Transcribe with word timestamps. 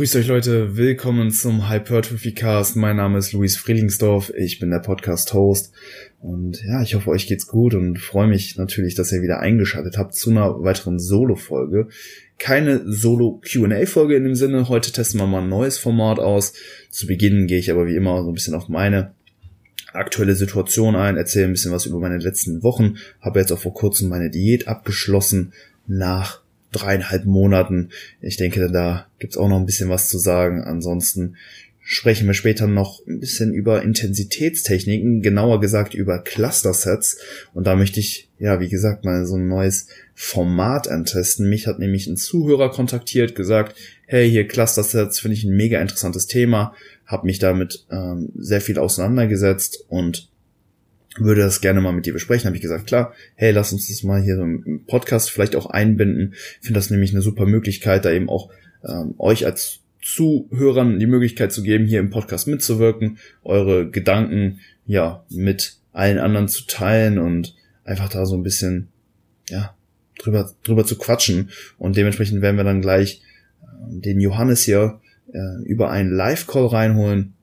Grüßt 0.00 0.16
euch 0.16 0.28
Leute, 0.28 0.78
willkommen 0.78 1.30
zum 1.30 1.68
Hypertrophy 1.68 2.32
Cast. 2.32 2.74
Mein 2.74 2.96
Name 2.96 3.18
ist 3.18 3.34
Luis 3.34 3.58
Frielingsdorf, 3.58 4.32
ich 4.34 4.58
bin 4.58 4.70
der 4.70 4.78
Podcast-Host 4.78 5.72
und 6.22 6.64
ja, 6.64 6.80
ich 6.80 6.94
hoffe 6.94 7.10
euch 7.10 7.26
geht's 7.26 7.46
gut 7.46 7.74
und 7.74 7.98
freue 7.98 8.26
mich 8.26 8.56
natürlich, 8.56 8.94
dass 8.94 9.12
ihr 9.12 9.20
wieder 9.20 9.40
eingeschaltet 9.40 9.98
habt 9.98 10.14
zu 10.14 10.30
einer 10.30 10.64
weiteren 10.64 10.98
Solo-Folge. 10.98 11.88
Keine 12.38 12.80
Solo-Q&A-Folge 12.90 14.16
in 14.16 14.24
dem 14.24 14.34
Sinne, 14.34 14.70
heute 14.70 14.90
testen 14.90 15.20
wir 15.20 15.26
mal 15.26 15.42
ein 15.42 15.50
neues 15.50 15.76
Format 15.76 16.18
aus. 16.18 16.54
Zu 16.88 17.06
Beginn 17.06 17.46
gehe 17.46 17.58
ich 17.58 17.70
aber 17.70 17.86
wie 17.86 17.96
immer 17.96 18.22
so 18.22 18.30
ein 18.30 18.34
bisschen 18.34 18.54
auf 18.54 18.70
meine 18.70 19.12
aktuelle 19.92 20.34
Situation 20.34 20.96
ein, 20.96 21.18
erzähle 21.18 21.44
ein 21.44 21.52
bisschen 21.52 21.72
was 21.72 21.84
über 21.84 21.98
meine 21.98 22.16
letzten 22.16 22.62
Wochen, 22.62 22.96
habe 23.20 23.40
jetzt 23.40 23.52
auch 23.52 23.58
vor 23.58 23.74
kurzem 23.74 24.08
meine 24.08 24.30
Diät 24.30 24.66
abgeschlossen 24.66 25.52
nach 25.86 26.39
dreieinhalb 26.72 27.24
Monaten. 27.24 27.90
Ich 28.20 28.36
denke, 28.36 28.70
da 28.70 29.06
gibt's 29.18 29.36
auch 29.36 29.48
noch 29.48 29.58
ein 29.58 29.66
bisschen 29.66 29.88
was 29.88 30.08
zu 30.08 30.18
sagen. 30.18 30.62
Ansonsten 30.62 31.36
sprechen 31.82 32.28
wir 32.28 32.34
später 32.34 32.68
noch 32.68 33.04
ein 33.06 33.18
bisschen 33.18 33.52
über 33.52 33.82
Intensitätstechniken, 33.82 35.22
genauer 35.22 35.60
gesagt 35.60 35.94
über 35.94 36.20
Cluster-Sets. 36.20 37.18
Und 37.52 37.66
da 37.66 37.74
möchte 37.74 37.98
ich, 37.98 38.28
ja, 38.38 38.60
wie 38.60 38.68
gesagt, 38.68 39.04
mal 39.04 39.26
so 39.26 39.36
ein 39.36 39.48
neues 39.48 39.88
Format 40.14 40.86
antesten. 40.86 41.48
Mich 41.48 41.66
hat 41.66 41.80
nämlich 41.80 42.06
ein 42.06 42.16
Zuhörer 42.16 42.70
kontaktiert, 42.70 43.34
gesagt, 43.34 43.76
hey, 44.06 44.30
hier 44.30 44.46
Cluster-Sets 44.46 45.18
finde 45.18 45.36
ich 45.36 45.44
ein 45.44 45.56
mega 45.56 45.80
interessantes 45.80 46.26
Thema, 46.26 46.74
habe 47.06 47.26
mich 47.26 47.40
damit 47.40 47.86
ähm, 47.90 48.30
sehr 48.38 48.60
viel 48.60 48.78
auseinandergesetzt 48.78 49.84
und 49.88 50.29
würde 51.20 51.42
das 51.42 51.60
gerne 51.60 51.80
mal 51.80 51.92
mit 51.92 52.06
dir 52.06 52.12
besprechen. 52.12 52.46
Habe 52.46 52.56
ich 52.56 52.62
gesagt, 52.62 52.86
klar, 52.86 53.14
hey, 53.34 53.52
lass 53.52 53.72
uns 53.72 53.88
das 53.88 54.02
mal 54.02 54.22
hier 54.22 54.36
so 54.36 54.42
im 54.42 54.84
Podcast 54.86 55.30
vielleicht 55.30 55.56
auch 55.56 55.66
einbinden. 55.66 56.34
Finde 56.60 56.78
das 56.78 56.90
nämlich 56.90 57.12
eine 57.12 57.22
super 57.22 57.46
Möglichkeit, 57.46 58.04
da 58.04 58.10
eben 58.10 58.28
auch 58.28 58.50
ähm, 58.84 59.14
euch 59.18 59.46
als 59.46 59.80
Zuhörern 60.02 60.98
die 60.98 61.06
Möglichkeit 61.06 61.52
zu 61.52 61.62
geben, 61.62 61.86
hier 61.86 62.00
im 62.00 62.10
Podcast 62.10 62.48
mitzuwirken, 62.48 63.18
eure 63.42 63.90
Gedanken 63.90 64.60
ja 64.86 65.24
mit 65.30 65.76
allen 65.92 66.18
anderen 66.18 66.48
zu 66.48 66.66
teilen 66.66 67.18
und 67.18 67.54
einfach 67.84 68.08
da 68.08 68.24
so 68.24 68.36
ein 68.36 68.42
bisschen 68.42 68.88
ja 69.48 69.74
drüber 70.18 70.50
drüber 70.62 70.84
zu 70.84 70.96
quatschen 70.96 71.50
und 71.78 71.96
dementsprechend 71.96 72.40
werden 72.42 72.56
wir 72.56 72.64
dann 72.64 72.80
gleich 72.80 73.22
äh, 73.62 73.66
den 74.00 74.20
Johannes 74.20 74.62
hier 74.62 75.00
äh, 75.32 75.62
über 75.64 75.90
einen 75.90 76.10
Live 76.10 76.46
Call 76.46 76.66
reinholen 76.66 77.34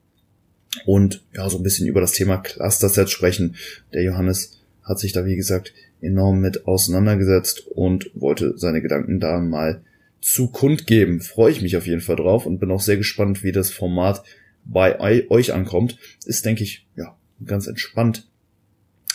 und 0.85 1.23
ja, 1.33 1.49
so 1.49 1.57
ein 1.57 1.63
bisschen 1.63 1.87
über 1.87 2.01
das 2.01 2.11
Thema 2.11 2.37
Cluster-Set 2.37 3.09
sprechen. 3.09 3.55
Der 3.93 4.03
Johannes 4.03 4.59
hat 4.83 4.99
sich 4.99 5.11
da, 5.11 5.25
wie 5.25 5.35
gesagt, 5.35 5.73
enorm 6.01 6.39
mit 6.39 6.67
auseinandergesetzt 6.67 7.67
und 7.67 8.09
wollte 8.13 8.57
seine 8.57 8.81
Gedanken 8.81 9.19
da 9.19 9.39
mal 9.39 9.81
zu 10.21 10.47
kundgeben. 10.47 11.21
Freue 11.21 11.51
ich 11.51 11.61
mich 11.61 11.77
auf 11.77 11.87
jeden 11.87 12.01
Fall 12.01 12.15
drauf 12.15 12.45
und 12.45 12.59
bin 12.59 12.71
auch 12.71 12.81
sehr 12.81 12.97
gespannt, 12.97 13.43
wie 13.43 13.51
das 13.51 13.71
Format 13.71 14.23
bei 14.65 14.99
euch 15.29 15.53
ankommt. 15.53 15.97
Ist, 16.25 16.45
denke 16.45 16.63
ich, 16.63 16.87
ja, 16.95 17.15
ganz 17.45 17.67
entspannt. 17.67 18.27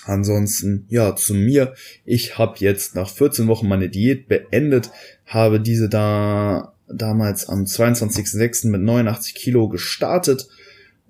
Ansonsten, 0.05 0.87
ja, 0.89 1.15
zu 1.15 1.35
mir. 1.35 1.75
Ich 2.05 2.39
habe 2.39 2.57
jetzt 2.59 2.97
nach 2.97 3.09
14 3.09 3.47
Wochen 3.47 3.69
meine 3.69 3.89
Diät 3.89 4.27
beendet, 4.27 4.91
habe 5.27 5.61
diese 5.61 5.89
da 5.89 6.75
damals 6.89 7.49
am 7.49 7.65
22.06. 7.65 8.69
mit 8.69 8.83
89 8.83 9.35
Kilo 9.35 9.69
gestartet 9.69 10.49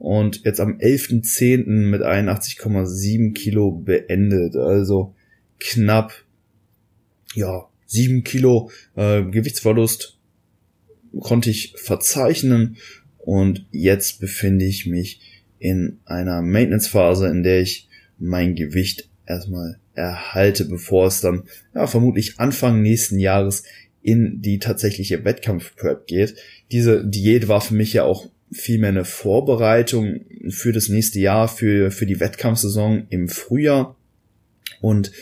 und 0.02 0.44
jetzt 0.44 0.58
am 0.58 0.78
11.10. 0.78 1.64
mit 1.88 2.02
81,7 2.02 3.34
Kilo 3.34 3.70
beendet. 3.70 4.56
Also 4.56 5.14
knapp, 5.60 6.12
ja, 7.34 7.68
7 7.86 8.24
Kilo 8.24 8.72
äh, 8.96 9.22
Gewichtsverlust 9.22 10.18
konnte 11.20 11.50
ich 11.50 11.74
verzeichnen 11.76 12.78
und 13.18 13.64
jetzt 13.70 14.18
befinde 14.18 14.64
ich 14.64 14.86
mich 14.86 15.20
in 15.60 16.00
einer 16.04 16.42
Maintenance-Phase, 16.42 17.28
in 17.28 17.44
der 17.44 17.60
ich 17.60 17.88
mein 18.18 18.56
Gewicht 18.56 19.08
erstmal 19.24 19.78
erhalte, 19.94 20.64
bevor 20.64 21.06
es 21.06 21.20
dann 21.20 21.44
ja, 21.76 21.86
vermutlich 21.86 22.40
Anfang 22.40 22.82
nächsten 22.82 23.20
Jahres 23.20 23.62
in 24.02 24.42
die 24.42 24.58
tatsächliche 24.58 25.24
Wettkampf-Prep 25.24 26.08
geht. 26.08 26.34
Diese 26.72 27.06
Diät 27.06 27.46
war 27.46 27.60
für 27.60 27.74
mich 27.74 27.92
ja 27.92 28.02
auch 28.02 28.28
vielmehr 28.52 28.90
eine 28.90 29.04
Vorbereitung 29.04 30.20
für 30.48 30.72
das 30.72 30.88
nächste 30.88 31.20
Jahr, 31.20 31.48
für, 31.48 31.90
für 31.90 32.06
die 32.06 32.20
Wettkampfsaison 32.20 33.06
im 33.08 33.28
Frühjahr. 33.28 33.96
Und 34.80 35.12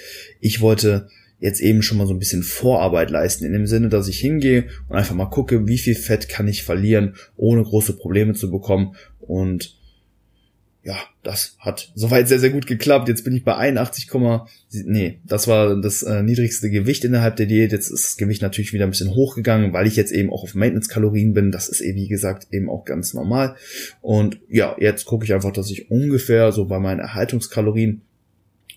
ich 0.41 0.61
wollte 0.61 1.09
jetzt 1.39 1.61
eben 1.61 1.83
schon 1.83 1.99
mal 1.99 2.07
so 2.07 2.13
ein 2.13 2.19
bisschen 2.19 2.43
Vorarbeit 2.43 3.11
leisten, 3.11 3.45
in 3.45 3.53
dem 3.53 3.67
Sinne, 3.67 3.89
dass 3.89 4.09
ich 4.09 4.19
hingehe 4.19 4.67
und 4.89 4.97
einfach 4.97 5.15
mal 5.15 5.27
gucke, 5.27 5.67
wie 5.67 5.79
viel 5.79 5.95
Fett 5.95 6.29
kann 6.29 6.49
ich 6.49 6.63
verlieren, 6.63 7.15
ohne 7.37 7.63
große 7.63 7.97
Probleme 7.97 8.35
zu 8.35 8.51
bekommen. 8.51 8.95
Und 9.21 9.80
ja, 10.83 10.97
das 11.23 11.57
hat 11.59 11.93
soweit 11.95 12.27
sehr, 12.27 12.39
sehr 12.39 12.51
gut 12.51 12.67
geklappt. 12.67 13.09
Jetzt 13.09 13.23
bin 13.23 13.37
ich 13.37 13.45
bei 13.45 13.55
81, 13.55 14.09
nee, 14.87 15.19
das 15.27 15.47
war 15.47 15.79
das 15.79 16.03
äh, 16.03 16.23
niedrigste 16.23 16.71
Gewicht 16.71 17.05
innerhalb 17.05 17.37
der 17.37 17.47
Diät. 17.47 17.73
Jetzt 17.73 17.91
ist 17.91 18.05
das 18.05 18.17
Gewicht 18.17 18.41
natürlich 18.41 18.73
wieder 18.73 18.85
ein 18.85 18.91
bisschen 18.91 19.15
hochgegangen, 19.15 19.75
weil 19.75 19.87
ich 19.87 19.97
jetzt 19.97 20.11
eben 20.11 20.31
auch 20.31 20.43
auf 20.43 20.55
Maintenance-Kalorien 20.55 21.35
bin. 21.35 21.53
Das 21.53 21.69
ist 21.69 21.83
eh, 21.83 21.95
wie 21.95 22.09
gesagt, 22.09 22.47
eben 22.51 22.71
auch 22.71 22.87
ganz 22.87 23.13
normal. 23.13 23.57
Und 24.01 24.41
ja, 24.49 24.75
jetzt 24.81 25.05
gucke 25.05 25.25
ich 25.27 25.35
einfach, 25.35 25.53
dass 25.53 25.71
ich 25.71 25.91
ungefähr 25.91 26.51
so 26.51 26.65
bei 26.65 26.79
meinen 26.79 27.01
Erhaltungskalorien 27.01 28.01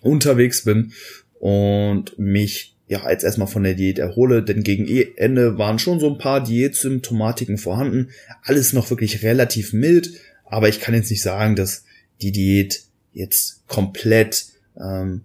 unterwegs 0.01 0.65
bin 0.65 0.91
und 1.39 2.19
mich 2.19 2.75
ja 2.89 3.09
jetzt 3.09 3.23
erstmal 3.23 3.47
von 3.47 3.63
der 3.63 3.75
Diät 3.75 3.97
erhole, 3.97 4.43
denn 4.43 4.63
gegen 4.63 4.85
Ende 5.15 5.57
waren 5.57 5.79
schon 5.79 6.01
so 6.01 6.11
ein 6.11 6.17
paar 6.17 6.43
Diätsymptomatiken 6.43 7.57
vorhanden. 7.57 8.09
Alles 8.43 8.73
noch 8.73 8.89
wirklich 8.89 9.23
relativ 9.23 9.71
mild, 9.71 10.11
aber 10.45 10.67
ich 10.67 10.81
kann 10.81 10.93
jetzt 10.93 11.09
nicht 11.09 11.23
sagen, 11.23 11.55
dass 11.55 11.85
die 12.23 12.31
Diät 12.31 12.83
jetzt 13.11 13.67
komplett 13.67 14.45
ähm, 14.77 15.21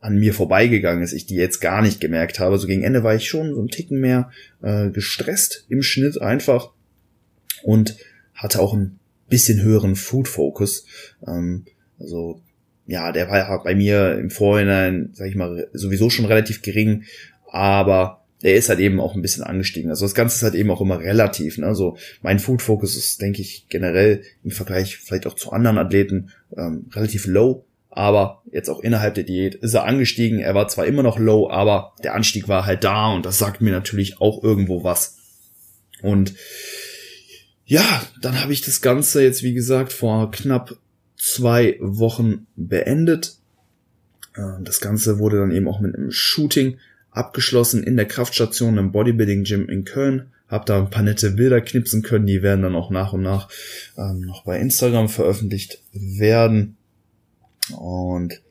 an 0.00 0.18
mir 0.18 0.34
vorbeigegangen 0.34 1.02
ist, 1.02 1.12
ich 1.12 1.26
die 1.26 1.34
jetzt 1.34 1.60
gar 1.60 1.80
nicht 1.80 2.00
gemerkt 2.00 2.38
habe. 2.38 2.58
So 2.58 2.66
gegen 2.66 2.82
Ende 2.82 3.02
war 3.02 3.14
ich 3.14 3.28
schon 3.28 3.54
so 3.54 3.62
ein 3.62 3.68
Ticken 3.68 4.00
mehr 4.00 4.30
äh, 4.62 4.90
gestresst 4.90 5.64
im 5.68 5.82
Schnitt 5.82 6.20
einfach 6.20 6.72
und 7.62 7.96
hatte 8.34 8.60
auch 8.60 8.74
ein 8.74 8.98
bisschen 9.28 9.62
höheren 9.62 9.96
Food 9.96 10.28
Focus. 10.28 10.84
Ähm, 11.26 11.64
also 11.98 12.40
ja, 12.86 13.12
der 13.12 13.30
war 13.30 13.62
bei 13.62 13.74
mir 13.74 14.18
im 14.18 14.30
Vorhinein, 14.30 15.10
sag 15.14 15.28
ich 15.28 15.36
mal, 15.36 15.68
sowieso 15.72 16.10
schon 16.10 16.26
relativ 16.26 16.60
gering, 16.60 17.04
aber 17.46 18.23
der 18.44 18.56
ist 18.56 18.68
halt 18.68 18.78
eben 18.78 19.00
auch 19.00 19.14
ein 19.14 19.22
bisschen 19.22 19.42
angestiegen. 19.42 19.90
Also 19.90 20.04
das 20.04 20.14
Ganze 20.14 20.36
ist 20.36 20.42
halt 20.42 20.54
eben 20.54 20.70
auch 20.70 20.82
immer 20.82 21.00
relativ. 21.00 21.56
Ne? 21.56 21.66
Also 21.66 21.96
mein 22.20 22.38
Food 22.38 22.60
Focus 22.60 22.94
ist, 22.96 23.22
denke 23.22 23.40
ich, 23.40 23.66
generell 23.70 24.22
im 24.44 24.50
Vergleich 24.50 24.98
vielleicht 24.98 25.26
auch 25.26 25.34
zu 25.34 25.50
anderen 25.50 25.78
Athleten 25.78 26.30
ähm, 26.56 26.86
relativ 26.92 27.26
low. 27.26 27.64
Aber 27.88 28.42
jetzt 28.52 28.68
auch 28.68 28.80
innerhalb 28.80 29.14
der 29.14 29.24
Diät 29.24 29.54
ist 29.54 29.72
er 29.72 29.84
angestiegen. 29.84 30.40
Er 30.40 30.54
war 30.54 30.68
zwar 30.68 30.84
immer 30.84 31.02
noch 31.02 31.18
low, 31.18 31.48
aber 31.48 31.94
der 32.02 32.14
Anstieg 32.14 32.46
war 32.46 32.66
halt 32.66 32.84
da 32.84 33.14
und 33.14 33.24
das 33.24 33.38
sagt 33.38 33.62
mir 33.62 33.70
natürlich 33.70 34.20
auch 34.20 34.42
irgendwo 34.42 34.84
was. 34.84 35.16
Und 36.02 36.34
ja, 37.64 38.02
dann 38.20 38.42
habe 38.42 38.52
ich 38.52 38.60
das 38.60 38.82
Ganze 38.82 39.22
jetzt, 39.22 39.42
wie 39.42 39.54
gesagt, 39.54 39.92
vor 39.92 40.30
knapp 40.30 40.76
zwei 41.16 41.78
Wochen 41.80 42.46
beendet. 42.56 43.36
Ähm, 44.36 44.64
das 44.64 44.82
Ganze 44.82 45.18
wurde 45.18 45.38
dann 45.38 45.50
eben 45.52 45.66
auch 45.66 45.80
mit 45.80 45.94
einem 45.94 46.10
Shooting 46.10 46.76
abgeschlossen 47.14 47.82
in 47.82 47.96
der 47.96 48.06
Kraftstation 48.06 48.76
im 48.76 48.92
Bodybuilding 48.92 49.44
Gym 49.44 49.68
in 49.68 49.84
Köln. 49.84 50.26
Hab 50.48 50.66
da 50.66 50.78
ein 50.78 50.90
paar 50.90 51.02
nette 51.02 51.30
Bilder 51.30 51.60
knipsen 51.62 52.02
können, 52.02 52.26
die 52.26 52.42
werden 52.42 52.62
dann 52.62 52.76
auch 52.76 52.90
nach 52.90 53.12
und 53.14 53.22
nach 53.22 53.48
ähm, 53.96 54.20
noch 54.20 54.44
bei 54.44 54.58
Instagram 54.58 55.08
veröffentlicht 55.08 55.80
werden. 55.92 56.76
Und 57.76 58.42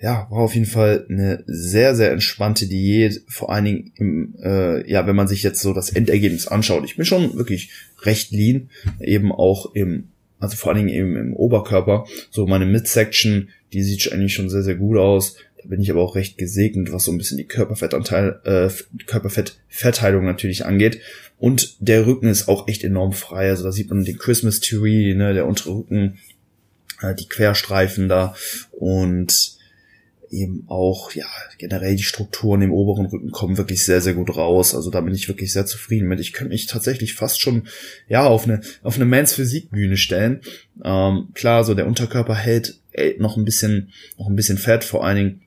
ja, 0.00 0.26
war 0.28 0.40
auf 0.40 0.54
jeden 0.54 0.66
Fall 0.66 1.06
eine 1.08 1.42
sehr, 1.46 1.94
sehr 1.96 2.12
entspannte 2.12 2.66
Diät, 2.66 3.22
vor 3.26 3.50
allen 3.50 3.64
Dingen 3.64 3.92
im, 3.96 4.34
äh, 4.42 4.90
ja, 4.90 5.06
wenn 5.06 5.16
man 5.16 5.28
sich 5.28 5.42
jetzt 5.42 5.62
so 5.62 5.72
das 5.72 5.88
Endergebnis 5.88 6.46
anschaut. 6.46 6.84
Ich 6.84 6.96
bin 6.96 7.06
schon 7.06 7.34
wirklich 7.36 7.70
recht 8.02 8.30
lean, 8.30 8.68
eben 9.00 9.32
auch 9.32 9.74
im, 9.74 10.08
also 10.38 10.56
vor 10.56 10.72
allen 10.72 10.86
Dingen 10.86 10.94
eben 10.94 11.16
im 11.16 11.32
Oberkörper. 11.32 12.06
So 12.30 12.46
meine 12.46 12.66
Midsection, 12.66 13.48
die 13.72 13.82
sieht 13.82 14.12
eigentlich 14.12 14.34
schon 14.34 14.50
sehr, 14.50 14.62
sehr 14.62 14.74
gut 14.74 14.98
aus. 14.98 15.36
Bin 15.68 15.80
ich 15.80 15.90
aber 15.90 16.02
auch 16.02 16.14
recht 16.14 16.38
gesegnet, 16.38 16.92
was 16.92 17.04
so 17.04 17.12
ein 17.12 17.18
bisschen 17.18 17.38
die 17.38 17.46
Körperfettanteil, 17.46 18.40
äh, 18.44 18.68
Körperfettverteilung 19.06 20.24
natürlich 20.24 20.64
angeht. 20.64 21.00
Und 21.38 21.76
der 21.80 22.06
Rücken 22.06 22.28
ist 22.28 22.48
auch 22.48 22.68
echt 22.68 22.84
enorm 22.84 23.12
frei. 23.12 23.50
Also 23.50 23.64
da 23.64 23.72
sieht 23.72 23.90
man 23.90 24.04
den 24.04 24.18
Christmas 24.18 24.60
Tree, 24.60 25.14
ne, 25.14 25.34
der 25.34 25.46
untere 25.46 25.76
Rücken, 25.76 26.18
äh, 27.02 27.14
die 27.14 27.28
Querstreifen 27.28 28.08
da 28.08 28.34
und 28.72 29.54
eben 30.30 30.64
auch, 30.66 31.12
ja, 31.12 31.26
generell 31.58 31.96
die 31.96 32.02
Strukturen 32.02 32.62
im 32.62 32.72
oberen 32.72 33.06
Rücken 33.06 33.30
kommen 33.30 33.56
wirklich 33.56 33.84
sehr, 33.84 34.00
sehr 34.00 34.14
gut 34.14 34.36
raus. 34.36 34.74
Also 34.74 34.90
da 34.90 35.00
bin 35.00 35.14
ich 35.14 35.28
wirklich 35.28 35.52
sehr 35.52 35.64
zufrieden 35.64 36.08
mit. 36.08 36.20
Ich 36.20 36.32
könnte 36.32 36.52
mich 36.52 36.66
tatsächlich 36.66 37.14
fast 37.14 37.40
schon, 37.40 37.68
ja, 38.08 38.24
auf 38.26 38.44
eine, 38.44 38.60
auf 38.82 38.96
eine 38.96 39.04
Mans 39.04 39.32
Physikbühne 39.32 39.96
stellen. 39.96 40.40
Ähm, 40.82 41.28
klar, 41.34 41.64
so 41.64 41.74
der 41.74 41.86
Unterkörper 41.86 42.34
hält 42.34 42.80
ey, 42.92 43.16
noch 43.18 43.36
ein 43.36 43.44
bisschen, 43.44 43.92
noch 44.18 44.28
ein 44.28 44.36
bisschen 44.36 44.58
Fett, 44.58 44.84
vor 44.84 45.04
allen 45.04 45.16
Dingen 45.16 45.40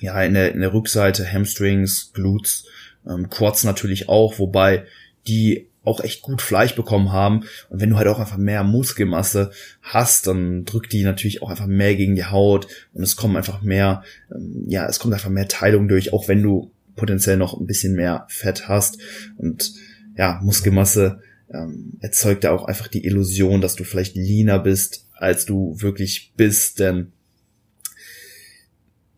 ja, 0.00 0.22
in 0.22 0.34
der, 0.34 0.52
in 0.52 0.60
der 0.60 0.72
Rückseite 0.72 1.30
Hamstrings, 1.30 2.12
Glutes, 2.12 2.66
ähm, 3.08 3.30
Quads 3.30 3.64
natürlich 3.64 4.08
auch, 4.08 4.38
wobei 4.38 4.84
die 5.26 5.68
auch 5.86 6.00
echt 6.00 6.20
gut 6.22 6.42
Fleisch 6.42 6.74
bekommen 6.74 7.12
haben. 7.12 7.44
Und 7.68 7.80
wenn 7.80 7.90
du 7.90 7.96
halt 7.96 8.08
auch 8.08 8.18
einfach 8.18 8.36
mehr 8.36 8.64
Muskelmasse 8.64 9.52
hast, 9.82 10.26
dann 10.26 10.64
drückt 10.64 10.92
die 10.92 11.04
natürlich 11.04 11.42
auch 11.42 11.50
einfach 11.50 11.68
mehr 11.68 11.94
gegen 11.94 12.16
die 12.16 12.24
Haut 12.24 12.66
und 12.92 13.02
es 13.02 13.16
kommen 13.16 13.36
einfach 13.36 13.62
mehr, 13.62 14.02
ähm, 14.34 14.64
ja, 14.66 14.86
es 14.86 14.98
kommt 14.98 15.14
einfach 15.14 15.30
mehr 15.30 15.48
Teilung 15.48 15.88
durch, 15.88 16.12
auch 16.12 16.28
wenn 16.28 16.42
du 16.42 16.72
potenziell 16.96 17.36
noch 17.36 17.58
ein 17.58 17.66
bisschen 17.66 17.94
mehr 17.94 18.26
Fett 18.28 18.68
hast. 18.68 18.98
Und 19.36 19.72
ja, 20.16 20.40
Muskelmasse 20.42 21.20
ähm, 21.52 21.92
erzeugt 22.00 22.44
da 22.44 22.50
auch 22.50 22.64
einfach 22.64 22.88
die 22.88 23.04
Illusion, 23.04 23.60
dass 23.60 23.76
du 23.76 23.84
vielleicht 23.84 24.16
leaner 24.16 24.58
bist, 24.58 25.06
als 25.12 25.46
du 25.46 25.76
wirklich 25.80 26.32
bist. 26.36 26.80
Denn 26.80 27.12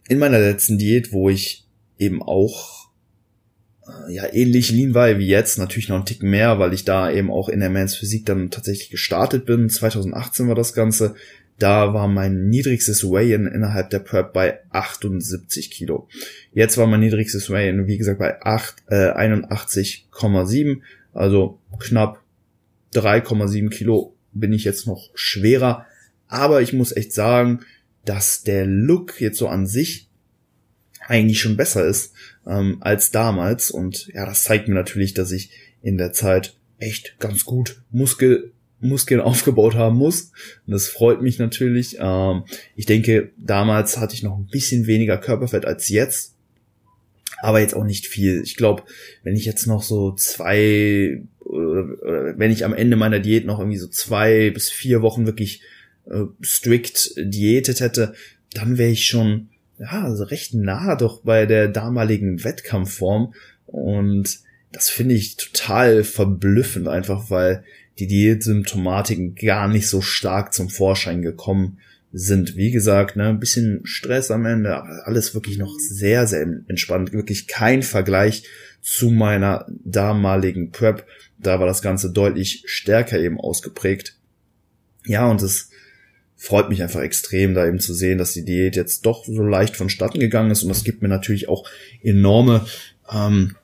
in 0.08 0.18
meiner 0.18 0.38
letzten 0.38 0.78
Diät, 0.78 1.12
wo 1.12 1.28
ich 1.28 1.66
eben 1.98 2.22
auch 2.22 2.88
äh, 3.86 4.12
ja 4.12 4.32
ähnlich 4.32 4.70
lean 4.70 4.94
war 4.94 5.18
wie 5.18 5.26
jetzt, 5.26 5.58
natürlich 5.58 5.88
noch 5.88 5.98
ein 5.98 6.06
Tick 6.06 6.22
mehr, 6.22 6.58
weil 6.58 6.72
ich 6.72 6.84
da 6.84 7.10
eben 7.10 7.30
auch 7.30 7.48
in 7.48 7.60
der 7.60 7.70
Mans 7.70 7.96
Physik 7.96 8.26
dann 8.26 8.50
tatsächlich 8.50 8.90
gestartet 8.90 9.46
bin. 9.46 9.68
2018 9.68 10.48
war 10.48 10.54
das 10.54 10.72
Ganze. 10.72 11.14
Da 11.58 11.92
war 11.92 12.06
mein 12.06 12.48
niedrigstes 12.48 13.02
Weigh-in 13.02 13.46
innerhalb 13.46 13.90
der 13.90 13.98
Prep 13.98 14.32
bei 14.32 14.60
78 14.70 15.72
Kilo. 15.72 16.08
Jetzt 16.52 16.78
war 16.78 16.86
mein 16.86 17.00
niedrigstes 17.00 17.50
Weigh-in, 17.50 17.88
wie 17.88 17.98
gesagt, 17.98 18.20
bei 18.20 18.40
8, 18.40 18.84
äh, 18.88 19.10
81,7, 19.10 20.82
also 21.12 21.58
knapp 21.80 22.22
3,7 22.94 23.70
Kilo 23.70 24.14
bin 24.32 24.52
ich 24.52 24.64
jetzt 24.64 24.86
noch 24.86 25.10
schwerer. 25.14 25.86
Aber 26.28 26.62
ich 26.62 26.72
muss 26.72 26.96
echt 26.96 27.12
sagen, 27.12 27.60
dass 28.04 28.42
der 28.42 28.66
Look 28.66 29.20
jetzt 29.20 29.38
so 29.38 29.48
an 29.48 29.66
sich 29.66 30.08
eigentlich 31.06 31.40
schon 31.40 31.56
besser 31.56 31.86
ist 31.86 32.12
ähm, 32.46 32.78
als 32.80 33.10
damals. 33.10 33.70
Und 33.70 34.08
ja, 34.08 34.26
das 34.26 34.42
zeigt 34.42 34.68
mir 34.68 34.74
natürlich, 34.74 35.14
dass 35.14 35.32
ich 35.32 35.50
in 35.82 35.98
der 35.98 36.12
Zeit 36.12 36.56
echt 36.78 37.18
ganz 37.18 37.44
gut 37.44 37.82
Muskel, 37.90 38.52
Muskeln 38.80 39.20
aufgebaut 39.22 39.74
haben 39.74 39.96
muss. 39.96 40.32
Und 40.66 40.72
das 40.72 40.88
freut 40.88 41.22
mich 41.22 41.38
natürlich. 41.38 41.96
Ähm, 42.00 42.44
ich 42.76 42.86
denke, 42.86 43.30
damals 43.36 43.98
hatte 43.98 44.14
ich 44.14 44.22
noch 44.22 44.36
ein 44.36 44.48
bisschen 44.50 44.86
weniger 44.86 45.18
Körperfett 45.18 45.64
als 45.64 45.88
jetzt. 45.88 46.34
Aber 47.40 47.60
jetzt 47.60 47.74
auch 47.74 47.84
nicht 47.84 48.08
viel. 48.08 48.42
Ich 48.42 48.56
glaube, 48.56 48.82
wenn 49.22 49.36
ich 49.36 49.44
jetzt 49.44 49.66
noch 49.66 49.84
so 49.84 50.12
zwei, 50.12 51.22
oder 51.38 52.36
wenn 52.36 52.50
ich 52.50 52.64
am 52.64 52.74
Ende 52.74 52.96
meiner 52.96 53.20
Diät 53.20 53.46
noch 53.46 53.60
irgendwie 53.60 53.78
so 53.78 53.86
zwei 53.86 54.50
bis 54.50 54.70
vier 54.70 55.02
Wochen 55.02 55.24
wirklich 55.24 55.62
äh, 56.10 56.24
strikt 56.42 57.12
diätet 57.16 57.80
hätte, 57.80 58.14
dann 58.54 58.78
wäre 58.78 58.90
ich 58.90 59.06
schon 59.06 59.48
ja, 59.78 60.04
also 60.04 60.24
recht 60.24 60.54
nah 60.54 60.96
doch 60.96 61.22
bei 61.22 61.46
der 61.46 61.68
damaligen 61.68 62.42
Wettkampfform. 62.44 63.34
Und 63.66 64.40
das 64.72 64.90
finde 64.90 65.14
ich 65.14 65.36
total 65.36 66.04
verblüffend, 66.04 66.88
einfach 66.88 67.30
weil 67.30 67.64
die 67.98 68.06
Diätsymptomatiken 68.06 69.34
gar 69.34 69.68
nicht 69.68 69.88
so 69.88 70.00
stark 70.00 70.52
zum 70.52 70.68
Vorschein 70.68 71.22
gekommen 71.22 71.78
sind. 72.12 72.56
Wie 72.56 72.70
gesagt, 72.70 73.16
ne, 73.16 73.28
ein 73.28 73.40
bisschen 73.40 73.80
Stress 73.84 74.30
am 74.30 74.46
Ende, 74.46 74.76
aber 74.76 75.06
alles 75.06 75.34
wirklich 75.34 75.58
noch 75.58 75.74
sehr, 75.78 76.26
sehr 76.26 76.42
entspannt. 76.68 77.12
Wirklich 77.12 77.46
kein 77.46 77.82
Vergleich 77.82 78.44
zu 78.80 79.10
meiner 79.10 79.66
damaligen 79.84 80.70
Prep. 80.70 81.06
Da 81.38 81.60
war 81.60 81.66
das 81.66 81.82
Ganze 81.82 82.10
deutlich 82.10 82.62
stärker 82.66 83.18
eben 83.18 83.38
ausgeprägt. 83.38 84.16
Ja, 85.04 85.28
und 85.30 85.42
es 85.42 85.70
freut 86.38 86.68
mich 86.68 86.82
einfach 86.82 87.00
extrem, 87.00 87.52
da 87.52 87.66
eben 87.66 87.80
zu 87.80 87.92
sehen, 87.92 88.16
dass 88.16 88.32
die 88.32 88.44
Diät 88.44 88.76
jetzt 88.76 89.04
doch 89.04 89.24
so 89.26 89.42
leicht 89.42 89.76
vonstatten 89.76 90.20
gegangen 90.20 90.52
ist. 90.52 90.62
Und 90.62 90.68
das 90.68 90.84
gibt 90.84 91.02
mir 91.02 91.08
natürlich 91.08 91.48
auch 91.48 91.68
enorme, 92.00 92.64
ähm, 93.12 93.56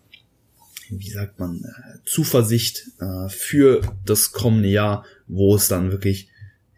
wie 0.90 1.10
sagt 1.10 1.38
man, 1.38 1.64
äh, 1.64 1.98
Zuversicht 2.04 2.88
äh, 3.00 3.28
für 3.28 3.80
das 4.04 4.32
kommende 4.32 4.68
Jahr, 4.68 5.06
wo 5.28 5.54
es 5.54 5.68
dann 5.68 5.92
wirklich 5.92 6.28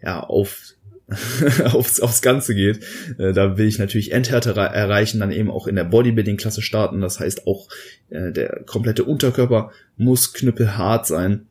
ja 0.01 0.21
auf 0.21 0.75
aufs, 1.63 1.99
aufs 1.99 2.21
Ganze 2.21 2.53
geht. 2.53 2.83
Äh, 3.17 3.33
da 3.33 3.57
will 3.57 3.67
ich 3.67 3.79
natürlich 3.79 4.11
Endhärte 4.11 4.51
erreichen, 4.51 5.19
dann 5.19 5.31
eben 5.31 5.49
auch 5.49 5.65
in 5.65 5.75
der 5.75 5.85
Bodybuilding-Klasse 5.85 6.61
starten. 6.61 7.01
Das 7.01 7.19
heißt 7.19 7.47
auch, 7.47 7.69
äh, 8.09 8.31
der 8.31 8.63
komplette 8.65 9.03
Unterkörper 9.03 9.71
muss 9.95 10.33
knüppelhart 10.33 11.07
sein. 11.07 11.47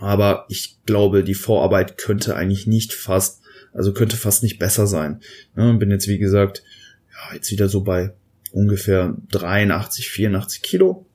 Aber 0.00 0.44
ich 0.48 0.80
glaube, 0.84 1.24
die 1.24 1.34
Vorarbeit 1.34 1.96
könnte 1.96 2.36
eigentlich 2.36 2.66
nicht 2.66 2.92
fast 2.92 3.43
also 3.74 3.92
könnte 3.92 4.16
fast 4.16 4.42
nicht 4.42 4.58
besser 4.58 4.86
sein. 4.86 5.20
Ja, 5.56 5.70
bin 5.72 5.90
jetzt, 5.90 6.08
wie 6.08 6.18
gesagt, 6.18 6.62
ja, 7.10 7.34
jetzt 7.34 7.50
wieder 7.50 7.68
so 7.68 7.82
bei 7.82 8.12
ungefähr 8.52 9.16
83, 9.32 10.08
84 10.08 10.62
Kilo. 10.62 11.06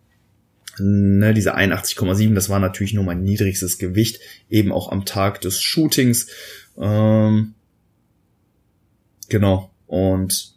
Ne, 0.77 1.33
diese 1.33 1.57
81,7, 1.57 2.33
das 2.35 2.49
war 2.49 2.59
natürlich 2.59 2.93
nur 2.93 3.03
mein 3.03 3.23
niedrigstes 3.23 3.79
Gewicht, 3.79 4.19
eben 4.49 4.71
auch 4.71 4.91
am 4.91 5.05
Tag 5.05 5.41
des 5.41 5.61
Shootings. 5.61 6.27
Ähm, 6.77 7.53
genau. 9.27 9.71
Und 9.87 10.53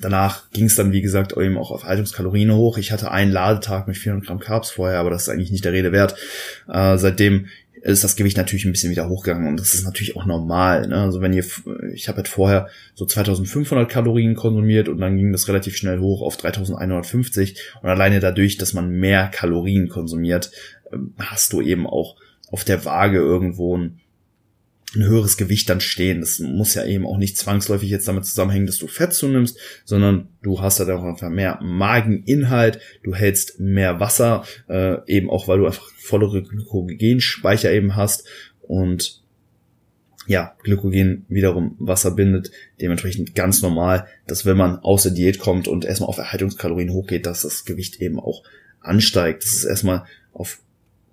danach 0.00 0.50
ging 0.50 0.66
es 0.66 0.74
dann, 0.74 0.92
wie 0.92 1.02
gesagt, 1.02 1.36
eben 1.36 1.58
auch 1.58 1.70
auf 1.70 1.84
Haltungskalorien 1.84 2.52
hoch. 2.52 2.78
Ich 2.78 2.92
hatte 2.92 3.10
einen 3.10 3.32
Ladetag 3.32 3.86
mit 3.86 3.96
400 3.96 4.26
Gramm 4.26 4.40
Carbs 4.40 4.70
vorher, 4.70 4.98
aber 4.98 5.10
das 5.10 5.22
ist 5.22 5.28
eigentlich 5.28 5.50
nicht 5.50 5.64
der 5.64 5.72
Rede 5.72 5.92
wert. 5.92 6.16
Äh, 6.68 6.98
seitdem 6.98 7.46
ist 7.82 8.04
das 8.04 8.14
Gewicht 8.14 8.36
natürlich 8.36 8.64
ein 8.64 8.70
bisschen 8.70 8.92
wieder 8.92 9.08
hochgegangen 9.08 9.48
und 9.48 9.58
das 9.58 9.74
ist 9.74 9.84
natürlich 9.84 10.16
auch 10.16 10.24
normal. 10.24 10.86
Ne? 10.86 10.96
Also 10.96 11.20
wenn 11.20 11.32
ihr, 11.32 11.44
ich 11.92 12.08
habe 12.08 12.16
halt 12.18 12.28
vorher 12.28 12.68
so 12.94 13.04
2500 13.04 13.88
Kalorien 13.88 14.36
konsumiert 14.36 14.88
und 14.88 14.98
dann 14.98 15.16
ging 15.16 15.32
das 15.32 15.48
relativ 15.48 15.76
schnell 15.76 15.98
hoch 15.98 16.22
auf 16.22 16.36
3150 16.36 17.56
und 17.82 17.88
alleine 17.88 18.20
dadurch, 18.20 18.56
dass 18.56 18.72
man 18.72 18.90
mehr 18.90 19.28
Kalorien 19.28 19.88
konsumiert, 19.88 20.52
ähm, 20.92 21.14
hast 21.18 21.52
du 21.52 21.60
eben 21.60 21.86
auch 21.86 22.16
auf 22.52 22.62
der 22.64 22.84
Waage 22.84 23.18
irgendwo 23.18 23.76
ein 23.76 23.98
ein 24.94 25.04
höheres 25.04 25.36
Gewicht 25.36 25.68
dann 25.68 25.80
stehen. 25.80 26.20
Das 26.20 26.38
muss 26.38 26.74
ja 26.74 26.84
eben 26.84 27.06
auch 27.06 27.16
nicht 27.16 27.36
zwangsläufig 27.36 27.88
jetzt 27.88 28.08
damit 28.08 28.26
zusammenhängen, 28.26 28.66
dass 28.66 28.78
du 28.78 28.86
Fett 28.86 29.14
zunimmst, 29.14 29.58
sondern 29.84 30.28
du 30.42 30.60
hast 30.60 30.80
da 30.80 30.96
auch 30.96 31.04
einfach 31.04 31.30
mehr 31.30 31.58
Mageninhalt, 31.62 32.80
du 33.02 33.14
hältst 33.14 33.58
mehr 33.58 34.00
Wasser, 34.00 34.44
äh, 34.68 34.98
eben 35.06 35.30
auch 35.30 35.48
weil 35.48 35.58
du 35.58 35.66
einfach 35.66 35.90
vollere 35.98 36.42
Glykogenspeicher 36.42 37.72
eben 37.72 37.96
hast 37.96 38.26
und 38.60 39.22
ja, 40.26 40.54
Glykogen 40.62 41.26
wiederum 41.28 41.76
Wasser 41.78 42.12
bindet, 42.12 42.52
dementsprechend 42.80 43.34
ganz 43.34 43.60
normal, 43.60 44.06
dass 44.26 44.46
wenn 44.46 44.56
man 44.56 44.78
aus 44.78 45.02
der 45.02 45.12
Diät 45.12 45.38
kommt 45.38 45.66
und 45.66 45.84
erstmal 45.84 46.08
auf 46.08 46.18
Erhaltungskalorien 46.18 46.92
hochgeht, 46.92 47.26
dass 47.26 47.42
das 47.42 47.64
Gewicht 47.64 48.00
eben 48.00 48.20
auch 48.20 48.44
ansteigt. 48.80 49.42
Das 49.42 49.52
ist 49.52 49.64
erstmal 49.64 50.04
auf 50.32 50.60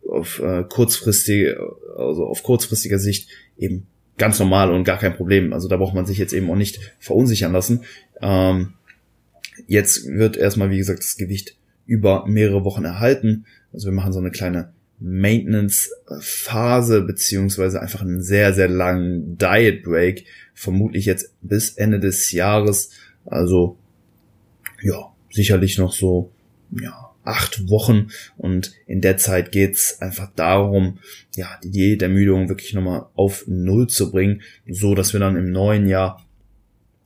auf 0.09 0.39
äh, 0.39 0.63
kurzfristige, 0.67 1.57
also 1.97 2.25
auf 2.25 2.43
kurzfristiger 2.43 2.99
Sicht 2.99 3.29
eben 3.57 3.87
ganz 4.17 4.39
normal 4.39 4.71
und 4.71 4.83
gar 4.83 4.99
kein 4.99 5.15
Problem. 5.15 5.53
Also 5.53 5.67
da 5.67 5.77
braucht 5.77 5.95
man 5.95 6.05
sich 6.05 6.17
jetzt 6.17 6.33
eben 6.33 6.51
auch 6.51 6.55
nicht 6.55 6.79
verunsichern 6.99 7.53
lassen. 7.53 7.83
Ähm, 8.21 8.73
jetzt 9.67 10.07
wird 10.07 10.37
erstmal, 10.37 10.69
wie 10.69 10.77
gesagt, 10.77 10.99
das 10.99 11.17
Gewicht 11.17 11.57
über 11.85 12.25
mehrere 12.27 12.63
Wochen 12.63 12.85
erhalten. 12.85 13.45
Also 13.73 13.87
wir 13.87 13.93
machen 13.93 14.13
so 14.13 14.19
eine 14.19 14.31
kleine 14.31 14.71
Maintenance-Phase 14.99 17.01
beziehungsweise 17.01 17.81
einfach 17.81 18.01
einen 18.01 18.21
sehr, 18.21 18.53
sehr 18.53 18.67
langen 18.67 19.37
Diet 19.37 19.83
Break. 19.83 20.25
Vermutlich 20.53 21.05
jetzt 21.05 21.33
bis 21.41 21.71
Ende 21.71 21.99
des 21.99 22.31
Jahres. 22.31 22.91
Also 23.25 23.77
ja, 24.81 25.13
sicherlich 25.31 25.77
noch 25.77 25.93
so 25.93 26.31
ja 26.71 27.08
acht 27.23 27.69
Wochen 27.69 28.07
und 28.37 28.73
in 28.87 29.01
der 29.01 29.17
Zeit 29.17 29.51
geht's 29.51 30.01
einfach 30.01 30.31
darum, 30.35 30.99
ja, 31.35 31.47
die 31.63 31.71
Diätermüdung 31.71 32.49
wirklich 32.49 32.73
nochmal 32.73 33.05
auf 33.15 33.43
Null 33.47 33.87
zu 33.87 34.11
bringen, 34.11 34.41
so 34.67 34.95
dass 34.95 35.13
wir 35.13 35.19
dann 35.19 35.35
im 35.35 35.51
neuen 35.51 35.87
Jahr 35.87 36.25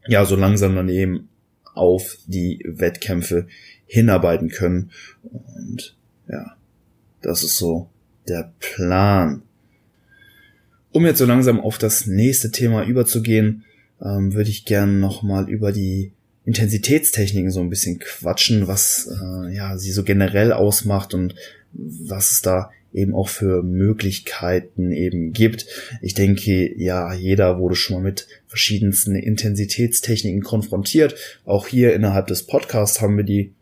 ja 0.08 0.26
so 0.26 0.36
langsam 0.36 0.76
dann 0.76 0.90
eben 0.90 1.30
auf 1.74 2.18
die 2.28 2.64
Wettkämpfe 2.66 3.48
hinarbeiten 3.86 4.50
können 4.50 4.92
und 5.24 5.96
ja, 6.30 6.56
das 7.22 7.44
ist 7.44 7.58
so 7.58 7.90
der 8.28 8.54
Plan. 8.60 9.42
Um 10.92 11.06
jetzt 11.06 11.18
so 11.18 11.26
langsam 11.26 11.60
auf 11.60 11.78
das 11.78 12.06
nächste 12.06 12.52
Thema 12.52 12.86
überzugehen, 12.86 13.66
ähm, 14.02 14.34
würde 14.34 14.50
ich 14.50 14.66
gerne 14.66 14.94
nochmal 14.94 15.50
über 15.50 15.72
die 15.72 16.14
Intensitätstechniken 16.46 17.52
so 17.52 17.62
ein 17.62 17.70
bisschen 17.70 18.00
quatschen, 18.00 18.68
was 18.68 19.10
äh, 19.10 19.54
ja 19.54 19.78
sie 19.78 19.92
so 19.92 20.04
generell 20.04 20.52
ausmacht 20.52 21.14
und 21.14 21.36
was 21.72 22.32
es 22.32 22.42
da 22.42 22.72
eben 22.94 23.16
auch 23.16 23.30
für 23.30 23.64
Möglichkeiten 23.64 24.92
eben 24.92 25.34
gibt. 25.34 25.66
Ich 26.02 26.14
denke, 26.14 26.78
ja, 26.80 27.14
jeder 27.14 27.60
wurde 27.60 27.76
schon 27.76 27.98
mal 27.98 28.04
mit 28.04 28.28
verschiedensten 28.48 29.16
Intensitätstechniken 29.16 30.44
konfrontiert. 30.44 31.16
Auch 31.46 31.68
hier 31.68 31.94
innerhalb 31.94 32.28
des 32.28 32.44
Podcasts 32.44 33.02
haben 33.02 33.18
wir 33.18 33.24
die 33.24 33.54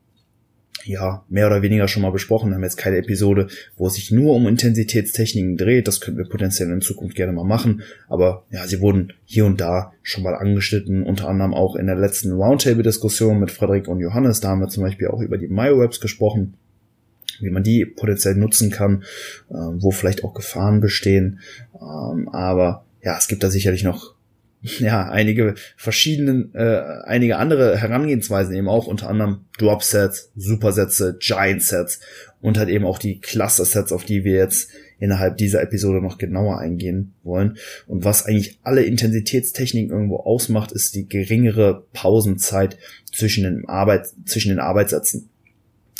ja, 0.86 1.24
mehr 1.30 1.48
oder 1.48 1.62
weniger 1.62 1.88
schon 1.88 2.02
mal 2.02 2.12
besprochen. 2.12 2.50
Wir 2.50 2.56
haben 2.56 2.64
jetzt 2.64 2.78
keine 2.78 2.98
Episode, 2.98 3.48
wo 3.78 3.88
es 3.88 3.94
sich 3.94 4.12
nur 4.12 4.36
um 4.36 4.48
Intensitätstechniken 4.48 5.58
dreht. 5.58 5.88
Das 5.88 6.02
könnten 6.02 6.18
wir 6.20 6.30
potenziell 6.30 6.70
in 6.70 6.82
Zukunft 6.82 7.16
gerne 7.16 7.34
mal 7.34 7.44
machen. 7.44 7.84
Aber 8.08 8.46
ja, 8.52 8.66
sie 8.68 8.82
wurden 8.82 9.14
hier 9.26 9.46
und 9.46 9.62
da 9.62 9.94
schon 10.02 10.24
mal 10.24 10.36
angeschnitten, 10.36 11.04
unter 11.04 11.28
anderem 11.28 11.54
auch 11.54 11.76
in 11.76 11.86
der 11.86 11.96
letzten 11.96 12.32
Roundtable-Diskussion 12.32 13.40
mit 13.40 13.52
Frederik 13.52 13.88
und 13.88 14.00
Johannes. 14.00 14.40
Da 14.40 14.50
haben 14.50 14.62
wir 14.62 14.70
zum 14.70 14.84
Beispiel 14.84 15.08
auch 15.08 15.22
über 15.22 15.38
die 15.38 15.48
MyoWebs 15.48 16.00
gesprochen. 16.00 16.56
wie 17.40 17.50
man 17.50 17.64
die 17.64 17.86
potenziell 17.86 18.36
nutzen 18.36 18.70
kann, 18.70 19.04
äh, 19.50 19.54
wo 19.54 19.90
vielleicht 19.90 20.24
auch 20.24 20.36
Gefahren 20.36 20.80
bestehen. 20.80 21.40
Ähm, 21.74 22.30
aber 22.30 22.86
ja, 23.02 23.18
es 23.18 23.28
gibt 23.28 23.42
da 23.42 23.50
sicherlich 23.50 23.84
noch 23.84 24.14
ja, 24.80 25.10
einige 25.10 25.56
verschiedenen, 25.76 26.54
äh, 26.54 26.82
einige 27.04 27.38
andere 27.38 27.78
Herangehensweisen 27.78 28.56
eben 28.56 28.70
auch, 28.70 28.88
unter 28.88 29.10
anderem 29.10 29.46
Drop-Sets, 29.58 30.32
Supersätze, 30.36 31.18
Giant-Sets 31.20 32.00
und 32.42 32.58
halt 32.58 32.70
eben 32.70 32.86
auch 32.86 33.00
die 33.00 33.20
Cluster-Sets, 33.20 33.92
auf 33.92 34.06
die 34.06 34.24
wir 34.24 34.36
jetzt 34.36 34.70
innerhalb 35.00 35.38
dieser 35.38 35.64
Episode 35.64 36.00
noch 36.00 36.20
genauer 36.20 36.60
eingehen 36.60 37.14
wollen. 37.24 37.58
Und 37.88 38.06
was 38.06 38.26
eigentlich 38.26 38.60
alle 38.62 38.84
Intensitätstechniken 38.84 39.92
irgendwo 39.92 40.18
ausmacht, 40.18 40.72
ist 40.72 40.94
die 40.94 41.10
geringere 41.10 41.86
Pausenzeit 41.92 42.78
zwischen 43.12 43.44
den 43.44 43.68
Arbeit, 43.68 44.10
zwischen 44.26 44.50
den 44.50 44.60
Arbeitssätzen. 44.60 45.30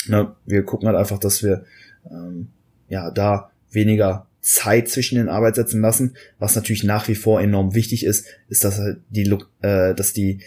Na, 0.06 0.36
wir 0.46 0.62
gucken 0.62 0.86
halt 0.86 0.96
einfach, 0.96 1.18
dass 1.18 1.42
wir 1.42 1.64
ähm, 2.08 2.48
ja 2.88 3.10
da 3.10 3.50
weniger 3.72 4.26
Zeit 4.42 4.88
zwischen 4.88 5.16
den 5.16 5.28
Arbeitssätzen 5.28 5.80
lassen. 5.80 6.16
Was 6.38 6.56
natürlich 6.56 6.84
nach 6.84 7.08
wie 7.08 7.14
vor 7.14 7.40
enorm 7.40 7.74
wichtig 7.74 8.04
ist, 8.04 8.26
ist, 8.48 8.64
dass 8.64 8.78
halt 8.78 8.98
die, 9.08 9.30
äh, 9.62 9.94
dass 9.94 10.12
die 10.12 10.40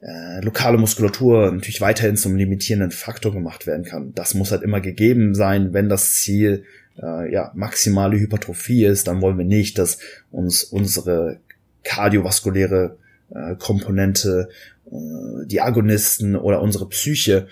äh, 0.00 0.40
lokale 0.42 0.78
Muskulatur 0.78 1.52
natürlich 1.52 1.80
weiterhin 1.80 2.16
zum 2.16 2.36
limitierenden 2.36 2.90
Faktor 2.90 3.32
gemacht 3.32 3.66
werden 3.66 3.84
kann. 3.84 4.12
Das 4.14 4.34
muss 4.34 4.50
halt 4.50 4.62
immer 4.62 4.80
gegeben 4.80 5.34
sein, 5.34 5.72
wenn 5.72 5.88
das 5.88 6.14
Ziel 6.14 6.64
äh, 7.00 7.32
ja 7.32 7.52
maximale 7.54 8.18
Hypertrophie 8.18 8.84
ist, 8.84 9.08
dann 9.08 9.20
wollen 9.20 9.38
wir 9.38 9.44
nicht, 9.44 9.78
dass 9.78 9.98
uns 10.30 10.64
unsere 10.64 11.38
kardiovaskuläre 11.84 12.96
äh, 13.34 13.56
Komponente, 13.56 14.48
äh, 14.86 15.46
die 15.46 15.60
Agonisten 15.60 16.36
oder 16.36 16.62
unsere 16.62 16.88
Psyche 16.88 17.48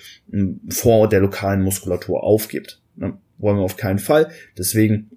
vor 0.68 1.08
der 1.08 1.20
lokalen 1.20 1.62
Muskulatur 1.62 2.22
aufgibt. 2.22 2.80
Ne? 2.96 3.18
Wollen 3.38 3.56
wir 3.58 3.64
auf 3.64 3.76
keinen 3.76 3.98
Fall. 3.98 4.30
Deswegen 4.56 5.10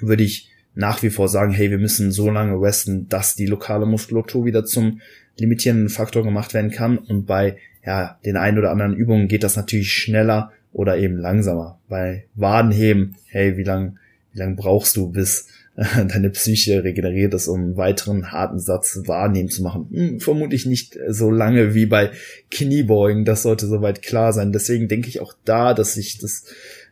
würde 0.00 0.22
ich 0.22 0.50
nach 0.74 1.02
wie 1.02 1.10
vor 1.10 1.28
sagen, 1.28 1.52
hey, 1.52 1.70
wir 1.70 1.78
müssen 1.78 2.12
so 2.12 2.30
lange 2.30 2.60
resten, 2.60 3.08
dass 3.08 3.34
die 3.34 3.46
lokale 3.46 3.86
Muskulatur 3.86 4.44
wieder 4.44 4.64
zum 4.64 5.00
limitierenden 5.38 5.88
Faktor 5.88 6.22
gemacht 6.22 6.54
werden 6.54 6.70
kann. 6.70 6.98
Und 6.98 7.26
bei 7.26 7.56
ja, 7.84 8.18
den 8.24 8.36
ein 8.36 8.58
oder 8.58 8.70
anderen 8.70 8.94
Übungen 8.94 9.26
geht 9.26 9.42
das 9.42 9.56
natürlich 9.56 9.92
schneller 9.92 10.52
oder 10.72 10.98
eben 10.98 11.16
langsamer. 11.16 11.80
Bei 11.88 12.26
Wadenheben, 12.34 13.16
hey, 13.26 13.56
wie 13.56 13.62
lang, 13.62 13.98
wie 14.32 14.38
lang 14.38 14.56
brauchst 14.56 14.96
du, 14.96 15.10
bis 15.10 15.48
deine 15.76 16.28
Psyche 16.30 16.84
regeneriert 16.84 17.32
ist, 17.32 17.48
um 17.48 17.60
einen 17.60 17.76
weiteren 17.78 18.32
harten 18.32 18.58
Satz 18.58 19.00
wahrnehmen 19.06 19.48
zu 19.48 19.62
machen? 19.62 19.88
Hm, 19.90 20.20
vermutlich 20.20 20.66
nicht 20.66 20.98
so 21.08 21.30
lange 21.30 21.74
wie 21.74 21.86
bei 21.86 22.10
Kniebeugen. 22.50 23.24
Das 23.24 23.42
sollte 23.42 23.66
soweit 23.66 24.02
klar 24.02 24.34
sein. 24.34 24.52
Deswegen 24.52 24.88
denke 24.88 25.08
ich 25.08 25.20
auch 25.20 25.32
da, 25.46 25.72
dass 25.72 25.94
sich 25.94 26.18
das 26.18 26.44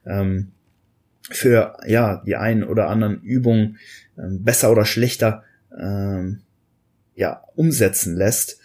ähm, 0.06 0.52
für 1.30 1.76
ja 1.86 2.22
die 2.26 2.36
einen 2.36 2.64
oder 2.64 2.88
anderen 2.88 3.20
Übungen 3.22 3.78
ähm, 4.18 4.42
besser 4.44 4.70
oder 4.70 4.84
schlechter 4.84 5.42
ähm, 5.78 6.40
ja 7.14 7.42
umsetzen 7.54 8.16
lässt. 8.16 8.60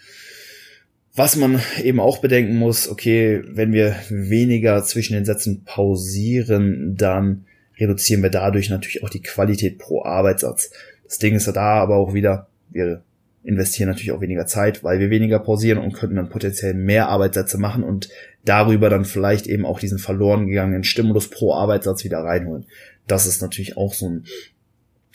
Was 1.14 1.36
man 1.36 1.60
eben 1.82 2.00
auch 2.00 2.18
bedenken 2.18 2.56
muss, 2.56 2.88
okay, 2.88 3.42
wenn 3.46 3.72
wir 3.72 3.96
weniger 4.08 4.82
zwischen 4.84 5.14
den 5.14 5.24
Sätzen 5.24 5.64
pausieren, 5.64 6.96
dann 6.96 7.46
reduzieren 7.78 8.22
wir 8.22 8.30
dadurch 8.30 8.70
natürlich 8.70 9.02
auch 9.02 9.10
die 9.10 9.22
Qualität 9.22 9.78
pro 9.78 10.04
Arbeitssatz. 10.04 10.70
Das 11.04 11.18
Ding 11.18 11.34
ist 11.34 11.46
ja 11.46 11.52
da 11.52 11.74
aber 11.74 11.96
auch 11.96 12.14
wieder, 12.14 12.46
wir 12.70 13.02
investieren 13.42 13.88
natürlich 13.88 14.12
auch 14.12 14.20
weniger 14.20 14.46
Zeit, 14.46 14.84
weil 14.84 15.00
wir 15.00 15.10
weniger 15.10 15.38
pausieren 15.38 15.78
und 15.78 15.94
könnten 15.94 16.16
dann 16.16 16.28
potenziell 16.28 16.74
mehr 16.74 17.08
Arbeitssätze 17.08 17.58
machen 17.58 17.82
und 17.82 18.08
darüber 18.44 18.88
dann 18.90 19.04
vielleicht 19.04 19.46
eben 19.46 19.66
auch 19.66 19.80
diesen 19.80 19.98
verloren 19.98 20.46
gegangenen 20.46 20.84
Stimulus 20.84 21.28
pro 21.28 21.54
Arbeitssatz 21.54 22.04
wieder 22.04 22.18
reinholen. 22.18 22.66
Das 23.06 23.26
ist 23.26 23.42
natürlich 23.42 23.76
auch 23.76 23.94
so 23.94 24.08
ein 24.08 24.24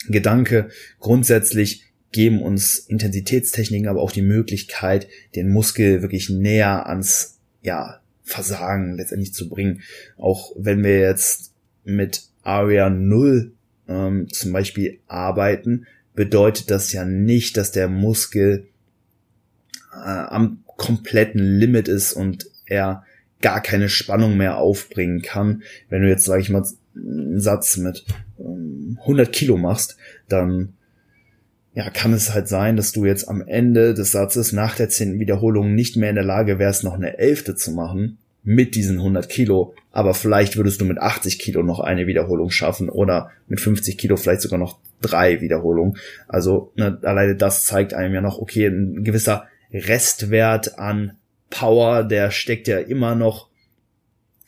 Gedanke. 0.08 0.68
Grundsätzlich 1.00 1.84
geben 2.12 2.42
uns 2.42 2.78
Intensitätstechniken 2.78 3.88
aber 3.88 4.00
auch 4.00 4.12
die 4.12 4.22
Möglichkeit, 4.22 5.08
den 5.34 5.50
Muskel 5.50 6.02
wirklich 6.02 6.30
näher 6.30 6.86
ans, 6.86 7.38
ja, 7.62 8.00
Versagen 8.22 8.96
letztendlich 8.96 9.32
zu 9.32 9.48
bringen. 9.48 9.82
Auch 10.16 10.52
wenn 10.56 10.82
wir 10.82 10.98
jetzt 10.98 11.52
mit 11.84 12.24
Area 12.42 12.90
0 12.90 13.52
ähm, 13.88 14.28
zum 14.30 14.52
Beispiel 14.52 14.98
arbeiten, 15.06 15.86
bedeutet 16.14 16.70
das 16.70 16.92
ja 16.92 17.04
nicht, 17.04 17.56
dass 17.56 17.70
der 17.70 17.88
Muskel 17.88 18.66
äh, 19.92 20.08
am 20.08 20.64
kompletten 20.64 21.58
Limit 21.58 21.88
ist 21.88 22.12
und 22.12 22.46
er 22.66 23.04
gar 23.40 23.60
keine 23.62 23.88
Spannung 23.88 24.36
mehr 24.36 24.58
aufbringen 24.58 25.22
kann. 25.22 25.62
Wenn 25.88 26.02
du 26.02 26.08
jetzt, 26.08 26.24
sage 26.24 26.42
ich 26.42 26.50
mal, 26.50 26.64
einen 26.94 27.40
Satz 27.40 27.76
mit 27.76 28.04
ähm, 28.38 28.98
100 29.02 29.32
Kilo 29.32 29.56
machst, 29.56 29.96
dann 30.28 30.74
ja, 31.74 31.90
kann 31.90 32.14
es 32.14 32.32
halt 32.32 32.48
sein, 32.48 32.76
dass 32.76 32.92
du 32.92 33.04
jetzt 33.04 33.28
am 33.28 33.46
Ende 33.46 33.92
des 33.92 34.12
Satzes 34.12 34.52
nach 34.52 34.76
der 34.76 34.88
zehnten 34.88 35.20
Wiederholung 35.20 35.74
nicht 35.74 35.96
mehr 35.96 36.08
in 36.08 36.16
der 36.16 36.24
Lage 36.24 36.58
wärst, 36.58 36.84
noch 36.84 36.94
eine 36.94 37.18
elfte 37.18 37.54
zu 37.54 37.72
machen 37.72 38.16
mit 38.42 38.76
diesen 38.76 38.98
100 38.98 39.28
Kilo, 39.28 39.74
aber 39.90 40.14
vielleicht 40.14 40.56
würdest 40.56 40.80
du 40.80 40.84
mit 40.84 40.98
80 40.98 41.38
Kilo 41.38 41.64
noch 41.64 41.80
eine 41.80 42.06
Wiederholung 42.06 42.50
schaffen 42.50 42.88
oder 42.88 43.30
mit 43.48 43.60
50 43.60 43.98
Kilo 43.98 44.16
vielleicht 44.16 44.40
sogar 44.40 44.58
noch 44.58 44.78
drei 45.02 45.40
Wiederholungen. 45.40 45.98
Also 46.28 46.72
ne, 46.76 46.96
alleine 47.02 47.34
das 47.34 47.64
zeigt 47.64 47.92
einem 47.92 48.14
ja 48.14 48.20
noch, 48.20 48.38
okay, 48.38 48.68
ein 48.68 49.02
gewisser 49.04 49.46
Restwert 49.72 50.78
an 50.78 51.16
Power, 51.50 52.04
der 52.04 52.30
steckt 52.30 52.68
ja 52.68 52.78
immer 52.78 53.14
noch 53.14 53.48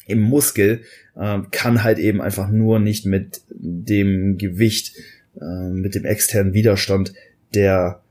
im 0.06 0.20
Muskel, 0.20 0.82
äh, 1.16 1.38
kann 1.50 1.84
halt 1.84 1.98
eben 1.98 2.20
einfach 2.20 2.48
nur 2.48 2.78
nicht 2.80 3.06
mit 3.06 3.42
dem 3.50 4.38
Gewicht, 4.38 4.96
äh, 5.40 5.68
mit 5.70 5.94
dem 5.94 6.04
externen 6.04 6.54
Widerstand, 6.54 7.12
der 7.54 8.02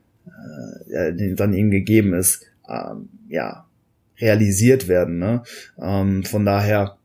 äh, 0.92 1.34
dann 1.36 1.54
ihm 1.54 1.72
gegeben 1.72 2.14
ist, 2.14 2.46
äh, 2.68 2.94
ja, 3.30 3.66
realisiert 4.20 4.88
werden. 4.88 5.20
Ne? 5.20 5.44
Ähm, 5.80 6.24
von 6.24 6.46
daher, 6.46 6.98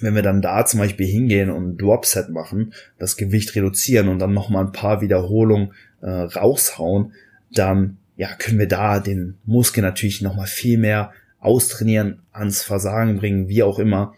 wenn 0.00 0.14
wir 0.14 0.22
dann 0.22 0.42
da 0.42 0.64
zum 0.64 0.80
Beispiel 0.80 1.06
hingehen 1.06 1.50
und 1.50 1.78
Dropset 1.78 2.30
machen, 2.30 2.72
das 2.98 3.16
Gewicht 3.16 3.54
reduzieren 3.54 4.08
und 4.08 4.18
dann 4.18 4.32
nochmal 4.34 4.64
ein 4.64 4.72
paar 4.72 5.00
Wiederholungen 5.00 5.72
äh, 6.00 6.10
raushauen, 6.10 7.12
dann 7.50 7.98
ja, 8.22 8.36
können 8.36 8.60
wir 8.60 8.68
da 8.68 9.00
den 9.00 9.34
Muskel 9.44 9.82
natürlich 9.82 10.22
nochmal 10.22 10.46
viel 10.46 10.78
mehr 10.78 11.10
austrainieren, 11.40 12.22
ans 12.30 12.62
Versagen 12.62 13.16
bringen, 13.16 13.48
wie 13.48 13.64
auch 13.64 13.80
immer. 13.80 14.14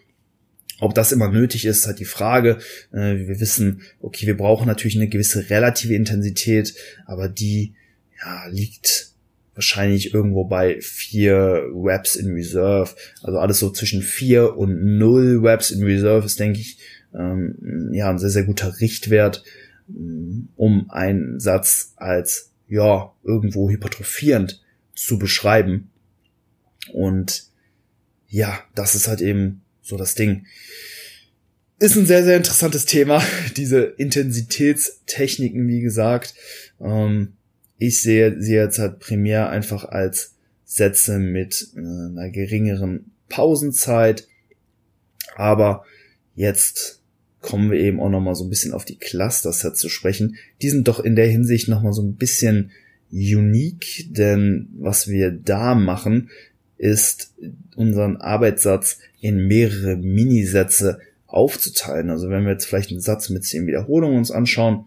Ob 0.78 0.94
das 0.94 1.10
immer 1.10 1.30
nötig 1.30 1.64
ist, 1.64 1.86
halt 1.86 2.00
die 2.00 2.04
Frage. 2.04 2.58
Äh, 2.92 3.16
wir 3.16 3.40
wissen, 3.40 3.80
okay, 4.02 4.26
wir 4.26 4.36
brauchen 4.36 4.66
natürlich 4.66 4.96
eine 4.96 5.08
gewisse 5.08 5.48
relative 5.48 5.94
Intensität, 5.94 6.74
aber 7.06 7.30
die 7.30 7.76
ja, 8.22 8.46
liegt 8.48 9.12
wahrscheinlich 9.54 10.12
irgendwo 10.12 10.44
bei 10.44 10.82
vier 10.82 11.62
Webs 11.72 12.14
in 12.14 12.30
Reserve. 12.34 12.94
Also 13.22 13.38
alles 13.38 13.58
so 13.58 13.70
zwischen 13.70 14.02
vier 14.02 14.54
und 14.58 14.98
null 14.98 15.42
Webs 15.42 15.70
in 15.70 15.82
Reserve 15.82 16.26
ist, 16.26 16.38
denke 16.38 16.60
ich, 16.60 16.76
ähm, 17.14 17.88
ja, 17.94 18.10
ein 18.10 18.18
sehr, 18.18 18.28
sehr 18.28 18.44
guter 18.44 18.80
Richtwert, 18.80 19.42
mm, 19.88 20.48
um 20.56 20.90
einen 20.90 21.40
Satz 21.40 21.94
als, 21.96 22.50
ja, 22.74 23.14
irgendwo 23.22 23.70
hypertrophierend 23.70 24.60
zu 24.96 25.16
beschreiben. 25.16 25.90
Und 26.92 27.44
ja, 28.26 28.58
das 28.74 28.96
ist 28.96 29.06
halt 29.06 29.20
eben 29.20 29.62
so 29.80 29.96
das 29.96 30.16
Ding. 30.16 30.46
Ist 31.78 31.96
ein 31.96 32.06
sehr, 32.06 32.24
sehr 32.24 32.36
interessantes 32.36 32.84
Thema, 32.84 33.22
diese 33.56 33.82
Intensitätstechniken, 33.82 35.68
wie 35.68 35.82
gesagt. 35.82 36.34
Ähm, 36.80 37.34
ich 37.78 38.02
sehe 38.02 38.40
sie 38.42 38.54
jetzt 38.54 38.80
halt 38.80 38.98
primär 38.98 39.50
einfach 39.50 39.84
als 39.84 40.34
Sätze 40.64 41.20
mit 41.20 41.68
äh, 41.76 41.78
einer 41.78 42.30
geringeren 42.30 43.12
Pausenzeit. 43.28 44.26
Aber 45.36 45.84
jetzt 46.34 47.03
kommen 47.44 47.70
wir 47.70 47.78
eben 47.78 48.00
auch 48.00 48.08
nochmal 48.08 48.34
so 48.34 48.44
ein 48.44 48.48
bisschen 48.48 48.72
auf 48.72 48.86
die 48.86 48.96
Cluster-Sets 48.96 49.78
zu 49.78 49.90
sprechen. 49.90 50.36
Die 50.62 50.70
sind 50.70 50.88
doch 50.88 50.98
in 50.98 51.14
der 51.14 51.26
Hinsicht 51.26 51.68
nochmal 51.68 51.92
so 51.92 52.02
ein 52.02 52.14
bisschen 52.14 52.70
unique, 53.12 54.06
denn 54.08 54.70
was 54.78 55.08
wir 55.08 55.30
da 55.30 55.74
machen, 55.74 56.30
ist 56.78 57.34
unseren 57.76 58.16
Arbeitssatz 58.16 58.98
in 59.20 59.46
mehrere 59.46 59.96
Minisätze 59.96 61.00
aufzuteilen. 61.26 62.08
Also 62.08 62.30
wenn 62.30 62.44
wir 62.44 62.52
jetzt 62.52 62.64
vielleicht 62.64 62.90
einen 62.90 63.00
Satz 63.00 63.28
mit 63.28 63.44
zehn 63.44 63.66
Wiederholungen 63.66 64.16
uns 64.16 64.30
anschauen, 64.30 64.86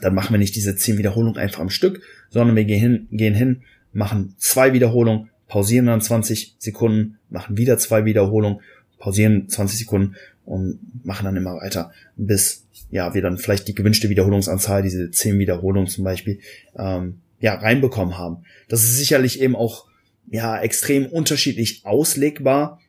dann 0.00 0.14
machen 0.14 0.32
wir 0.32 0.38
nicht 0.38 0.54
diese 0.54 0.76
zehn 0.76 0.96
Wiederholungen 0.96 1.38
einfach 1.38 1.60
am 1.60 1.70
Stück, 1.70 2.02
sondern 2.30 2.54
wir 2.54 2.64
gehen 2.64 2.80
hin, 2.80 3.08
gehen 3.10 3.34
hin, 3.34 3.62
machen 3.92 4.36
zwei 4.38 4.72
Wiederholungen, 4.72 5.30
pausieren 5.48 5.86
dann 5.86 6.00
20 6.00 6.54
Sekunden, 6.58 7.18
machen 7.30 7.56
wieder 7.56 7.78
zwei 7.78 8.04
Wiederholungen, 8.04 8.60
pausieren 8.98 9.48
20 9.48 9.80
Sekunden 9.80 10.14
und 10.44 10.78
machen 11.04 11.24
dann 11.24 11.36
immer 11.36 11.56
weiter, 11.56 11.92
bis 12.16 12.66
ja 12.90 13.14
wir 13.14 13.22
dann 13.22 13.38
vielleicht 13.38 13.68
die 13.68 13.74
gewünschte 13.74 14.08
Wiederholungsanzahl, 14.08 14.82
diese 14.82 15.10
zehn 15.10 15.38
Wiederholungen 15.38 15.88
zum 15.88 16.04
Beispiel, 16.04 16.40
ähm, 16.76 17.20
ja 17.40 17.54
reinbekommen 17.54 18.18
haben. 18.18 18.44
Das 18.68 18.82
ist 18.82 18.96
sicherlich 18.96 19.40
eben 19.40 19.56
auch 19.56 19.86
ja 20.30 20.60
extrem 20.60 21.06
unterschiedlich 21.06 21.82
auslegbar. 21.84 22.80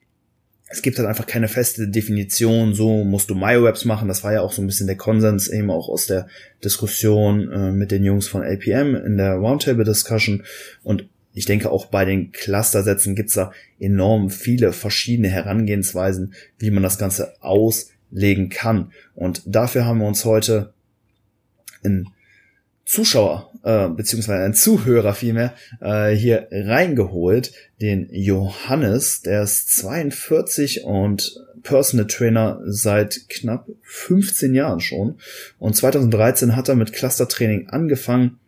es 0.68 0.82
gibt 0.82 0.98
halt 0.98 1.08
einfach 1.08 1.28
keine 1.28 1.48
feste 1.48 1.88
Definition, 1.88 2.74
so 2.74 3.04
musst 3.04 3.30
du 3.30 3.36
MyoWebs 3.36 3.86
machen. 3.86 4.08
Das 4.08 4.24
war 4.24 4.34
ja 4.34 4.42
auch 4.42 4.52
so 4.52 4.62
ein 4.62 4.68
bisschen 4.68 4.88
der 4.88 4.98
Konsens 4.98 5.48
eben 5.48 5.70
auch 5.70 5.90
aus 5.90 6.08
der 6.08 6.28
Diskussion 6.64 7.52
äh, 7.52 7.72
mit 7.72 7.92
den 7.92 8.04
Jungs 8.04 8.28
von 8.28 8.44
LPM 8.44 8.96
in 8.96 9.18
der 9.18 9.36
Roundtable 9.36 9.86
Discussion. 9.86 10.44
Und 10.84 11.08
ich 11.36 11.46
denke 11.46 11.70
auch 11.70 11.88
bei 11.88 12.06
den 12.06 12.32
Clustersätzen 12.32 13.14
gibt's 13.14 13.34
da 13.34 13.52
enorm 13.80 14.30
viele 14.30 14.72
verschiedene 14.74 15.30
Herangehensweisen, 15.30 16.34
wie 16.58 16.72
man 16.72 16.82
das 16.82 16.98
Ganze 16.98 17.34
auslegen 17.42 18.50
kann. 18.50 18.92
Und 19.14 19.44
dafür 19.46 19.86
haben 19.86 20.00
wir 20.00 20.08
uns 20.08 20.26
heute 20.26 20.74
in 21.84 22.08
Zuschauer 22.86 23.52
äh, 23.64 23.90
beziehungsweise 23.90 24.44
ein 24.44 24.54
Zuhörer 24.54 25.14
vielmehr 25.14 25.54
äh, 25.82 26.12
hier 26.12 26.48
reingeholt, 26.52 27.52
den 27.82 28.08
Johannes, 28.12 29.22
der 29.22 29.44
ist 29.44 29.76
42 29.76 30.84
und 30.86 31.36
Personal 31.64 32.08
Trainer 32.08 32.62
seit 32.66 33.28
knapp 33.28 33.68
15 33.82 34.54
Jahren 34.54 34.80
schon. 34.80 35.18
Und 35.60 35.76
2013 35.76 36.56
hat 36.56 36.70
er 36.70 36.76
mit 36.76 36.94
Clustertraining 36.94 37.70
angefangen. 37.70 38.40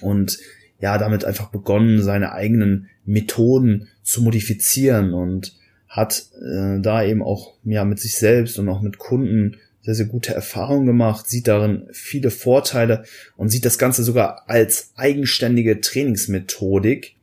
Und 0.00 0.38
ja 0.84 0.98
damit 0.98 1.24
einfach 1.24 1.48
begonnen, 1.48 2.02
seine 2.02 2.32
eigenen 2.32 2.90
Methoden 3.06 3.88
zu 4.02 4.20
modifizieren 4.20 5.14
und 5.14 5.56
hat 5.88 6.26
äh, 6.42 6.78
da 6.82 7.02
eben 7.02 7.22
auch 7.22 7.54
ja 7.64 7.86
mit 7.86 8.00
sich 8.00 8.18
selbst 8.18 8.58
und 8.58 8.68
auch 8.68 8.82
mit 8.82 8.98
Kunden 8.98 9.56
sehr, 9.80 9.94
sehr 9.94 10.04
gute 10.04 10.34
Erfahrungen 10.34 10.84
gemacht, 10.84 11.26
sieht 11.26 11.48
darin 11.48 11.88
viele 11.92 12.30
Vorteile 12.30 13.04
und 13.38 13.48
sieht 13.48 13.64
das 13.64 13.78
Ganze 13.78 14.04
sogar 14.04 14.42
als 14.46 14.92
eigenständige 14.94 15.80
Trainingsmethodik 15.80 17.16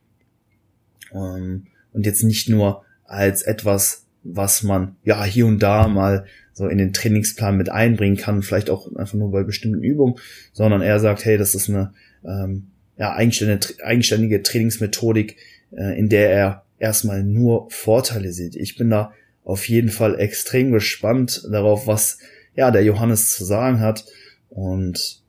ähm, 1.12 1.68
und 1.92 2.04
jetzt 2.04 2.24
nicht 2.24 2.48
nur 2.48 2.82
als 3.04 3.42
etwas, 3.42 4.06
was 4.24 4.64
man 4.64 4.96
ja 5.04 5.22
hier 5.22 5.46
und 5.46 5.60
da 5.60 5.86
mal 5.86 6.26
so 6.52 6.66
in 6.66 6.78
den 6.78 6.92
Trainingsplan 6.92 7.56
mit 7.56 7.68
einbringen 7.68 8.16
kann, 8.16 8.42
vielleicht 8.42 8.70
auch 8.70 8.92
einfach 8.96 9.14
nur 9.14 9.30
bei 9.30 9.44
bestimmten 9.44 9.84
Übungen, 9.84 10.16
sondern 10.52 10.82
er 10.82 10.98
sagt, 10.98 11.24
hey, 11.24 11.38
das 11.38 11.54
ist 11.54 11.68
eine 11.68 11.92
ähm, 12.24 12.71
ja, 12.96 13.14
eigenständige, 13.14 13.84
eigenständige 13.84 14.42
Trainingsmethodik, 14.42 15.36
äh, 15.72 15.98
in 15.98 16.08
der 16.08 16.30
er 16.30 16.64
erstmal 16.78 17.22
nur 17.22 17.70
Vorteile 17.70 18.32
sieht. 18.32 18.56
Ich 18.56 18.76
bin 18.76 18.90
da 18.90 19.12
auf 19.44 19.68
jeden 19.68 19.88
Fall 19.88 20.18
extrem 20.20 20.72
gespannt 20.72 21.42
darauf, 21.50 21.86
was 21.86 22.18
ja, 22.54 22.70
der 22.70 22.84
Johannes 22.84 23.34
zu 23.34 23.44
sagen 23.44 23.80
hat. 23.80 24.04
Und 24.48 25.22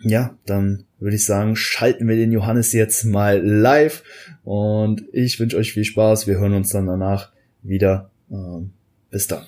ja, 0.00 0.36
dann 0.46 0.84
würde 0.98 1.16
ich 1.16 1.24
sagen, 1.24 1.56
schalten 1.56 2.08
wir 2.08 2.16
den 2.16 2.32
Johannes 2.32 2.72
jetzt 2.72 3.04
mal 3.04 3.44
live. 3.44 4.02
Und 4.44 5.04
ich 5.12 5.38
wünsche 5.40 5.56
euch 5.56 5.72
viel 5.72 5.84
Spaß. 5.84 6.26
Wir 6.26 6.38
hören 6.38 6.54
uns 6.54 6.70
dann 6.70 6.86
danach 6.86 7.32
wieder. 7.62 8.10
Ähm, 8.30 8.72
bis 9.10 9.26
dann. 9.26 9.44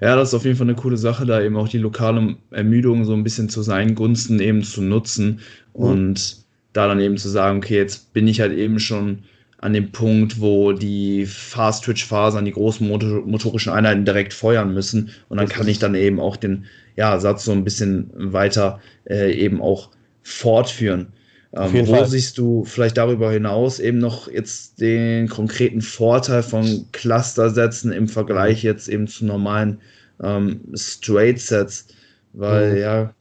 Ja, 0.00 0.16
das 0.16 0.28
ist 0.28 0.34
auf 0.34 0.44
jeden 0.44 0.56
Fall 0.56 0.66
eine 0.66 0.76
coole 0.76 0.96
Sache, 0.96 1.26
da 1.26 1.42
eben 1.42 1.56
auch 1.56 1.68
die 1.68 1.78
lokale 1.78 2.36
Ermüdung 2.50 3.04
so 3.04 3.12
ein 3.12 3.22
bisschen 3.22 3.48
zu 3.50 3.62
seinen 3.62 3.94
Gunsten 3.94 4.40
eben 4.40 4.62
zu 4.62 4.82
nutzen 4.82 5.40
mhm. 5.74 5.82
und 5.82 6.36
da 6.72 6.86
dann 6.88 7.00
eben 7.00 7.18
zu 7.18 7.28
sagen, 7.28 7.58
okay, 7.58 7.76
jetzt 7.76 8.12
bin 8.12 8.26
ich 8.28 8.40
halt 8.40 8.52
eben 8.52 8.80
schon 8.80 9.20
an 9.58 9.74
dem 9.74 9.92
Punkt, 9.92 10.40
wo 10.40 10.72
die 10.72 11.26
Fast-Twitch-Fasern, 11.26 12.46
die 12.46 12.52
großen 12.52 12.88
motorischen 12.88 13.72
Einheiten 13.72 14.06
direkt 14.06 14.32
feuern 14.32 14.72
müssen. 14.72 15.10
Und 15.28 15.36
dann 15.36 15.48
kann 15.48 15.68
ich 15.68 15.78
dann 15.78 15.94
eben 15.94 16.18
auch 16.18 16.36
den 16.36 16.64
ja, 16.96 17.18
Satz 17.18 17.44
so 17.44 17.52
ein 17.52 17.64
bisschen 17.64 18.10
weiter 18.14 18.80
äh, 19.04 19.32
eben 19.32 19.60
auch 19.60 19.90
fortführen. 20.22 21.08
Ähm, 21.52 21.88
wo 21.88 21.96
Fall. 21.96 22.06
siehst 22.06 22.38
du 22.38 22.64
vielleicht 22.64 22.96
darüber 22.96 23.32
hinaus 23.32 23.80
eben 23.80 23.98
noch 23.98 24.28
jetzt 24.28 24.80
den 24.80 25.28
konkreten 25.28 25.82
Vorteil 25.82 26.44
von 26.44 26.86
Cluster-Sätzen 26.92 27.90
im 27.90 28.08
Vergleich 28.08 28.62
jetzt 28.62 28.88
eben 28.88 29.08
zu 29.08 29.24
normalen 29.24 29.80
ähm, 30.22 30.60
Straight-Sets? 30.74 31.88
Weil, 32.32 32.72
mhm. 32.72 32.78
ja. 32.78 33.14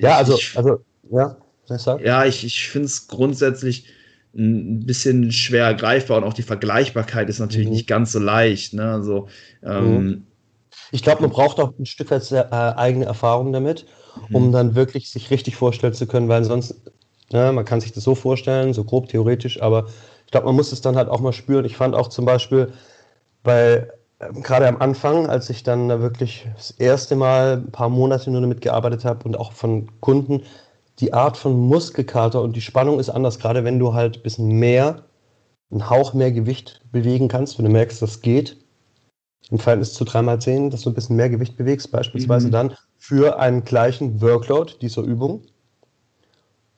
Ja, 0.00 0.16
also, 0.16 0.34
ich, 0.34 0.56
also, 0.56 0.84
ja, 1.10 1.36
ja, 2.02 2.24
ich, 2.24 2.44
ich 2.44 2.68
finde 2.68 2.86
es 2.86 3.06
grundsätzlich 3.06 3.86
ein 4.34 4.84
bisschen 4.84 5.32
schwer 5.32 5.74
greifbar 5.74 6.18
und 6.18 6.24
auch 6.24 6.32
die 6.32 6.42
Vergleichbarkeit 6.42 7.28
ist 7.28 7.38
natürlich 7.38 7.68
mhm. 7.68 7.74
nicht 7.74 7.86
ganz 7.86 8.12
so 8.12 8.18
leicht. 8.18 8.74
Ne? 8.74 8.90
Also, 8.90 9.28
ähm, 9.62 9.94
mhm. 9.94 10.26
ich 10.90 11.02
glaube, 11.02 11.22
man 11.22 11.30
braucht 11.30 11.58
auch 11.60 11.72
ein 11.78 11.86
Stück 11.86 12.10
weit 12.10 12.30
äh, 12.32 12.44
eigene 12.50 13.04
Erfahrung 13.04 13.52
damit, 13.52 13.86
mhm. 14.28 14.34
um 14.34 14.52
dann 14.52 14.74
wirklich 14.74 15.10
sich 15.10 15.30
richtig 15.30 15.56
vorstellen 15.56 15.94
zu 15.94 16.06
können, 16.06 16.28
weil 16.28 16.44
sonst, 16.44 16.80
ne, 17.32 17.52
man 17.52 17.64
kann 17.64 17.80
sich 17.80 17.92
das 17.92 18.04
so 18.04 18.14
vorstellen, 18.14 18.72
so 18.72 18.84
grob 18.84 19.08
theoretisch, 19.08 19.60
aber 19.62 19.86
ich 20.26 20.32
glaube, 20.32 20.46
man 20.46 20.56
muss 20.56 20.72
es 20.72 20.80
dann 20.80 20.96
halt 20.96 21.08
auch 21.08 21.20
mal 21.20 21.32
spüren. 21.32 21.64
Ich 21.64 21.76
fand 21.76 21.94
auch 21.94 22.08
zum 22.08 22.24
Beispiel 22.24 22.72
bei 23.42 23.88
ähm, 24.20 24.42
gerade 24.42 24.66
am 24.66 24.76
Anfang, 24.78 25.26
als 25.26 25.48
ich 25.50 25.62
dann 25.62 25.88
wirklich 25.88 26.46
das 26.56 26.70
erste 26.72 27.16
Mal 27.16 27.62
ein 27.66 27.70
paar 27.70 27.88
Monate 27.88 28.30
nur 28.30 28.40
damit 28.40 28.60
gearbeitet 28.60 29.04
habe 29.04 29.24
und 29.24 29.38
auch 29.38 29.52
von 29.52 29.88
Kunden, 30.00 30.42
die 30.98 31.12
Art 31.12 31.36
von 31.36 31.58
Muskelkater 31.58 32.42
und 32.42 32.56
die 32.56 32.60
Spannung 32.60 32.98
ist 32.98 33.10
anders, 33.10 33.38
gerade 33.38 33.64
wenn 33.64 33.78
du 33.78 33.94
halt 33.94 34.18
ein 34.18 34.22
bisschen 34.22 34.48
mehr, 34.58 35.04
einen 35.70 35.88
Hauch 35.88 36.14
mehr 36.14 36.32
Gewicht 36.32 36.80
bewegen 36.90 37.28
kannst, 37.28 37.58
wenn 37.58 37.64
du 37.64 37.70
merkst, 37.70 38.02
das 38.02 38.20
geht. 38.20 38.56
Im 39.50 39.58
Verhältnis 39.58 39.94
zu 39.94 40.04
3x10, 40.04 40.70
dass 40.70 40.82
du 40.82 40.90
ein 40.90 40.94
bisschen 40.94 41.16
mehr 41.16 41.30
Gewicht 41.30 41.56
bewegst, 41.56 41.90
beispielsweise 41.90 42.48
mhm. 42.48 42.52
dann 42.52 42.74
für 42.98 43.38
einen 43.38 43.64
gleichen 43.64 44.20
Workload 44.20 44.74
dieser 44.82 45.02
Übung. 45.02 45.42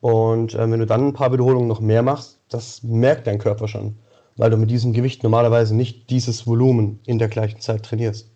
Und 0.01 0.55
äh, 0.55 0.71
wenn 0.71 0.81
du 0.81 0.87
dann 0.87 1.09
ein 1.09 1.13
paar 1.13 1.33
Wiederholungen 1.33 1.69
noch 1.69 1.81
mehr 1.81 2.03
machst, 2.03 2.41
das 2.49 2.83
merkt 2.83 3.27
dein 3.27 3.39
Körper 3.39 3.69
schon, 3.69 3.97
weil 4.37 4.51
du 4.51 4.57
mit 4.57 4.71
diesem 4.71 4.93
Gewicht 4.93 5.23
normalerweise 5.23 5.75
nicht 5.77 6.11
dieses 6.11 6.47
Volumen 6.47 7.01
in 7.07 7.19
der 7.19 7.29
gleichen 7.29 7.61
Zeit 7.61 7.85
trainierst. 7.85 8.31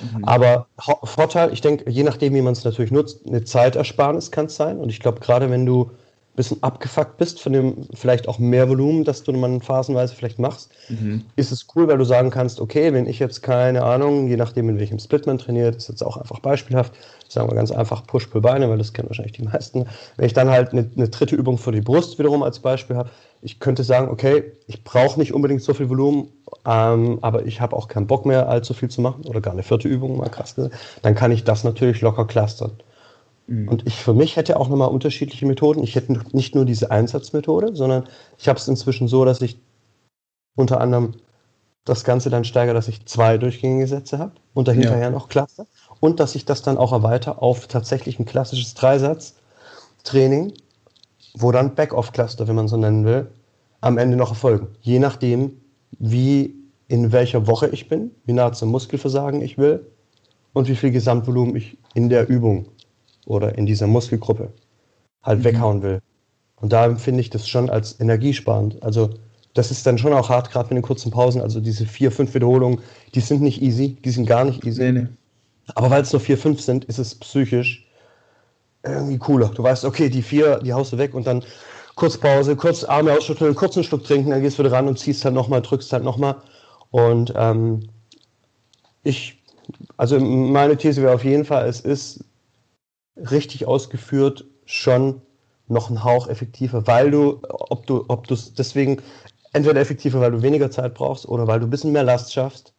Mhm. 0.00 0.24
Aber 0.24 0.66
Vorteil, 1.02 1.52
ich 1.52 1.60
denke, 1.60 1.90
je 1.90 2.04
nachdem, 2.04 2.34
wie 2.34 2.42
man 2.42 2.52
es 2.52 2.64
natürlich 2.64 2.92
nutzt, 2.92 3.26
eine 3.26 3.44
Zeitersparnis 3.44 4.30
kann 4.30 4.46
es 4.46 4.56
sein. 4.56 4.78
Und 4.78 4.90
ich 4.90 5.00
glaube, 5.00 5.20
gerade 5.20 5.50
wenn 5.50 5.66
du 5.66 5.90
bisschen 6.38 6.62
abgefuckt 6.62 7.16
bist 7.16 7.40
von 7.42 7.52
dem 7.52 7.88
vielleicht 7.92 8.28
auch 8.28 8.38
mehr 8.38 8.68
Volumen, 8.68 9.02
das 9.02 9.24
du 9.24 9.32
man 9.32 9.60
phasenweise 9.60 10.14
vielleicht 10.14 10.38
machst, 10.38 10.70
mhm. 10.88 11.24
ist 11.34 11.50
es 11.50 11.66
cool, 11.74 11.88
weil 11.88 11.98
du 11.98 12.04
sagen 12.04 12.30
kannst, 12.30 12.60
okay, 12.60 12.92
wenn 12.92 13.06
ich 13.06 13.18
jetzt 13.18 13.42
keine 13.42 13.82
Ahnung, 13.82 14.28
je 14.28 14.36
nachdem, 14.36 14.68
in 14.68 14.78
welchem 14.78 15.00
Split 15.00 15.26
man 15.26 15.38
trainiert, 15.38 15.74
ist 15.74 15.88
jetzt 15.88 16.02
auch 16.02 16.16
einfach 16.16 16.38
beispielhaft, 16.38 16.92
sagen 17.28 17.50
wir 17.50 17.56
ganz 17.56 17.72
einfach 17.72 18.06
Push-Pull-Beine, 18.06 18.70
weil 18.70 18.78
das 18.78 18.92
kennen 18.92 19.08
wahrscheinlich 19.08 19.32
die 19.32 19.42
meisten. 19.42 19.86
Wenn 20.16 20.26
ich 20.26 20.32
dann 20.32 20.48
halt 20.48 20.70
eine, 20.70 20.88
eine 20.96 21.08
dritte 21.08 21.34
Übung 21.34 21.58
für 21.58 21.72
die 21.72 21.80
Brust 21.80 22.20
wiederum 22.20 22.44
als 22.44 22.60
Beispiel 22.60 22.96
habe, 22.96 23.10
ich 23.42 23.58
könnte 23.58 23.82
sagen, 23.82 24.08
okay, 24.08 24.52
ich 24.68 24.84
brauche 24.84 25.18
nicht 25.18 25.34
unbedingt 25.34 25.62
so 25.62 25.74
viel 25.74 25.88
Volumen, 25.88 26.28
ähm, 26.64 27.18
aber 27.20 27.46
ich 27.46 27.60
habe 27.60 27.76
auch 27.76 27.88
keinen 27.88 28.06
Bock 28.06 28.26
mehr, 28.26 28.48
allzu 28.48 28.74
viel 28.74 28.90
zu 28.90 29.00
machen 29.00 29.24
oder 29.26 29.40
gar 29.40 29.52
eine 29.52 29.64
vierte 29.64 29.88
Übung, 29.88 30.16
mal 30.16 30.28
krass 30.28 30.54
gesagt, 30.54 30.76
dann 31.02 31.16
kann 31.16 31.32
ich 31.32 31.42
das 31.42 31.64
natürlich 31.64 32.00
locker 32.00 32.26
clustern. 32.26 32.72
Mhm. 33.48 33.68
Und 33.68 33.86
ich 33.86 33.96
für 33.96 34.14
mich 34.14 34.36
hätte 34.36 34.58
auch 34.58 34.68
nochmal 34.68 34.88
unterschiedliche 34.88 35.46
Methoden. 35.46 35.82
Ich 35.82 35.96
hätte 35.96 36.20
nicht 36.32 36.54
nur 36.54 36.64
diese 36.64 36.90
Einsatzmethode, 36.90 37.74
sondern 37.74 38.04
ich 38.38 38.48
habe 38.48 38.58
es 38.58 38.68
inzwischen 38.68 39.08
so, 39.08 39.24
dass 39.24 39.40
ich 39.40 39.58
unter 40.54 40.80
anderem 40.80 41.14
das 41.84 42.04
Ganze 42.04 42.30
dann 42.30 42.44
steigere, 42.44 42.74
dass 42.74 42.88
ich 42.88 43.06
zwei 43.06 43.38
durchgängige 43.38 43.86
Sätze 43.86 44.18
habe 44.18 44.32
und 44.54 44.68
dahinterher 44.68 45.04
ja. 45.04 45.10
noch 45.10 45.28
Cluster 45.28 45.66
und 46.00 46.20
dass 46.20 46.34
ich 46.36 46.44
das 46.44 46.62
dann 46.62 46.78
auch 46.78 46.92
erweitere 46.92 47.38
auf 47.38 47.66
tatsächlich 47.66 48.18
ein 48.20 48.26
klassisches 48.26 48.74
Dreisatz-Training 48.74 50.52
wo 51.40 51.52
dann 51.52 51.74
Back-off-Cluster, 51.74 52.48
wenn 52.48 52.56
man 52.56 52.68
so 52.68 52.76
nennen 52.76 53.04
will, 53.04 53.28
am 53.80 53.98
Ende 53.98 54.16
noch 54.16 54.30
erfolgen. 54.30 54.68
Je 54.80 54.98
nachdem, 54.98 55.60
wie 55.98 56.54
in 56.88 57.12
welcher 57.12 57.46
Woche 57.46 57.68
ich 57.68 57.88
bin, 57.88 58.10
wie 58.24 58.32
nah 58.32 58.52
zum 58.52 58.70
Muskelversagen 58.70 59.42
ich 59.42 59.58
will 59.58 59.86
und 60.52 60.68
wie 60.68 60.76
viel 60.76 60.90
Gesamtvolumen 60.90 61.54
ich 61.56 61.76
in 61.94 62.08
der 62.08 62.28
Übung 62.28 62.66
oder 63.28 63.56
in 63.56 63.66
dieser 63.66 63.86
Muskelgruppe 63.86 64.52
halt 65.22 65.40
mhm. 65.40 65.44
weghauen 65.44 65.82
will. 65.82 66.00
Und 66.56 66.72
da 66.72 66.86
empfinde 66.86 67.20
ich 67.20 67.30
das 67.30 67.48
schon 67.48 67.70
als 67.70 68.00
energiesparend. 68.00 68.82
Also 68.82 69.10
das 69.54 69.70
ist 69.70 69.86
dann 69.86 69.98
schon 69.98 70.12
auch 70.12 70.28
hart, 70.28 70.50
gerade 70.50 70.68
mit 70.68 70.82
den 70.82 70.86
kurzen 70.86 71.10
Pausen. 71.10 71.40
Also 71.40 71.60
diese 71.60 71.86
vier, 71.86 72.10
fünf 72.10 72.34
Wiederholungen, 72.34 72.80
die 73.14 73.20
sind 73.20 73.42
nicht 73.42 73.62
easy, 73.62 73.96
die 74.04 74.10
sind 74.10 74.26
gar 74.26 74.44
nicht 74.44 74.64
easy. 74.64 74.82
Nee, 74.82 74.92
nee. 74.92 75.06
Aber 75.74 75.90
weil 75.90 76.02
es 76.02 76.12
nur 76.12 76.20
vier, 76.20 76.38
fünf 76.38 76.60
sind, 76.60 76.84
ist 76.86 76.98
es 76.98 77.14
psychisch 77.14 77.86
irgendwie 78.82 79.18
cooler. 79.18 79.48
Du 79.48 79.62
weißt, 79.62 79.84
okay, 79.84 80.08
die 80.08 80.22
vier, 80.22 80.60
die 80.60 80.72
haust 80.72 80.92
du 80.92 80.98
weg 80.98 81.14
und 81.14 81.26
dann 81.26 81.44
kurz 81.94 82.16
Pause, 82.16 82.56
kurz 82.56 82.84
Arme 82.84 83.12
ausschütteln, 83.12 83.54
kurz 83.54 83.76
einen 83.76 83.84
Schluck 83.84 84.04
trinken, 84.04 84.30
dann 84.30 84.40
gehst 84.40 84.58
du 84.58 84.62
wieder 84.62 84.72
ran 84.72 84.88
und 84.88 84.98
ziehst 84.98 85.24
halt 85.24 85.34
nochmal, 85.34 85.60
drückst 85.60 85.92
halt 85.92 86.04
nochmal. 86.04 86.36
Und 86.90 87.32
ähm, 87.36 87.80
ich, 89.02 89.42
also 89.96 90.18
meine 90.18 90.76
These 90.76 91.02
wäre 91.02 91.14
auf 91.14 91.24
jeden 91.24 91.44
Fall, 91.44 91.66
es 91.66 91.80
ist 91.80 92.24
richtig 93.30 93.66
ausgeführt 93.66 94.44
schon 94.64 95.22
noch 95.66 95.90
ein 95.90 96.04
Hauch 96.04 96.28
effektiver, 96.28 96.86
weil 96.86 97.10
du, 97.10 97.40
ob 97.48 97.86
du, 97.86 98.04
ob 98.08 98.26
du 98.26 98.34
es 98.34 98.54
deswegen 98.54 99.02
entweder 99.52 99.80
effektiver, 99.80 100.20
weil 100.20 100.32
du 100.32 100.42
weniger 100.42 100.70
Zeit 100.70 100.94
brauchst 100.94 101.28
oder 101.28 101.46
weil 101.46 101.60
du 101.60 101.66
ein 101.66 101.70
bisschen 101.70 101.92
mehr 101.92 102.04
Last 102.04 102.32
schaffst 102.32 102.74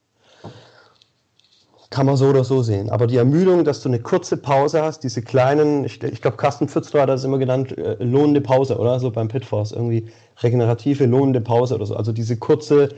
kann 1.91 2.05
man 2.05 2.17
so 2.17 2.27
oder 2.27 2.43
so 2.43 2.61
sehen. 2.61 2.91
Aber 2.91 3.07
die 3.07 3.17
Ermüdung, 3.17 3.63
dass 3.63 3.81
du 3.81 3.89
eine 3.89 3.99
kurze 3.99 4.37
Pause 4.37 4.83
hast, 4.83 5.03
diese 5.03 5.23
kleinen, 5.23 5.85
ich, 5.85 6.03
ich 6.03 6.21
glaube, 6.21 6.37
Carsten 6.37 6.67
Pfützler 6.67 7.01
hat 7.01 7.09
das 7.09 7.23
immer 7.23 7.39
genannt, 7.39 7.75
äh, 7.77 7.95
lohnende 8.03 8.41
Pause, 8.41 8.77
oder? 8.77 8.99
So 8.99 9.09
beim 9.09 9.27
Pitforce, 9.27 9.71
irgendwie 9.71 10.07
regenerative, 10.43 11.07
lohnende 11.07 11.41
Pause 11.41 11.75
oder 11.75 11.87
so. 11.87 11.95
Also 11.95 12.11
diese 12.11 12.37
kurze 12.37 12.89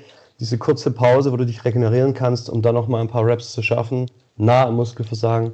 diese 0.42 0.58
kurze 0.58 0.90
Pause, 0.90 1.32
wo 1.32 1.38
du 1.38 1.46
dich 1.46 1.64
regenerieren 1.66 2.16
kannst, 2.16 2.50
um 2.50 2.64
dann 2.64 2.74
nochmal 2.74 3.02
ein 3.02 3.08
paar 3.08 3.26
Reps 3.26 3.52
zu 3.52 3.62
schaffen, 3.62 4.10
nah 4.38 4.66
am 4.66 4.76
Muskelversagen, 4.76 5.54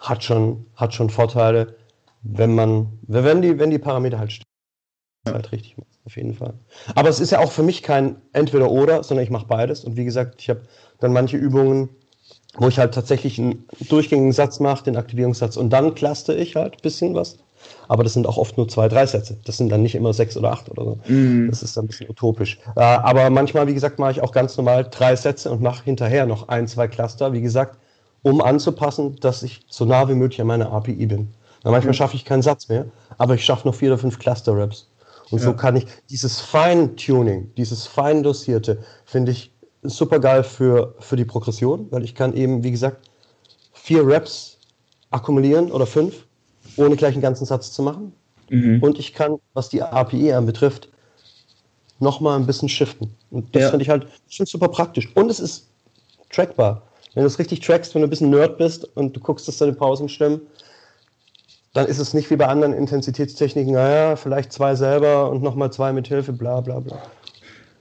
hat 0.00 0.24
schon, 0.24 0.66
hat 0.74 0.94
schon 0.94 1.10
Vorteile, 1.10 1.76
wenn 2.22 2.54
man, 2.54 2.98
wenn 3.02 3.42
die, 3.42 3.58
wenn 3.58 3.70
die 3.70 3.78
Parameter 3.78 4.18
halt 4.18 4.32
stimmen. 4.32 4.44
Halt 5.26 5.52
richtig 5.52 5.76
auf 6.08 6.16
jeden 6.16 6.34
Fall. 6.34 6.54
Aber 6.94 7.10
es 7.10 7.20
ist 7.20 7.32
ja 7.32 7.38
auch 7.38 7.52
für 7.52 7.62
mich 7.62 7.82
kein 7.82 8.16
Entweder-Oder, 8.32 9.02
sondern 9.02 9.24
ich 9.24 9.30
mache 9.30 9.46
beides. 9.46 9.84
Und 9.84 9.96
wie 9.96 10.06
gesagt, 10.06 10.40
ich 10.40 10.48
habe 10.48 10.62
dann 11.00 11.12
manche 11.12 11.36
Übungen, 11.36 11.90
wo 12.56 12.68
ich 12.68 12.78
halt 12.78 12.94
tatsächlich 12.94 13.38
einen 13.38 13.66
durchgängigen 13.88 14.32
Satz 14.32 14.58
mache, 14.58 14.84
den 14.84 14.96
Aktivierungssatz, 14.96 15.58
und 15.58 15.70
dann 15.70 15.94
cluster 15.94 16.36
ich 16.36 16.56
halt 16.56 16.76
ein 16.76 16.82
bisschen 16.82 17.14
was. 17.14 17.36
Aber 17.88 18.04
das 18.04 18.14
sind 18.14 18.26
auch 18.26 18.38
oft 18.38 18.56
nur 18.56 18.68
zwei, 18.68 18.88
drei 18.88 19.04
Sätze. 19.04 19.36
Das 19.44 19.58
sind 19.58 19.68
dann 19.68 19.82
nicht 19.82 19.96
immer 19.96 20.14
sechs 20.14 20.34
oder 20.36 20.50
acht 20.52 20.70
oder 20.70 20.84
so. 20.84 20.98
Mm. 21.12 21.48
Das 21.50 21.62
ist 21.62 21.76
dann 21.76 21.84
ein 21.84 21.88
bisschen 21.88 22.08
utopisch. 22.08 22.58
Äh, 22.76 22.80
aber 22.80 23.28
manchmal, 23.28 23.66
wie 23.66 23.74
gesagt, 23.74 23.98
mache 23.98 24.12
ich 24.12 24.22
auch 24.22 24.32
ganz 24.32 24.56
normal 24.56 24.88
drei 24.90 25.14
Sätze 25.14 25.50
und 25.50 25.60
mache 25.60 25.84
hinterher 25.84 26.24
noch 26.24 26.48
ein, 26.48 26.66
zwei 26.68 26.88
Cluster, 26.88 27.34
wie 27.34 27.42
gesagt, 27.42 27.78
um 28.22 28.40
anzupassen, 28.40 29.16
dass 29.20 29.42
ich 29.42 29.60
so 29.68 29.84
nah 29.84 30.08
wie 30.08 30.14
möglich 30.14 30.40
an 30.40 30.46
meiner 30.46 30.72
API 30.72 31.06
bin. 31.06 31.28
Na, 31.64 31.70
manchmal 31.70 31.94
schaffe 31.94 32.16
ich 32.16 32.24
keinen 32.24 32.42
Satz 32.42 32.68
mehr, 32.68 32.86
aber 33.16 33.34
ich 33.34 33.44
schaffe 33.44 33.66
noch 33.66 33.74
vier 33.74 33.90
oder 33.90 33.98
fünf 33.98 34.18
Cluster-Raps. 34.18 34.88
Und 35.30 35.38
ja. 35.38 35.44
so 35.44 35.54
kann 35.54 35.76
ich 35.76 35.86
dieses 36.10 36.40
Feintuning, 36.40 37.52
dieses 37.56 37.86
Feindosierte, 37.86 38.78
finde 39.04 39.32
ich 39.32 39.52
super 39.82 40.18
geil 40.18 40.42
für, 40.42 40.94
für 41.00 41.16
die 41.16 41.24
Progression, 41.24 41.86
weil 41.90 42.04
ich 42.04 42.14
kann 42.14 42.34
eben, 42.34 42.62
wie 42.64 42.70
gesagt, 42.70 43.08
vier 43.72 44.06
Raps 44.06 44.58
akkumulieren 45.10 45.70
oder 45.70 45.86
fünf, 45.86 46.26
ohne 46.76 46.96
gleich 46.96 47.14
einen 47.14 47.22
ganzen 47.22 47.44
Satz 47.44 47.72
zu 47.72 47.82
machen. 47.82 48.12
Mhm. 48.50 48.82
Und 48.82 48.98
ich 48.98 49.12
kann, 49.12 49.38
was 49.54 49.68
die 49.68 49.82
API 49.82 50.32
anbetrifft, 50.32 50.88
nochmal 51.98 52.38
ein 52.38 52.46
bisschen 52.46 52.68
shiften. 52.68 53.14
Und 53.30 53.54
das 53.54 53.62
ja. 53.62 53.70
finde 53.70 53.82
ich 53.82 53.90
halt 53.90 54.06
schon 54.28 54.46
super 54.46 54.68
praktisch. 54.68 55.14
Und 55.14 55.30
es 55.30 55.40
ist 55.40 55.68
trackbar. 56.30 56.82
Wenn 57.14 57.22
du 57.22 57.26
es 57.26 57.38
richtig 57.38 57.60
trackst, 57.60 57.94
wenn 57.94 58.02
du 58.02 58.06
ein 58.08 58.10
bisschen 58.10 58.30
Nerd 58.30 58.58
bist 58.58 58.84
und 58.96 59.16
du 59.16 59.20
guckst, 59.20 59.48
dass 59.48 59.58
deine 59.58 59.72
Pausen 59.72 60.08
stimmen, 60.08 60.40
dann 61.74 61.86
ist 61.86 61.98
es 61.98 62.14
nicht 62.14 62.30
wie 62.30 62.36
bei 62.36 62.46
anderen 62.46 62.72
Intensitätstechniken, 62.72 63.72
naja, 63.72 64.16
vielleicht 64.16 64.52
zwei 64.52 64.74
selber 64.74 65.30
und 65.30 65.42
nochmal 65.42 65.72
zwei 65.72 65.92
mit 65.92 66.08
Hilfe, 66.08 66.32
bla 66.32 66.60
bla 66.60 66.80
bla. 66.80 67.02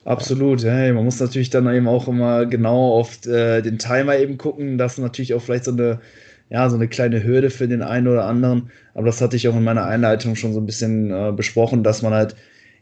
Absolut, 0.06 0.64
ja. 0.64 0.94
man 0.94 1.04
muss 1.04 1.20
natürlich 1.20 1.50
dann 1.50 1.68
eben 1.74 1.88
auch 1.88 2.08
immer 2.08 2.46
genau 2.46 2.94
auf 2.98 3.26
äh, 3.26 3.62
den 3.62 3.78
Timer 3.78 4.18
eben 4.18 4.38
gucken. 4.38 4.78
Das 4.78 4.94
ist 4.94 5.00
natürlich 5.00 5.34
auch 5.34 5.42
vielleicht 5.42 5.66
so 5.66 5.72
eine, 5.72 6.00
ja, 6.50 6.70
so 6.70 6.78
eine 6.78 6.88
kleine 6.88 7.24
Hürde 7.24 7.50
für 7.50 7.68
den 7.68 7.82
einen 7.82 8.08
oder 8.08 8.24
anderen. 8.24 8.72
Aber 8.94 9.06
das 9.08 9.20
hatte 9.20 9.36
ich 9.36 9.50
auch 9.50 9.56
in 9.56 9.66
meiner 9.66 9.86
Einleitung 9.86 10.36
schon 10.36 10.54
so 10.54 10.62
ein 10.62 10.66
bisschen 10.66 11.12
äh, 11.12 11.34
besprochen, 11.36 11.84
dass 11.84 12.04
man 12.04 12.14
halt 12.14 12.36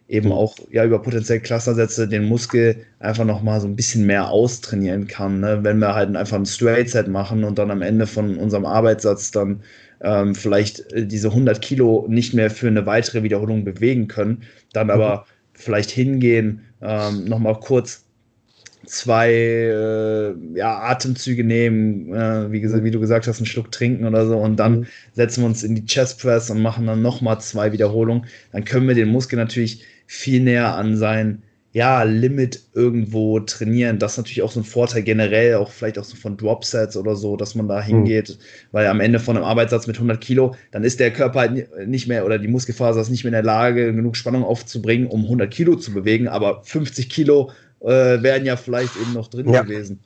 eben 0.07 0.31
auch 0.31 0.55
ja 0.71 0.85
über 0.85 1.01
potenziell 1.01 1.39
Clustersätze 1.39 2.07
den 2.07 2.25
Muskel 2.25 2.85
einfach 2.99 3.25
nochmal 3.25 3.59
so 3.59 3.67
ein 3.67 3.75
bisschen 3.75 4.05
mehr 4.05 4.29
austrainieren 4.29 5.07
kann. 5.07 5.39
Ne? 5.39 5.59
Wenn 5.63 5.79
wir 5.79 5.95
halt 5.95 6.15
einfach 6.15 6.37
ein 6.37 6.45
Straight 6.45 6.89
Set 6.89 7.07
machen 7.07 7.43
und 7.43 7.57
dann 7.57 7.71
am 7.71 7.81
Ende 7.81 8.05
von 8.05 8.37
unserem 8.37 8.65
Arbeitssatz 8.65 9.31
dann 9.31 9.61
ähm, 10.01 10.35
vielleicht 10.35 10.91
äh, 10.93 11.07
diese 11.07 11.29
100 11.29 11.61
Kilo 11.61 12.05
nicht 12.07 12.33
mehr 12.33 12.51
für 12.51 12.67
eine 12.67 12.85
weitere 12.85 13.23
Wiederholung 13.23 13.63
bewegen 13.63 14.07
können, 14.07 14.43
dann 14.73 14.91
aber 14.91 15.17
mhm. 15.17 15.21
vielleicht 15.53 15.89
hingehen, 15.89 16.61
ähm, 16.81 17.25
nochmal 17.25 17.59
kurz 17.59 18.03
zwei 18.85 19.31
äh, 19.31 20.35
ja, 20.53 20.79
Atemzüge 20.81 21.43
nehmen, 21.43 22.13
äh, 22.13 22.51
wie, 22.51 22.61
wie, 22.61 22.91
du 22.91 22.99
gesagt 22.99 23.25
hast, 23.25 23.37
einen 23.37 23.47
Schluck 23.47 23.71
trinken 23.71 24.05
oder 24.05 24.27
so 24.27 24.37
und 24.37 24.57
dann 24.57 24.81
mhm. 24.81 24.85
setzen 25.13 25.41
wir 25.41 25.47
uns 25.47 25.63
in 25.63 25.73
die 25.73 25.85
Chest 25.85 26.21
Press 26.21 26.51
und 26.51 26.61
machen 26.61 26.85
dann 26.85 27.01
nochmal 27.01 27.41
zwei 27.41 27.71
Wiederholungen. 27.71 28.27
Dann 28.51 28.63
können 28.63 28.87
wir 28.87 28.93
den 28.93 29.09
Muskel 29.09 29.37
natürlich 29.37 29.83
viel 30.05 30.41
näher 30.41 30.75
an 30.75 30.97
sein 30.97 31.43
ja, 31.75 32.03
Limit 32.03 32.61
irgendwo 32.73 33.41
trainieren. 33.41 33.99
Das 33.99 34.13
ist 34.13 34.17
natürlich 34.17 34.41
auch 34.43 34.51
so 34.51 34.61
ein 34.61 34.63
Vorteil 34.63 35.03
generell, 35.03 35.55
auch 35.55 35.71
vielleicht 35.71 35.99
auch 35.99 36.05
so 36.05 36.15
von 36.15 36.37
Dropsets 36.37 36.95
oder 36.95 37.17
so, 37.17 37.35
dass 37.35 37.53
man 37.53 37.67
da 37.67 37.81
hm. 37.81 37.87
hingeht, 37.87 38.29
mhm. 38.29 38.33
weil 38.71 38.87
am 38.87 39.01
Ende 39.01 39.19
von 39.19 39.35
einem 39.35 39.45
Arbeitssatz 39.45 39.85
mit 39.85 39.97
100 39.97 40.21
Kilo, 40.21 40.55
dann 40.71 40.85
ist 40.85 41.01
der 41.01 41.11
Körper 41.11 41.41
halt 41.41 41.85
nicht 41.85 42.07
mehr 42.07 42.25
oder 42.25 42.39
die 42.39 42.47
Muskelfaser 42.47 43.01
ist 43.01 43.09
nicht 43.09 43.25
mehr 43.25 43.31
in 43.31 43.33
der 43.33 43.43
Lage, 43.43 43.93
genug 43.93 44.15
Spannung 44.15 44.45
aufzubringen, 44.45 45.07
um 45.07 45.23
100 45.23 45.51
Kilo 45.51 45.75
zu 45.75 45.93
bewegen, 45.93 46.29
aber 46.29 46.63
50 46.63 47.09
Kilo 47.09 47.51
äh, 47.81 48.23
wären 48.23 48.45
ja 48.45 48.55
vielleicht 48.55 48.95
eben 48.95 49.11
noch 49.11 49.27
drin 49.27 49.49
ja. 49.49 49.63
gewesen. 49.63 49.99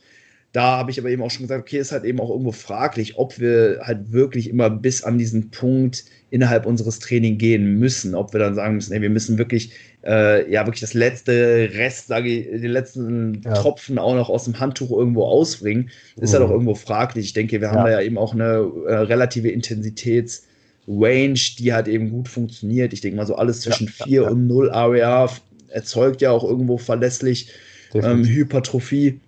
Da 0.51 0.77
habe 0.77 0.89
ich 0.89 0.99
aber 0.99 1.09
eben 1.09 1.21
auch 1.21 1.29
schon 1.29 1.43
gesagt, 1.43 1.61
okay, 1.61 1.77
ist 1.77 1.91
halt 1.91 2.05
eben 2.05 2.19
auch 2.19 2.31
irgendwo 2.31 2.51
fraglich, 2.51 3.17
ob 3.17 3.39
wir 3.39 3.81
halt 3.83 4.11
wirklich 4.11 4.49
immer 4.49 4.71
bis 4.71 5.03
an 5.03 5.19
diesen 5.19 5.51
Punkt 5.51 6.05
innerhalb 6.31 6.65
unseres 6.65 6.97
Trainings 6.97 7.37
gehen 7.37 7.77
müssen, 7.77 8.15
ob 8.15 8.33
wir 8.33 8.39
dann 8.39 8.55
sagen 8.55 8.75
müssen, 8.75 8.93
ey, 8.93 9.01
wir 9.01 9.11
müssen 9.11 9.37
wirklich 9.37 9.71
äh, 10.03 10.51
ja 10.51 10.65
wirklich 10.65 10.81
das 10.81 10.95
letzte 10.95 11.69
Rest, 11.73 12.07
sage 12.07 12.29
ich, 12.29 12.61
den 12.61 12.71
letzten 12.71 13.41
ja. 13.43 13.53
Tropfen 13.53 13.99
auch 13.99 14.15
noch 14.15 14.29
aus 14.29 14.45
dem 14.45 14.59
Handtuch 14.59 14.91
irgendwo 14.91 15.25
ausbringen, 15.25 15.91
ist 16.15 16.29
mhm. 16.29 16.33
ja 16.33 16.39
doch 16.39 16.51
irgendwo 16.51 16.73
fraglich. 16.73 17.25
Ich 17.25 17.33
denke, 17.33 17.61
wir 17.61 17.67
ja. 17.67 17.73
haben 17.73 17.85
da 17.85 17.91
ja 17.91 18.01
eben 18.01 18.17
auch 18.17 18.33
eine 18.33 18.71
äh, 18.87 18.95
relative 18.95 19.49
Intensitätsrange, 19.49 21.39
die 21.59 21.73
halt 21.73 21.87
eben 21.87 22.09
gut 22.09 22.27
funktioniert. 22.27 22.93
Ich 22.93 23.01
denke 23.01 23.17
mal 23.17 23.27
so 23.27 23.35
alles 23.35 23.61
zwischen 23.61 23.87
ja, 23.99 24.05
4 24.05 24.31
und 24.31 24.47
0 24.47 24.71
AWA 24.71 25.29
erzeugt 25.67 26.21
ja 26.21 26.31
auch 26.31 26.43
irgendwo 26.43 26.79
verlässlich 26.79 27.51
ähm, 27.93 28.25
Hypertrophie. 28.25 29.19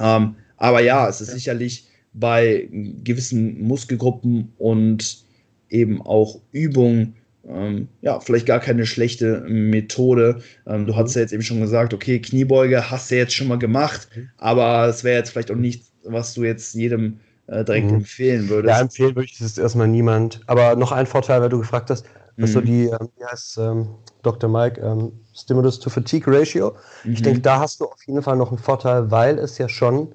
Ähm, 0.00 0.36
aber 0.56 0.80
ja, 0.80 1.08
es 1.08 1.20
ist 1.20 1.30
sicherlich 1.30 1.86
bei 2.12 2.68
gewissen 2.70 3.62
Muskelgruppen 3.62 4.52
und 4.58 5.24
eben 5.70 6.02
auch 6.02 6.40
Übungen 6.52 7.14
ähm, 7.48 7.88
ja, 8.02 8.20
vielleicht 8.20 8.46
gar 8.46 8.60
keine 8.60 8.86
schlechte 8.86 9.40
Methode. 9.48 10.42
Ähm, 10.66 10.86
du 10.86 10.92
mhm. 10.92 10.96
hast 10.96 11.14
ja 11.14 11.22
jetzt 11.22 11.32
eben 11.32 11.42
schon 11.42 11.60
gesagt, 11.60 11.94
okay, 11.94 12.20
Kniebeuge 12.20 12.90
hast 12.90 13.10
du 13.10 13.16
jetzt 13.16 13.34
schon 13.34 13.48
mal 13.48 13.58
gemacht, 13.58 14.08
mhm. 14.14 14.28
aber 14.36 14.86
es 14.86 15.04
wäre 15.04 15.18
jetzt 15.18 15.30
vielleicht 15.30 15.50
auch 15.50 15.56
nichts, 15.56 15.90
was 16.04 16.34
du 16.34 16.44
jetzt 16.44 16.74
jedem 16.74 17.20
äh, 17.46 17.64
direkt 17.64 17.88
mhm. 17.88 17.98
empfehlen 17.98 18.48
würdest. 18.48 18.74
Ja, 18.74 18.80
empfehlen 18.80 19.16
würde 19.16 19.26
ich 19.26 19.38
das 19.38 19.56
erstmal 19.56 19.88
niemand. 19.88 20.40
Aber 20.46 20.76
noch 20.76 20.92
ein 20.92 21.06
Vorteil, 21.06 21.40
weil 21.40 21.48
du 21.48 21.58
gefragt 21.58 21.90
hast, 21.90 22.04
was 22.38 22.50
mhm. 22.50 22.54
so 22.54 22.60
die, 22.60 22.86
ähm, 22.86 23.08
wie 23.16 23.24
heißt 23.24 23.58
ähm, 23.58 23.88
Dr. 24.22 24.48
Mike, 24.48 24.80
ähm, 24.80 25.12
Stimulus 25.34 25.78
to 25.78 25.90
Fatigue 25.90 26.32
Ratio. 26.32 26.74
Ich 27.04 27.20
mhm. 27.20 27.24
denke, 27.24 27.40
da 27.40 27.60
hast 27.60 27.80
du 27.80 27.84
auf 27.84 28.02
jeden 28.06 28.22
Fall 28.22 28.36
noch 28.36 28.48
einen 28.48 28.58
Vorteil, 28.58 29.10
weil 29.10 29.38
es 29.38 29.58
ja 29.58 29.68
schon 29.68 30.14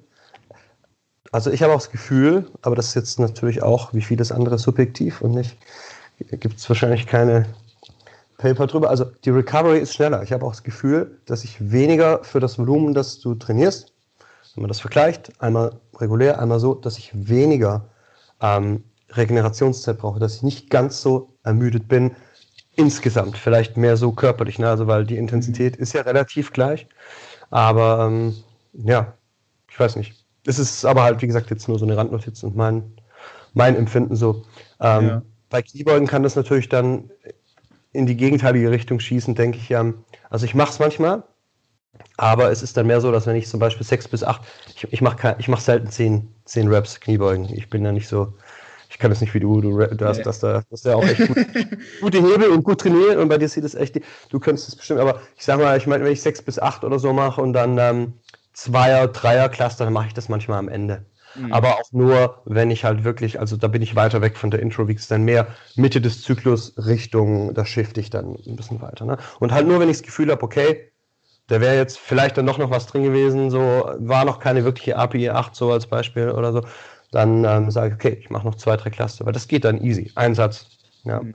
also 1.34 1.50
ich 1.50 1.64
habe 1.64 1.72
auch 1.72 1.78
das 1.78 1.90
Gefühl, 1.90 2.48
aber 2.62 2.76
das 2.76 2.88
ist 2.88 2.94
jetzt 2.94 3.18
natürlich 3.18 3.60
auch 3.60 3.92
wie 3.92 4.02
vieles 4.02 4.30
andere 4.30 4.56
subjektiv 4.56 5.20
und 5.20 5.32
nicht 5.32 5.56
gibt 6.18 6.58
es 6.58 6.68
wahrscheinlich 6.68 7.08
keine 7.08 7.46
Paper 8.38 8.68
drüber. 8.68 8.88
Also 8.88 9.06
die 9.24 9.30
Recovery 9.30 9.80
ist 9.80 9.94
schneller. 9.94 10.22
Ich 10.22 10.32
habe 10.32 10.44
auch 10.44 10.52
das 10.52 10.62
Gefühl, 10.62 11.18
dass 11.26 11.42
ich 11.42 11.72
weniger 11.72 12.22
für 12.22 12.38
das 12.38 12.56
Volumen, 12.56 12.94
das 12.94 13.18
du 13.18 13.34
trainierst, 13.34 13.92
wenn 14.54 14.62
man 14.62 14.68
das 14.68 14.80
vergleicht, 14.80 15.32
einmal 15.42 15.72
regulär, 15.96 16.40
einmal 16.40 16.60
so, 16.60 16.74
dass 16.74 16.98
ich 16.98 17.10
weniger 17.14 17.88
ähm, 18.40 18.84
Regenerationszeit 19.16 19.98
brauche, 19.98 20.20
dass 20.20 20.36
ich 20.36 20.42
nicht 20.42 20.70
ganz 20.70 21.00
so 21.00 21.34
ermüdet 21.42 21.88
bin 21.88 22.12
insgesamt, 22.76 23.36
vielleicht 23.36 23.76
mehr 23.76 23.96
so 23.96 24.12
körperlich, 24.12 24.58
ne? 24.58 24.68
also 24.68 24.86
weil 24.88 25.04
die 25.04 25.16
Intensität 25.16 25.76
ist 25.76 25.92
ja 25.92 26.02
relativ 26.02 26.52
gleich, 26.52 26.88
aber 27.50 28.06
ähm, 28.06 28.34
ja, 28.72 29.14
ich 29.70 29.78
weiß 29.78 29.94
nicht. 29.96 30.24
Es 30.44 30.58
ist 30.58 30.84
aber 30.84 31.04
halt, 31.04 31.22
wie 31.22 31.26
gesagt, 31.26 31.50
jetzt 31.50 31.68
nur 31.68 31.78
so 31.78 31.84
eine 31.84 31.96
Randnotiz 31.96 32.42
und 32.42 32.56
mein, 32.56 32.92
mein 33.52 33.76
Empfinden 33.76 34.16
so. 34.16 34.44
Ähm, 34.80 35.06
ja 35.06 35.22
bei 35.54 35.62
Kniebeugen 35.62 36.08
kann 36.08 36.24
das 36.24 36.34
natürlich 36.34 36.68
dann 36.68 37.10
in 37.92 38.06
die 38.06 38.16
gegenteilige 38.16 38.72
Richtung 38.72 38.98
schießen, 38.98 39.36
denke 39.36 39.56
ich 39.56 39.68
ja. 39.68 39.94
Also 40.28 40.46
ich 40.46 40.56
mache 40.56 40.72
es 40.72 40.80
manchmal, 40.80 41.22
aber 42.16 42.50
es 42.50 42.60
ist 42.60 42.76
dann 42.76 42.88
mehr 42.88 43.00
so, 43.00 43.12
dass 43.12 43.28
wenn 43.28 43.36
ich 43.36 43.46
zum 43.46 43.60
Beispiel 43.60 43.86
sechs 43.86 44.08
bis 44.08 44.24
acht, 44.24 44.42
ich, 44.74 44.92
ich 44.92 45.00
mache 45.00 45.36
ich 45.38 45.46
mach 45.46 45.60
selten 45.60 45.86
zehn, 45.90 46.34
zehn 46.44 46.66
Raps 46.66 46.98
Kniebeugen. 46.98 47.48
Ich 47.54 47.70
bin 47.70 47.84
da 47.84 47.92
nicht 47.92 48.08
so, 48.08 48.34
ich 48.94 48.98
kann 49.00 49.10
das 49.10 49.20
nicht 49.20 49.34
wie 49.34 49.40
du, 49.40 49.60
du, 49.60 49.76
du 49.88 50.06
hast, 50.06 50.18
nee. 50.18 50.22
das 50.22 50.38
da, 50.38 50.62
das 50.70 50.84
ja 50.84 50.94
auch 50.94 51.02
echt 51.02 51.26
gut, 51.26 51.36
gute 52.00 52.18
Hebel 52.18 52.50
und 52.50 52.62
gut 52.62 52.80
trainiert 52.80 53.16
und 53.16 53.28
bei 53.28 53.38
dir 53.38 53.48
sieht 53.48 53.64
es 53.64 53.74
echt, 53.74 54.00
du 54.30 54.38
könntest 54.38 54.68
es 54.68 54.76
bestimmt, 54.76 55.00
aber 55.00 55.20
ich 55.36 55.44
sag 55.44 55.58
mal, 55.58 55.76
ich 55.76 55.88
meine, 55.88 56.04
wenn 56.04 56.12
ich 56.12 56.22
sechs 56.22 56.40
bis 56.40 56.60
acht 56.60 56.84
oder 56.84 57.00
so 57.00 57.12
mache 57.12 57.42
und 57.42 57.54
dann 57.54 57.76
ähm, 57.78 58.12
Zweier, 58.52 59.08
Dreier 59.08 59.48
Cluster, 59.48 59.82
dann 59.82 59.92
mache 59.92 60.06
ich 60.06 60.14
das 60.14 60.28
manchmal 60.28 60.60
am 60.60 60.68
Ende. 60.68 61.04
Mhm. 61.34 61.52
Aber 61.52 61.74
auch 61.74 61.90
nur, 61.90 62.42
wenn 62.44 62.70
ich 62.70 62.84
halt 62.84 63.02
wirklich, 63.02 63.40
also 63.40 63.56
da 63.56 63.66
bin 63.66 63.82
ich 63.82 63.96
weiter 63.96 64.20
weg 64.20 64.36
von 64.36 64.52
der 64.52 64.60
Intro 64.60 64.86
Weeks, 64.86 65.08
dann 65.08 65.24
mehr 65.24 65.48
Mitte 65.74 66.00
des 66.00 66.22
Zyklus 66.22 66.74
Richtung, 66.78 67.52
da 67.52 67.66
shift 67.66 67.98
ich 67.98 68.10
dann 68.10 68.36
ein 68.46 68.54
bisschen 68.54 68.80
weiter. 68.80 69.06
Ne? 69.06 69.18
Und 69.40 69.50
halt 69.50 69.66
nur, 69.66 69.80
wenn 69.80 69.88
ich 69.88 69.96
das 69.96 70.06
Gefühl 70.06 70.30
habe, 70.30 70.44
okay, 70.44 70.92
da 71.48 71.60
wäre 71.60 71.76
jetzt 71.76 71.98
vielleicht 71.98 72.38
dann 72.38 72.44
noch, 72.44 72.58
noch 72.58 72.70
was 72.70 72.86
drin 72.86 73.02
gewesen, 73.02 73.50
so 73.50 73.58
war 73.98 74.24
noch 74.24 74.38
keine 74.38 74.64
wirkliche 74.64 74.96
API 74.96 75.30
8 75.30 75.56
so 75.56 75.72
als 75.72 75.88
Beispiel 75.88 76.30
oder 76.30 76.52
so, 76.52 76.62
dann 77.14 77.44
ähm, 77.44 77.70
sage 77.70 77.88
ich, 77.88 77.94
okay, 77.94 78.18
ich 78.20 78.30
mache 78.30 78.46
noch 78.46 78.56
zwei, 78.56 78.76
drei 78.76 78.90
Cluster, 78.90 79.24
weil 79.26 79.32
das 79.32 79.48
geht 79.48 79.64
dann 79.64 79.82
easy, 79.82 80.10
ein 80.14 80.34
Satz. 80.34 80.66
Ja. 81.04 81.22
Mhm. 81.22 81.34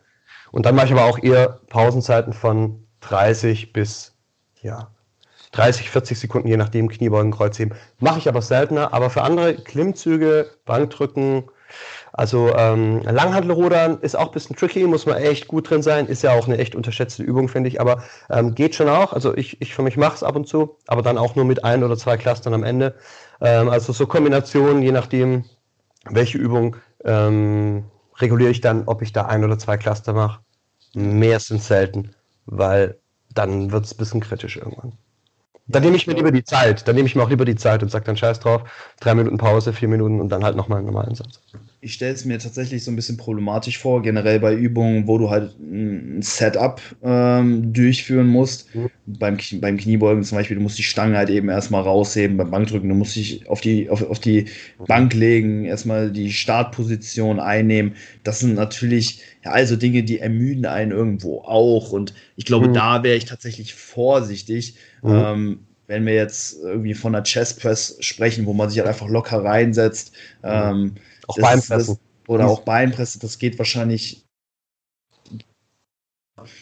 Und 0.52 0.66
dann 0.66 0.76
mache 0.76 0.88
ich 0.88 0.92
aber 0.94 1.06
auch 1.06 1.22
eher 1.22 1.60
Pausenzeiten 1.70 2.34
von 2.34 2.84
30 3.02 3.72
bis 3.72 4.16
ja, 4.62 4.90
30, 5.52 5.90
40 5.90 6.20
Sekunden, 6.20 6.48
je 6.48 6.58
nachdem, 6.58 6.90
Kniebeugen, 6.90 7.32
Kreuzheben. 7.32 7.76
Mache 8.00 8.20
ich 8.20 8.28
aber 8.28 8.42
seltener. 8.42 8.94
Aber 8.94 9.10
für 9.10 9.24
andere 9.24 9.56
Klimmzüge, 9.56 10.50
Bankdrücken, 10.66 11.50
Also 12.12 12.56
ähm, 12.56 13.02
Langhantelrudern 13.04 14.00
ist 14.02 14.16
auch 14.18 14.28
ein 14.28 14.32
bisschen 14.34 14.56
tricky, 14.56 14.86
muss 14.86 15.06
man 15.06 15.18
echt 15.18 15.48
gut 15.48 15.70
drin 15.70 15.82
sein. 15.84 16.08
Ist 16.08 16.24
ja 16.24 16.34
auch 16.34 16.48
eine 16.48 16.58
echt 16.58 16.76
unterschätzte 16.76 17.24
Übung, 17.24 17.48
finde 17.50 17.70
ich. 17.70 17.80
Aber 17.82 18.04
ähm, 18.30 18.56
geht 18.56 18.76
schon 18.76 18.90
auch. 18.90 19.14
Also 19.14 19.36
ich, 19.36 19.62
ich 19.62 19.74
für 19.76 19.84
mich 19.84 19.98
mache 19.98 20.16
es 20.16 20.24
ab 20.24 20.36
und 20.36 20.48
zu, 20.48 20.78
aber 20.88 21.02
dann 21.02 21.18
auch 21.18 21.36
nur 21.36 21.46
mit 21.46 21.64
ein 21.64 21.84
oder 21.84 21.98
zwei 21.98 22.18
Clustern 22.18 22.54
am 22.54 22.64
Ende. 22.64 22.96
Ähm, 23.42 23.70
also 23.70 23.94
so 23.94 24.08
Kombinationen, 24.08 24.82
je 24.84 24.92
nachdem, 24.92 25.46
welche 26.10 26.38
Übung 26.38 26.76
ähm, 27.04 27.86
reguliere 28.18 28.52
ich 28.52 28.62
dann, 28.62 28.84
ob 28.88 29.02
ich 29.02 29.14
da 29.14 29.26
ein 29.26 29.44
oder 29.44 29.58
zwei 29.58 29.78
Cluster 29.78 30.14
mache. 30.14 30.42
Mehr 30.94 31.40
sind 31.40 31.62
selten, 31.62 32.12
weil 32.46 33.00
dann 33.34 33.72
wird 33.72 33.86
es 33.86 33.94
ein 33.94 33.98
bisschen 33.98 34.22
kritisch 34.22 34.58
irgendwann. 34.58 34.98
Dann 35.72 35.84
nehme 35.84 35.96
ich 35.96 36.08
mir 36.08 36.16
lieber 36.16 36.32
die 36.32 36.44
Zeit. 36.44 36.88
Dann 36.88 36.96
nehme 36.96 37.08
ich 37.08 37.16
mir 37.16 37.22
auch 37.22 37.30
lieber 37.30 37.46
die 37.46 37.56
Zeit 37.56 37.84
und 37.84 37.90
sage 37.90 38.06
dann 38.06 38.18
Scheiß 38.18 38.40
drauf. 38.40 38.64
Drei 39.00 39.14
Minuten 39.14 39.38
Pause, 39.38 39.72
vier 39.72 39.88
Minuten 39.88 40.20
und 40.20 40.30
dann 40.30 40.44
halt 40.44 40.56
nochmal 40.56 40.80
einen 40.80 40.88
normalen 40.88 41.14
Satz. 41.14 41.40
Ich 41.82 41.94
stelle 41.94 42.14
es 42.14 42.26
mir 42.26 42.40
tatsächlich 42.40 42.84
so 42.84 42.92
ein 42.92 42.96
bisschen 42.96 43.16
problematisch 43.16 43.78
vor, 43.78 44.02
generell 44.02 44.40
bei 44.40 44.54
Übungen, 44.54 45.08
wo 45.08 45.18
du 45.18 45.30
halt 45.30 45.58
ein 45.60 46.22
Setup 46.22 46.82
ähm, 47.04 47.72
durchführen 47.72 48.28
musst. 48.28 48.74
Mhm. 48.76 48.90
Beim, 49.06 49.38
beim 49.62 49.78
Kniebeugen 49.78 50.24
zum 50.24 50.40
Beispiel, 50.40 50.58
du 50.58 50.64
musst 50.64 50.78
die 50.78 50.84
Stange 50.84 51.18
halt 51.18 51.30
eben 51.30 51.50
erstmal 51.50 51.84
rausheben. 51.84 52.36
Beim 52.36 52.52
Bankdrücken, 52.52 52.90
du 52.90 52.96
musst 52.96 53.16
dich 53.16 53.48
auf 53.48 53.62
die, 53.62 53.90
auf, 53.90 54.02
auf 54.10 54.20
die 54.20 54.46
Bank 54.88 55.14
legen, 55.14 55.66
erstmal 55.66 56.12
die 56.12 56.34
Startposition 56.34 57.40
einnehmen. 57.40 57.96
Das 58.24 58.40
sind 58.40 58.56
natürlich 58.56 59.22
ja, 59.44 59.52
also 59.52 59.78
Dinge, 59.78 60.04
die 60.04 60.20
ermüden 60.20 60.66
einen 60.66 60.92
irgendwo 60.92 61.40
auch. 61.40 61.92
Und 61.92 62.14
ich 62.36 62.46
glaube, 62.46 62.68
mhm. 62.68 62.74
da 62.74 63.04
wäre 63.04 63.16
ich 63.16 63.26
tatsächlich 63.26 63.74
vorsichtig. 63.74 64.76
Mhm. 65.02 65.10
Ähm, 65.12 65.68
wenn 65.88 66.06
wir 66.06 66.14
jetzt 66.14 66.58
irgendwie 66.62 66.94
von 66.94 67.16
einer 67.16 67.24
Chest 67.24 67.60
Press 67.60 67.98
sprechen, 68.00 68.46
wo 68.46 68.54
man 68.54 68.70
sich 68.70 68.80
halt 68.80 68.88
einfach 68.88 69.08
locker 69.08 69.44
reinsetzt. 69.44 70.14
Mhm. 70.44 70.50
Ähm, 70.50 70.96
auch 71.28 71.38
Beinpressen. 71.38 71.98
oder 72.28 72.48
auch 72.48 72.62
Beinpresse, 72.62 73.20
das 73.20 73.40
geht 73.40 73.58
wahrscheinlich. 73.58 74.26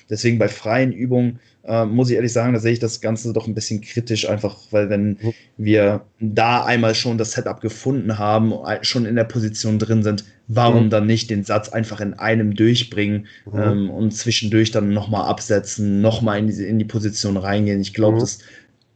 Deswegen 0.10 0.40
bei 0.40 0.48
freien 0.48 0.92
Übungen 0.92 1.40
äh, 1.68 1.86
muss 1.86 2.10
ich 2.10 2.16
ehrlich 2.16 2.34
sagen, 2.34 2.54
da 2.54 2.60
sehe 2.60 2.72
ich 2.72 2.80
das 2.80 3.02
Ganze 3.02 3.34
doch 3.34 3.46
ein 3.46 3.54
bisschen 3.54 3.82
kritisch, 3.82 4.28
einfach 4.30 4.58
weil 4.72 4.90
wenn 4.90 5.10
mhm. 5.10 5.34
wir 5.58 6.02
da 6.20 6.64
einmal 6.64 6.96
schon 6.96 7.18
das 7.18 7.34
Setup 7.34 7.62
gefunden 7.62 8.18
haben, 8.18 8.54
schon 8.82 9.06
in 9.06 9.16
der 9.16 9.26
Position 9.26 9.78
drin 9.78 10.02
sind, 10.02 10.24
warum 10.48 10.86
mhm. 10.86 10.90
dann 10.90 11.06
nicht 11.06 11.30
den 11.30 11.44
Satz 11.44 11.70
einfach 11.70 12.00
in 12.00 12.14
einem 12.14 12.56
durchbringen 12.56 13.28
mhm. 13.52 13.60
ähm, 13.60 13.90
und 13.90 14.12
zwischendurch 14.12 14.72
dann 14.72 14.90
nochmal 14.90 15.28
absetzen, 15.28 16.02
nochmal 16.02 16.40
in 16.40 16.48
die, 16.48 16.64
in 16.64 16.80
die 16.80 16.86
Position 16.86 17.38
reingehen. 17.38 17.82
Ich 17.82 17.94
glaube, 17.94 18.16
mhm. 18.16 18.22
das 18.22 18.40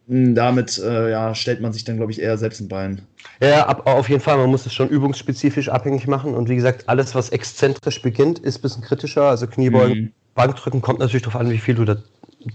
hm, 0.07 0.35
damit 0.35 0.77
äh, 0.77 1.11
ja, 1.11 1.35
stellt 1.35 1.61
man 1.61 1.73
sich 1.73 1.83
dann, 1.83 1.97
glaube 1.97 2.11
ich, 2.11 2.21
eher 2.21 2.37
selbst 2.37 2.59
ein 2.61 2.67
Bein. 2.67 3.01
Ja, 3.41 3.67
ab, 3.67 3.85
auf 3.85 4.09
jeden 4.09 4.21
Fall. 4.21 4.37
Man 4.37 4.49
muss 4.49 4.65
es 4.65 4.73
schon 4.73 4.89
übungsspezifisch 4.89 5.69
abhängig 5.69 6.07
machen. 6.07 6.33
Und 6.33 6.49
wie 6.49 6.55
gesagt, 6.55 6.89
alles, 6.89 7.15
was 7.15 7.29
exzentrisch 7.29 8.01
beginnt, 8.01 8.39
ist 8.39 8.59
ein 8.59 8.61
bisschen 8.61 8.83
kritischer. 8.83 9.23
Also 9.23 9.47
Kniebeugen, 9.47 9.99
mhm. 9.99 10.11
Bankdrücken 10.35 10.81
kommt 10.81 10.99
natürlich 10.99 11.23
darauf 11.23 11.39
an, 11.39 11.51
wie 11.51 11.57
viel 11.57 11.75
du 11.75 11.85
da 11.85 11.97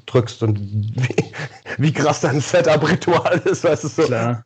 drückst 0.06 0.42
und 0.42 0.58
wie, 0.58 1.14
wie 1.78 1.92
krass 1.92 2.20
dein 2.20 2.40
Setup-Ritual 2.40 3.40
ist, 3.44 3.64
weißt 3.64 3.84
du, 3.84 3.88
so 3.88 4.02
Klar. 4.04 4.44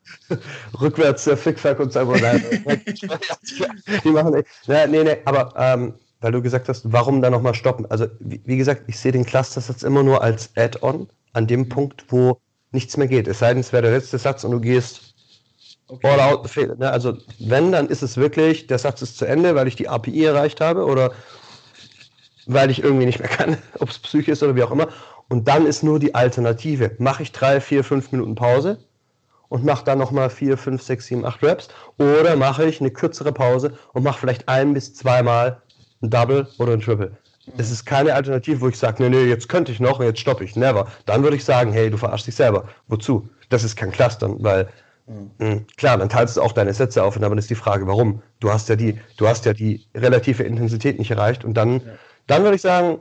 rückwärts 0.80 1.24
der 1.24 1.36
Fickfack 1.36 1.80
und 1.80 1.92
so. 1.92 2.00
die 4.04 4.10
machen, 4.10 4.42
nee, 4.66 4.86
nee, 4.86 5.04
nee, 5.04 5.16
aber 5.24 5.52
ähm, 5.56 5.94
weil 6.20 6.32
du 6.32 6.42
gesagt 6.42 6.68
hast, 6.68 6.92
warum 6.92 7.22
da 7.22 7.30
nochmal 7.30 7.54
stoppen? 7.54 7.86
Also, 7.90 8.06
wie, 8.20 8.40
wie 8.44 8.56
gesagt, 8.56 8.82
ich 8.86 8.98
sehe 8.98 9.12
den 9.12 9.24
Cluster-Satz 9.24 9.82
immer 9.82 10.02
nur 10.02 10.22
als 10.22 10.50
Add-on 10.56 11.08
an 11.32 11.46
dem 11.46 11.68
Punkt, 11.68 12.04
wo 12.08 12.40
nichts 12.72 12.96
mehr 12.96 13.08
geht. 13.08 13.26
Es 13.26 13.38
sei 13.38 13.48
denn, 13.48 13.60
es 13.60 13.72
wäre 13.72 13.84
der 13.84 13.92
letzte 13.92 14.18
Satz 14.18 14.44
und 14.44 14.52
du 14.52 14.60
gehst 14.60 15.14
okay. 15.88 16.08
all 16.08 16.20
out. 16.20 16.48
Ne? 16.78 16.90
Also, 16.90 17.16
wenn, 17.38 17.72
dann 17.72 17.88
ist 17.88 18.02
es 18.02 18.16
wirklich, 18.16 18.66
der 18.66 18.78
Satz 18.78 19.02
ist 19.02 19.16
zu 19.16 19.24
Ende, 19.24 19.54
weil 19.54 19.68
ich 19.68 19.76
die 19.76 19.88
API 19.88 20.24
erreicht 20.24 20.60
habe 20.60 20.84
oder 20.84 21.12
weil 22.46 22.70
ich 22.70 22.82
irgendwie 22.82 23.06
nicht 23.06 23.20
mehr 23.20 23.28
kann, 23.28 23.56
ob 23.78 23.90
es 23.90 23.98
Psyche 23.98 24.32
ist 24.32 24.42
oder 24.42 24.56
wie 24.56 24.62
auch 24.62 24.72
immer. 24.72 24.88
Und 25.30 25.46
dann 25.46 25.64
ist 25.64 25.84
nur 25.84 26.00
die 26.00 26.14
Alternative. 26.14 26.90
Mache 26.98 27.22
ich 27.22 27.30
drei, 27.30 27.60
vier, 27.60 27.84
fünf 27.84 28.10
Minuten 28.10 28.34
Pause 28.34 28.78
und 29.48 29.64
mache 29.64 29.84
dann 29.84 29.98
nochmal 29.98 30.28
vier, 30.28 30.58
fünf, 30.58 30.82
sechs, 30.82 31.06
sieben, 31.06 31.24
acht 31.24 31.40
Reps. 31.42 31.68
Oder 31.98 32.34
mache 32.34 32.64
ich 32.64 32.80
eine 32.80 32.90
kürzere 32.90 33.32
Pause 33.32 33.72
und 33.92 34.02
mache 34.02 34.18
vielleicht 34.18 34.48
ein 34.48 34.74
bis 34.74 34.92
zweimal 34.92 35.62
ein 36.02 36.10
Double 36.10 36.48
oder 36.58 36.72
ein 36.72 36.80
Triple. 36.80 37.12
Es 37.56 37.70
ist 37.70 37.84
keine 37.86 38.12
Alternative, 38.12 38.60
wo 38.60 38.68
ich 38.68 38.76
sage, 38.76 39.02
nee, 39.02 39.08
nee, 39.08 39.24
jetzt 39.24 39.48
könnte 39.48 39.70
ich 39.70 39.78
noch 39.78 40.00
und 40.00 40.06
jetzt 40.06 40.18
stoppe 40.18 40.42
ich. 40.42 40.56
Never. 40.56 40.88
Dann 41.06 41.22
würde 41.22 41.36
ich 41.36 41.44
sagen, 41.44 41.72
hey, 41.72 41.90
du 41.90 41.96
verarschst 41.96 42.26
dich 42.26 42.34
selber. 42.34 42.64
Wozu? 42.88 43.28
Das 43.50 43.62
ist 43.62 43.76
kein 43.76 43.92
Clustern, 43.92 44.36
weil 44.42 44.68
mhm. 45.06 45.30
mh, 45.38 45.60
klar, 45.76 45.96
dann 45.96 46.08
teilst 46.08 46.36
du 46.36 46.42
auch 46.42 46.52
deine 46.52 46.74
Sätze 46.74 47.04
auf 47.04 47.14
und 47.14 47.22
dann 47.22 47.38
ist 47.38 47.50
die 47.50 47.54
Frage, 47.54 47.86
warum? 47.86 48.20
Du 48.40 48.52
hast 48.52 48.68
ja 48.68 48.74
die, 48.74 48.98
du 49.16 49.28
hast 49.28 49.44
ja 49.46 49.52
die 49.52 49.86
relative 49.94 50.42
Intensität 50.42 50.98
nicht 50.98 51.12
erreicht 51.12 51.44
und 51.44 51.54
dann, 51.54 51.74
ja. 51.74 51.92
dann 52.26 52.42
würde 52.42 52.56
ich 52.56 52.62
sagen, 52.62 52.98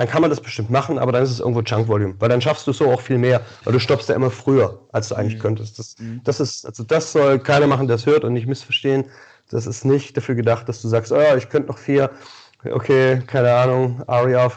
dann 0.00 0.08
kann 0.08 0.22
man 0.22 0.30
das 0.30 0.40
bestimmt 0.40 0.70
machen, 0.70 0.98
aber 0.98 1.12
dann 1.12 1.22
ist 1.22 1.30
es 1.30 1.40
irgendwo 1.40 1.60
Chunk 1.60 1.86
Volume, 1.86 2.14
weil 2.20 2.30
dann 2.30 2.40
schaffst 2.40 2.66
du 2.66 2.72
so 2.72 2.90
auch 2.90 3.02
viel 3.02 3.18
mehr, 3.18 3.42
weil 3.64 3.74
du 3.74 3.78
stoppst 3.78 4.08
ja 4.08 4.14
immer 4.14 4.30
früher, 4.30 4.80
als 4.92 5.08
du 5.10 5.14
eigentlich 5.14 5.34
mhm. 5.34 5.40
könntest. 5.40 5.78
Das, 5.78 5.94
mhm. 5.98 6.22
das 6.24 6.40
ist, 6.40 6.64
also 6.64 6.84
das 6.84 7.12
soll 7.12 7.38
keiner 7.38 7.66
machen, 7.66 7.86
der 7.86 7.96
es 7.96 8.06
hört 8.06 8.24
und 8.24 8.32
nicht 8.32 8.46
missverstehen. 8.46 9.04
Das 9.50 9.66
ist 9.66 9.84
nicht 9.84 10.16
dafür 10.16 10.36
gedacht, 10.36 10.66
dass 10.70 10.80
du 10.80 10.88
sagst, 10.88 11.12
oh, 11.12 11.36
ich 11.36 11.50
könnte 11.50 11.68
noch 11.68 11.76
vier, 11.76 12.08
okay, 12.64 13.20
keine 13.26 13.52
Ahnung, 13.52 14.02
Aria 14.06 14.50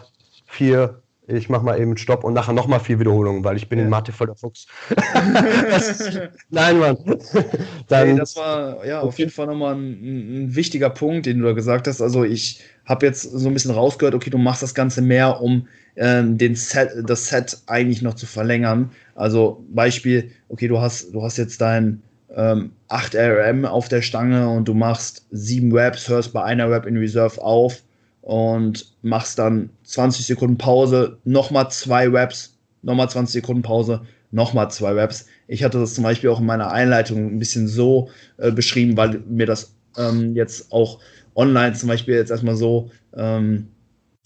vier, 0.45 1.02
ich 1.27 1.49
mache 1.49 1.63
mal 1.63 1.79
eben 1.79 1.95
Stopp 1.95 2.23
und 2.23 2.33
nachher 2.33 2.53
nochmal 2.53 2.79
vier 2.79 2.99
Wiederholungen, 2.99 3.43
weil 3.43 3.55
ich 3.55 3.69
bin 3.69 3.79
ja. 3.79 3.85
in 3.85 3.89
Mathe 3.89 4.11
voll 4.11 4.27
der 4.27 4.35
Fuchs. 4.35 4.67
ist, 5.77 6.19
nein, 6.49 6.79
Mann. 6.79 6.97
Dann, 7.87 8.07
hey, 8.07 8.15
das 8.17 8.35
war 8.35 8.85
ja 8.85 9.01
auf 9.01 9.17
jeden 9.17 9.31
Fall 9.31 9.47
nochmal 9.47 9.75
ein, 9.75 10.45
ein, 10.45 10.55
wichtiger 10.55 10.89
Punkt, 10.89 11.25
den 11.25 11.39
du 11.39 11.45
da 11.45 11.53
gesagt 11.53 11.87
hast. 11.87 12.01
Also 12.01 12.23
ich 12.23 12.61
habe 12.85 13.05
jetzt 13.05 13.23
so 13.23 13.47
ein 13.47 13.53
bisschen 13.53 13.71
rausgehört, 13.71 14.15
okay, 14.15 14.29
du 14.29 14.37
machst 14.37 14.63
das 14.63 14.75
Ganze 14.75 15.01
mehr, 15.01 15.41
um 15.41 15.67
ähm, 15.95 16.37
den 16.37 16.55
Set, 16.55 16.89
das 17.07 17.27
Set 17.27 17.57
eigentlich 17.67 18.01
noch 18.01 18.15
zu 18.15 18.25
verlängern. 18.25 18.91
Also 19.15 19.63
Beispiel, 19.69 20.31
okay, 20.49 20.67
du 20.67 20.79
hast, 20.81 21.13
du 21.13 21.23
hast 21.23 21.37
jetzt 21.37 21.61
dein 21.61 22.01
ähm, 22.35 22.71
8 22.89 23.15
RM 23.15 23.65
auf 23.65 23.87
der 23.87 24.01
Stange 24.01 24.49
und 24.49 24.67
du 24.67 24.73
machst 24.73 25.25
sieben 25.31 25.71
Reps, 25.71 26.09
hörst 26.09 26.33
bei 26.33 26.43
einer 26.43 26.69
Rep 26.69 26.85
in 26.85 26.97
Reserve 26.97 27.41
auf 27.41 27.81
und 28.23 28.93
machst 29.01 29.37
dann 29.37 29.69
20 29.83 30.25
Sekunden 30.25 30.57
Pause, 30.57 31.17
nochmal 31.25 31.69
zwei 31.69 32.07
Reps, 32.07 32.57
nochmal 32.81 33.09
20 33.09 33.33
Sekunden 33.33 33.61
Pause, 33.61 34.01
nochmal 34.31 34.71
zwei 34.71 34.93
Reps. 34.93 35.27
Ich 35.47 35.61
hatte 35.63 35.79
das 35.79 35.93
zum 35.93 36.05
Beispiel 36.05 36.29
auch 36.29 36.39
in 36.39 36.45
meiner 36.45 36.71
Einleitung 36.71 37.27
ein 37.27 37.39
bisschen 37.39 37.67
so 37.67 38.09
äh, 38.37 38.51
beschrieben, 38.51 38.95
weil 38.95 39.21
mir 39.27 39.45
das 39.45 39.75
ähm, 39.97 40.35
jetzt 40.35 40.71
auch 40.71 40.99
online 41.35 41.73
zum 41.73 41.89
Beispiel 41.89 42.15
jetzt 42.15 42.31
erstmal 42.31 42.55
so 42.55 42.89
ähm, 43.13 43.67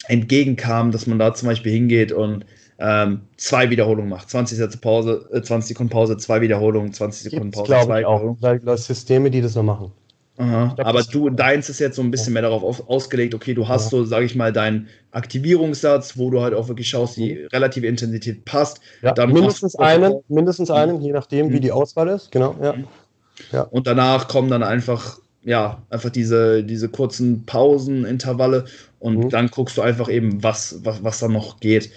entgegenkam, 0.08 0.92
dass 0.92 1.08
man 1.08 1.18
da 1.18 1.34
zum 1.34 1.50
Beispiel 1.50 1.72
hingeht 1.72 2.12
und 2.12 2.46
ähm, 2.78 3.22
zwei 3.38 3.72
Wiederholungen 3.72 4.12
macht. 4.12 4.30
20 4.30 4.60
Sätze 4.60 4.78
Pause, 4.78 5.28
äh, 5.34 5.42
20 5.42 5.70
Sekunden 5.70 5.92
Pause, 5.92 6.18
zwei 6.18 6.40
Wiederholungen, 6.42 6.94
20 6.94 7.32
Sekunden 7.32 7.50
Pause, 7.50 7.66
zwei 7.66 8.02
ich 8.02 8.06
auch. 8.06 8.38
Es 8.68 8.86
Systeme, 8.86 9.32
die 9.32 9.42
das 9.42 9.56
noch 9.56 9.64
machen. 9.64 9.92
Aha, 10.39 10.76
aber 10.78 11.02
du, 11.02 11.32
deins 11.32 11.67
ist 11.67 11.80
jetzt 11.80 11.95
so 11.95 12.04
ein 12.04 12.12
bisschen 12.12 12.34
mehr 12.34 12.43
darauf 12.43 12.63
auf, 12.63 12.88
ausgelegt, 12.89 13.34
okay, 13.34 13.56
du 13.56 13.67
hast 13.67 13.86
ja. 13.86 13.97
so, 13.97 14.06
sage 14.06 14.26
ich 14.26 14.36
mal, 14.36 14.54
deinen 14.54 14.88
Aktivierungssatz, 15.12 16.15
wo 16.15 16.30
du 16.30 16.41
halt 16.41 16.54
auch 16.54 16.67
wirklich 16.67 16.88
schaust, 16.88 17.17
die 17.17 17.34
mhm. 17.34 17.47
relative 17.47 17.88
Intensität 17.88 18.45
passt. 18.45 18.80
Ja, 19.02 19.13
dann 19.13 19.34
mindestens 19.34 19.76
einen, 19.76 20.21
mindestens 20.28 20.69
einen, 20.69 21.02
je 21.02 21.12
nachdem, 21.12 21.47
mhm. 21.47 21.54
wie 21.54 21.60
die 21.60 21.71
Auswahl 21.71 22.08
ist, 22.10 22.32
genau, 22.32 22.56
ja. 22.62 22.73
Mhm. 22.73 22.86
ja. 23.52 23.62
Und 23.63 23.88
danach 23.88 24.28
kommen 24.28 24.50
dann 24.50 24.62
einfach, 24.62 25.17
ja, 25.43 25.82
einfach 25.89 26.12
diese, 26.12 26.63
diese 26.63 26.88
kurzen 26.89 27.47
Pausenintervalle 27.47 28.65
und 29.00 29.17
mhm. 29.17 29.30
dann 29.30 29.47
guckst 29.47 29.76
du 29.78 29.82
einfach 29.82 30.08
eben, 30.08 30.43
was, 30.43 30.82
was, 30.84 31.04
was 31.04 31.17
da 31.17 31.30
noch 31.30 31.60
geht. 31.60 31.89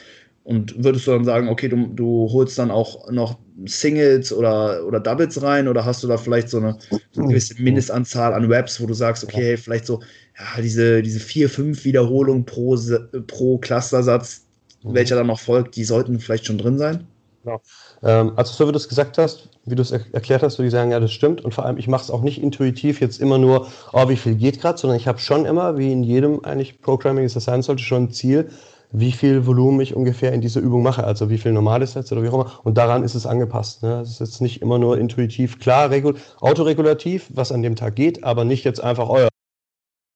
Und 0.44 0.82
würdest 0.82 1.06
du 1.06 1.10
dann 1.10 1.26
sagen, 1.26 1.48
okay, 1.48 1.68
du, 1.68 1.88
du 1.88 2.30
holst 2.32 2.58
dann 2.58 2.70
auch 2.70 3.10
noch 3.10 3.36
Singles 3.66 4.32
oder, 4.32 4.86
oder 4.86 5.00
Doubles 5.00 5.42
rein 5.42 5.68
oder 5.68 5.84
hast 5.84 6.02
du 6.02 6.08
da 6.08 6.16
vielleicht 6.16 6.48
so 6.48 6.58
eine, 6.58 6.78
so 7.12 7.20
eine 7.20 7.28
gewisse 7.28 7.60
Mindestanzahl 7.60 8.32
an 8.32 8.50
Raps, 8.50 8.80
wo 8.80 8.86
du 8.86 8.94
sagst, 8.94 9.24
okay, 9.24 9.56
vielleicht 9.56 9.86
so, 9.86 10.00
ja, 10.38 10.62
diese, 10.62 11.02
diese 11.02 11.20
vier, 11.20 11.48
fünf 11.48 11.84
Wiederholungen 11.84 12.44
pro, 12.44 12.78
pro 13.26 13.58
Clustersatz, 13.58 14.46
mhm. 14.82 14.94
welcher 14.94 15.16
dann 15.16 15.26
noch 15.26 15.40
folgt, 15.40 15.76
die 15.76 15.84
sollten 15.84 16.18
vielleicht 16.20 16.46
schon 16.46 16.58
drin 16.58 16.78
sein? 16.78 17.06
Genau. 17.42 17.60
Ähm, 18.02 18.32
also 18.36 18.52
so 18.52 18.68
wie 18.68 18.72
du 18.72 18.78
es 18.78 18.88
gesagt 18.88 19.18
hast, 19.18 19.48
wie 19.64 19.74
du 19.74 19.82
es 19.82 19.90
er 19.90 20.00
erklärt 20.12 20.42
hast, 20.42 20.58
würde 20.58 20.66
ich 20.66 20.72
sagen, 20.72 20.90
ja, 20.90 21.00
das 21.00 21.12
stimmt. 21.12 21.42
Und 21.42 21.54
vor 21.54 21.64
allem, 21.64 21.78
ich 21.78 21.88
mache 21.88 22.02
es 22.02 22.10
auch 22.10 22.22
nicht 22.22 22.42
intuitiv 22.42 23.00
jetzt 23.00 23.20
immer 23.20 23.38
nur, 23.38 23.68
oh, 23.92 24.08
wie 24.08 24.16
viel 24.16 24.34
geht 24.34 24.60
gerade, 24.60 24.78
sondern 24.78 24.98
ich 24.98 25.06
habe 25.06 25.18
schon 25.18 25.46
immer, 25.46 25.78
wie 25.78 25.92
in 25.92 26.02
jedem 26.02 26.44
eigentlich 26.44 26.80
Programming 26.80 27.24
es 27.24 27.34
das 27.34 27.44
sein 27.44 27.62
sollte, 27.62 27.82
schon 27.82 28.04
ein 28.04 28.10
Ziel, 28.10 28.50
wie 28.92 29.12
viel 29.12 29.46
Volumen 29.46 29.80
ich 29.80 29.94
ungefähr 29.94 30.32
in 30.32 30.40
dieser 30.40 30.60
Übung 30.60 30.82
mache, 30.82 31.04
also 31.04 31.30
wie 31.30 31.38
viel 31.38 31.52
normale 31.52 31.86
Sätze 31.86 32.14
oder 32.14 32.24
wie 32.24 32.28
auch 32.28 32.34
immer. 32.34 32.60
Und 32.64 32.76
daran 32.76 33.04
ist 33.04 33.14
es 33.14 33.26
angepasst. 33.26 33.82
Ne? 33.82 34.00
Es 34.00 34.10
ist 34.10 34.20
jetzt 34.20 34.40
nicht 34.40 34.62
immer 34.62 34.78
nur 34.78 34.98
intuitiv 34.98 35.58
klar, 35.60 35.90
regul 35.90 36.16
autoregulativ, 36.40 37.28
was 37.34 37.52
an 37.52 37.62
dem 37.62 37.76
Tag 37.76 37.94
geht, 37.94 38.24
aber 38.24 38.44
nicht 38.44 38.64
jetzt 38.64 38.82
einfach 38.82 39.08
euer. 39.08 39.28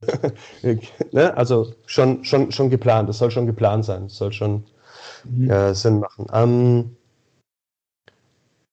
ne? 1.12 1.36
Also 1.36 1.72
schon, 1.86 2.24
schon, 2.24 2.50
schon 2.50 2.70
geplant. 2.70 3.08
Es 3.08 3.18
soll 3.18 3.30
schon 3.30 3.46
geplant 3.46 3.84
sein. 3.84 4.06
Es 4.06 4.16
soll 4.16 4.32
schon 4.32 4.64
mhm. 5.24 5.50
äh, 5.50 5.74
Sinn 5.74 6.00
machen. 6.00 6.26
Ähm, 6.32 6.96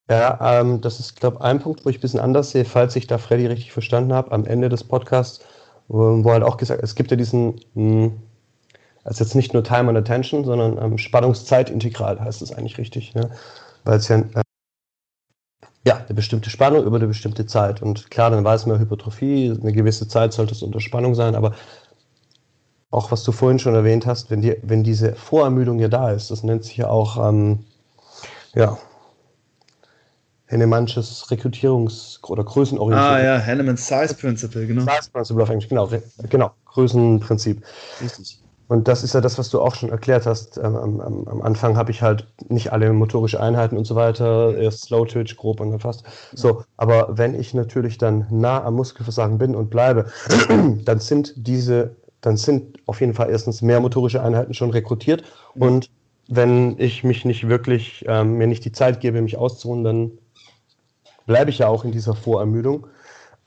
ja, 0.10 0.60
ähm, 0.60 0.82
das 0.82 1.00
ist, 1.00 1.20
glaube 1.20 1.38
ich, 1.38 1.44
ein 1.44 1.60
Punkt, 1.60 1.86
wo 1.86 1.90
ich 1.90 2.00
ein 2.00 2.02
bisschen 2.02 2.20
anders 2.20 2.52
sehe, 2.52 2.66
falls 2.66 2.96
ich 2.96 3.08
da 3.08 3.18
Freddy 3.18 3.46
richtig 3.46 3.72
verstanden 3.72 4.14
habe. 4.14 4.32
Am 4.32 4.46
Ende 4.46 4.68
des 4.68 4.84
Podcasts 4.84 5.42
wo, 5.92 6.24
wo 6.24 6.32
halt 6.32 6.44
auch 6.44 6.58
gesagt, 6.58 6.82
es 6.84 6.96
gibt 6.96 7.12
ja 7.12 7.18
diesen, 7.18 7.60
mh, 7.74 8.12
also 9.04 9.24
jetzt 9.24 9.36
nicht 9.36 9.54
nur 9.54 9.64
Time 9.64 9.90
and 9.90 9.98
Attention, 9.98 10.44
sondern 10.46 10.78
ähm, 10.78 10.98
Spannungszeitintegral 10.98 12.20
heißt 12.20 12.42
es 12.42 12.54
eigentlich 12.54 12.78
richtig, 12.78 13.14
ne? 13.16 13.32
weil 13.84 13.98
es 13.98 14.08
ja 14.08 14.18
äh, 14.18 14.42
ja, 15.86 15.98
eine 15.98 16.14
bestimmte 16.14 16.52
Spannung 16.52 16.86
über 16.86 16.98
eine 16.98 17.08
bestimmte 17.08 17.48
Zeit. 17.48 17.82
Und 17.82 18.12
klar, 18.12 18.30
dann 18.30 18.44
weiß 18.44 18.68
man 18.68 18.80
Hypertrophie, 18.80 19.58
eine 19.60 19.74
gewisse 19.74 20.08
Zeit 20.08 20.32
sollte 20.34 20.54
es 20.54 20.62
unter 20.62 20.80
Spannung 20.80 21.16
sein, 21.16 21.34
aber 21.34 21.56
auch 22.92 23.12
was 23.12 23.24
du 23.24 23.32
vorhin 23.32 23.58
schon 23.58 23.74
erwähnt 23.74 24.06
hast, 24.06 24.30
wenn, 24.30 24.42
die, 24.42 24.58
wenn 24.62 24.84
diese 24.84 25.16
Vorermüdung 25.16 25.80
ja 25.80 25.88
da 25.88 26.12
ist, 26.12 26.30
das 26.30 26.44
nennt 26.44 26.64
sich 26.66 26.78
ja 26.78 26.90
auch, 26.90 27.28
ähm, 27.28 27.66
ja, 28.54 28.78
Hennemannsches 30.46 31.28
Rekrutierungs- 31.30 32.22
oder 32.26 32.44
Größenorientierung. 32.44 33.16
Ah 33.16 33.24
ja, 33.24 33.38
Henneman's 33.38 33.88
Size 33.88 34.14
Principle, 34.14 34.68
genau. 34.68 34.82
Size 34.82 35.10
Principle 35.10 35.44
auf 35.44 35.50
Englisch, 35.50 35.70
genau, 35.70 35.90
genau, 36.30 36.52
Größenprinzip. 36.66 37.64
Richtig. 38.02 38.42
Und 38.72 38.88
das 38.88 39.04
ist 39.04 39.14
ja 39.14 39.20
das, 39.20 39.38
was 39.38 39.50
du 39.50 39.60
auch 39.60 39.76
schon 39.76 39.90
erklärt 39.90 40.26
hast. 40.26 40.56
Ähm, 40.56 40.78
am, 40.78 41.02
am, 41.02 41.28
am, 41.28 41.42
Anfang 41.42 41.76
habe 41.76 41.92
ich 41.92 42.02
halt 42.02 42.26
nicht 42.48 42.72
alle 42.72 42.94
motorische 42.94 43.42
Einheiten 43.42 43.76
und 43.76 43.84
so 43.84 43.96
weiter, 43.96 44.56
erst 44.56 44.84
Slow 44.84 45.06
Twitch, 45.06 45.36
grob 45.36 45.60
und 45.60 45.72
dann 45.72 45.82
fast. 45.82 46.06
So, 46.34 46.64
aber 46.78 47.10
wenn 47.18 47.38
ich 47.38 47.54
natürlich 47.54 47.98
dann 47.98 48.28
nah 48.30 48.64
am 48.64 48.76
Muskelversagen 48.76 49.38
bin 49.38 49.56
und 49.56 49.70
bleibe, 49.70 50.06
dann 50.86 51.00
sind 51.00 51.34
diese, 51.36 51.98
dann 52.22 52.38
sind 52.38 52.80
auf 52.86 53.02
jeden 53.02 53.14
Fall 53.14 53.30
erstens 53.30 53.62
mehr 53.62 53.82
motorische 53.82 54.24
Einheiten 54.24 54.54
schon 54.54 54.70
rekrutiert. 54.70 55.26
Und 55.54 55.90
wenn 56.30 56.80
ich 56.80 57.04
mich 57.04 57.26
nicht 57.26 57.50
wirklich, 57.50 58.06
ähm, 58.08 58.38
mir 58.38 58.48
nicht 58.48 58.64
die 58.64 58.72
Zeit 58.72 59.02
gebe, 59.02 59.22
mich 59.22 59.36
auszuruhen, 59.36 59.84
dann 59.84 60.12
bleibe 61.26 61.50
ich 61.50 61.58
ja 61.58 61.68
auch 61.68 61.84
in 61.84 61.92
dieser 61.92 62.16
Vorermüdung. 62.16 62.88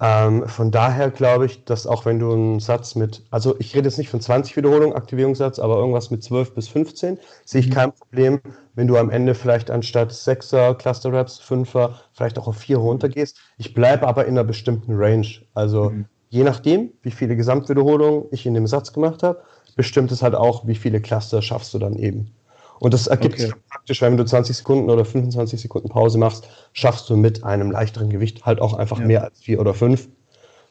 Ähm, 0.01 0.49
von 0.49 0.73
daher 0.73 1.11
glaube 1.11 1.47
ich, 1.47 1.65
dass 1.65 1.87
auch 1.87 2.05
wenn 2.05 2.19
du 2.19 2.33
einen 2.33 2.61
Satz 2.61 2.97
mit, 2.97 3.23
also 3.31 3.55
ich 3.61 3.75
rede 3.77 3.89
jetzt 3.89 3.97
nicht 3.97 4.11
von 4.11 4.21
20 4.21 4.57
Wiederholungen, 4.57 4.97
Aktivierungssatz, 4.97 5.61
aber 5.61 5.77
irgendwas 5.77 6.11
mit 6.11 6.23
12 6.23 6.55
bis 6.55 6.69
15, 6.69 7.19
sehe 7.45 7.61
ich 7.61 7.69
mhm. 7.69 7.73
kein 7.73 7.93
Problem, 7.93 8.41
wenn 8.75 8.89
du 8.89 8.97
am 8.97 9.09
Ende 9.09 9.35
vielleicht 9.35 9.71
anstatt 9.71 10.11
6er 10.11 10.75
Cluster 10.75 11.13
Raps, 11.13 11.41
5er, 11.41 11.95
vielleicht 12.13 12.39
auch 12.39 12.49
auf 12.49 12.57
4 12.57 12.79
runtergehst. 12.79 13.39
Ich 13.57 13.73
bleibe 13.73 14.09
aber 14.09 14.25
in 14.25 14.33
einer 14.33 14.45
bestimmten 14.45 14.95
Range. 14.97 15.29
Also 15.55 15.91
mhm. 15.91 16.07
je 16.29 16.43
nachdem, 16.43 16.91
wie 17.03 17.13
viele 17.13 17.37
Gesamtwiederholungen 17.37 18.25
ich 18.33 18.47
in 18.47 18.55
dem 18.55 18.67
Satz 18.67 18.93
gemacht 18.93 19.23
habe, 19.23 19.43
bestimmt 19.77 20.11
es 20.11 20.23
halt 20.23 20.35
auch, 20.35 20.67
wie 20.67 20.75
viele 20.75 21.01
Cluster 21.01 21.41
schaffst 21.41 21.73
du 21.73 21.79
dann 21.79 21.95
eben. 21.95 22.33
Und 22.81 22.95
das 22.95 23.07
ergibt 23.07 23.35
okay. 23.35 23.47
sich 23.47 23.55
praktisch, 23.69 24.03
wenn 24.03 24.17
du 24.17 24.25
20 24.25 24.57
Sekunden 24.57 24.91
oder 24.91 25.05
25 25.05 25.61
Sekunden 25.61 25.89
Pause 25.89 26.19
machst, 26.19 26.49
schaffst 26.73 27.09
du 27.09 27.17
mit 27.17 27.45
einem 27.45 27.71
leichteren 27.71 28.11
Gewicht 28.11 28.45
halt 28.45 28.61
auch 28.61 28.75
einfach 28.75 28.99
ja. 28.99 29.07
mehr 29.07 29.25
als 29.25 29.41
vier 29.41 29.61
oder 29.61 29.75
fünf. 29.75 30.09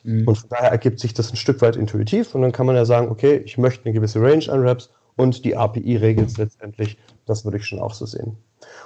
Mhm. 0.03 0.27
Und 0.27 0.37
von 0.37 0.49
daher 0.49 0.69
ergibt 0.69 0.99
sich 0.99 1.13
das 1.13 1.31
ein 1.31 1.37
Stück 1.37 1.61
weit 1.61 1.75
intuitiv 1.75 2.35
und 2.35 2.41
dann 2.41 2.51
kann 2.51 2.65
man 2.65 2.75
ja 2.75 2.85
sagen, 2.85 3.09
okay, 3.09 3.37
ich 3.45 3.57
möchte 3.57 3.85
eine 3.85 3.93
gewisse 3.93 4.21
Range 4.21 4.45
an 4.49 4.67
Raps 4.67 4.89
und 5.15 5.45
die 5.45 5.55
API 5.55 5.97
regelt 5.97 6.29
es 6.29 6.37
letztendlich. 6.37 6.97
Das 7.25 7.45
würde 7.45 7.57
ich 7.57 7.65
schon 7.65 7.79
auch 7.79 7.93
so 7.93 8.05
sehen. 8.05 8.37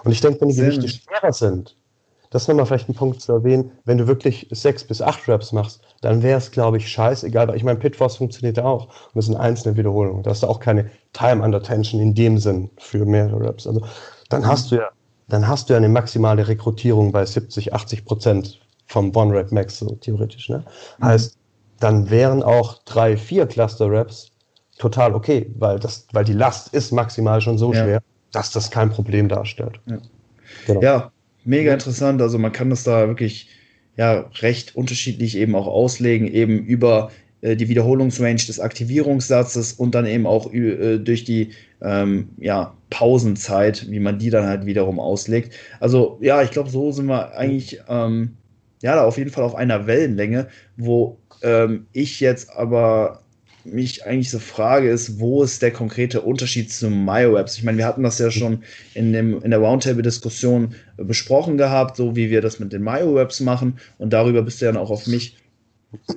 Und 0.04 0.12
ich 0.12 0.22
denke, 0.22 0.42
wenn 0.42 0.50
die 0.50 0.56
Gewichte 0.56 0.88
schwerer 0.88 1.34
sind, 1.34 1.76
das 2.38 2.44
ist 2.44 2.50
nochmal 2.50 2.68
vielleicht 2.68 2.88
ein 2.88 2.94
Punkt 2.94 3.20
zu 3.20 3.32
erwähnen, 3.32 3.72
wenn 3.86 3.98
du 3.98 4.06
wirklich 4.06 4.48
sechs 4.52 4.84
bis 4.84 5.02
acht 5.02 5.28
Raps 5.28 5.54
machst, 5.54 5.82
dann 6.02 6.22
wäre 6.22 6.38
es, 6.38 6.52
glaube 6.52 6.78
ich, 6.78 6.88
scheißegal, 6.88 7.48
weil 7.48 7.56
ich 7.56 7.64
meine, 7.64 7.80
Pitforce 7.80 8.18
funktioniert 8.18 8.58
ja 8.58 8.66
auch 8.66 8.86
und 8.86 9.16
das 9.16 9.26
sind 9.26 9.38
einzelne 9.38 9.76
Wiederholungen. 9.76 10.22
Da 10.22 10.30
hast 10.30 10.44
du 10.44 10.48
auch 10.48 10.60
keine 10.60 10.92
Time 11.14 11.44
under 11.44 11.64
Tension 11.64 12.00
in 12.00 12.14
dem 12.14 12.38
Sinn 12.38 12.70
für 12.78 13.06
mehrere 13.06 13.44
Raps. 13.44 13.66
Also 13.66 13.82
dann 14.30 14.46
hast 14.46 14.70
du 14.70 14.76
ja, 14.76 14.90
dann 15.30 15.48
hast 15.48 15.68
du 15.68 15.74
ja 15.74 15.78
eine 15.78 15.90
maximale 15.90 16.48
Rekrutierung 16.48 17.12
bei 17.12 17.26
70, 17.26 17.74
80 17.74 18.06
Prozent 18.06 18.62
vom 18.86 19.16
One-Rap 19.16 19.52
Max, 19.52 19.80
so 19.80 19.96
theoretisch. 19.96 20.48
Ne? 20.48 20.64
Mhm. 21.00 21.06
Heißt, 21.06 21.38
dann 21.80 22.12
wären 22.12 22.44
auch 22.44 22.84
drei, 22.86 23.18
vier 23.18 23.48
Cluster-Raps 23.48 24.30
total 24.78 25.16
okay, 25.16 25.52
weil, 25.58 25.80
das, 25.80 26.06
weil 26.12 26.24
die 26.24 26.34
Last 26.34 26.72
ist 26.72 26.92
maximal 26.92 27.42
schon 27.42 27.58
so 27.58 27.74
ja. 27.74 27.84
schwer, 27.84 28.04
dass 28.32 28.52
das 28.52 28.70
kein 28.70 28.92
Problem 28.92 29.28
darstellt. 29.28 29.80
Ja. 29.88 29.98
Genau. 30.68 30.82
ja, 30.82 31.12
mega 31.48 31.74
interessant. 31.74 32.22
Also 32.22 32.38
man 32.38 32.52
kann 32.52 32.70
das 32.70 32.84
da 32.84 33.08
wirklich 33.08 33.50
ja 33.96 34.30
recht 34.40 34.76
unterschiedlich 34.76 35.38
eben 35.38 35.56
auch 35.56 35.68
auslegen, 35.68 36.28
eben 36.28 36.60
über 36.60 37.12
äh, 37.42 37.56
die 37.56 37.70
Wiederholungsrange 37.70 38.36
des 38.36 38.60
Aktivierungssatzes 38.60 39.74
und 39.74 39.96
dann 39.96 40.06
eben 40.06 40.26
auch 40.26 40.54
äh, 40.54 40.98
durch 41.00 41.24
die 41.24 41.52
ähm, 41.82 42.30
ja, 42.38 42.76
Pausenzeit, 42.90 43.90
wie 43.90 44.00
man 44.00 44.20
die 44.20 44.30
dann 44.30 44.46
halt 44.46 44.66
wiederum 44.66 45.00
auslegt. 45.00 45.54
Also 45.80 46.18
ja, 46.22 46.42
ich 46.42 46.52
glaube, 46.52 46.70
so 46.70 46.92
sind 46.92 47.08
wir 47.08 47.36
eigentlich 47.36 47.82
ähm, 47.88 48.38
ja 48.82 48.96
da 48.96 49.04
auf 49.04 49.18
jeden 49.18 49.32
Fall 49.32 49.44
auf 49.44 49.56
einer 49.56 49.88
Wellenlänge, 49.88 50.48
wo 50.78 51.18
ähm, 51.44 51.88
ich 51.94 52.20
jetzt 52.20 52.52
aber 52.52 53.22
mich 53.74 54.06
eigentlich 54.06 54.32
so 54.32 54.40
frage, 54.40 54.90
ist, 54.90 55.20
wo 55.20 55.44
ist 55.44 55.62
der 55.62 55.72
konkrete 55.72 56.22
Unterschied 56.22 56.72
zu 56.72 56.90
MyoWebs? 56.90 57.58
Ich 57.58 57.64
meine, 57.64 57.78
wir 57.78 57.86
hatten 57.86 58.04
das 58.04 58.20
ja 58.20 58.32
schon 58.32 58.64
in, 58.94 59.14
dem, 59.14 59.42
in 59.42 59.52
der 59.52 59.60
Roundtable-Diskussion 59.60 60.76
besprochen 60.98 61.58
gehabt, 61.58 61.98
so 61.98 62.16
wie 62.16 62.30
wir 62.30 62.42
das 62.42 62.60
mit 62.60 62.74
den 62.74 62.84
MyoWebs 62.84 63.40
machen. 63.42 63.80
Und 63.98 64.14
darüber 64.14 64.42
bist 64.42 64.62
du 64.62 64.66
dann 64.66 64.78
auch 64.78 64.90
auf 64.90 65.08
mich 65.08 65.38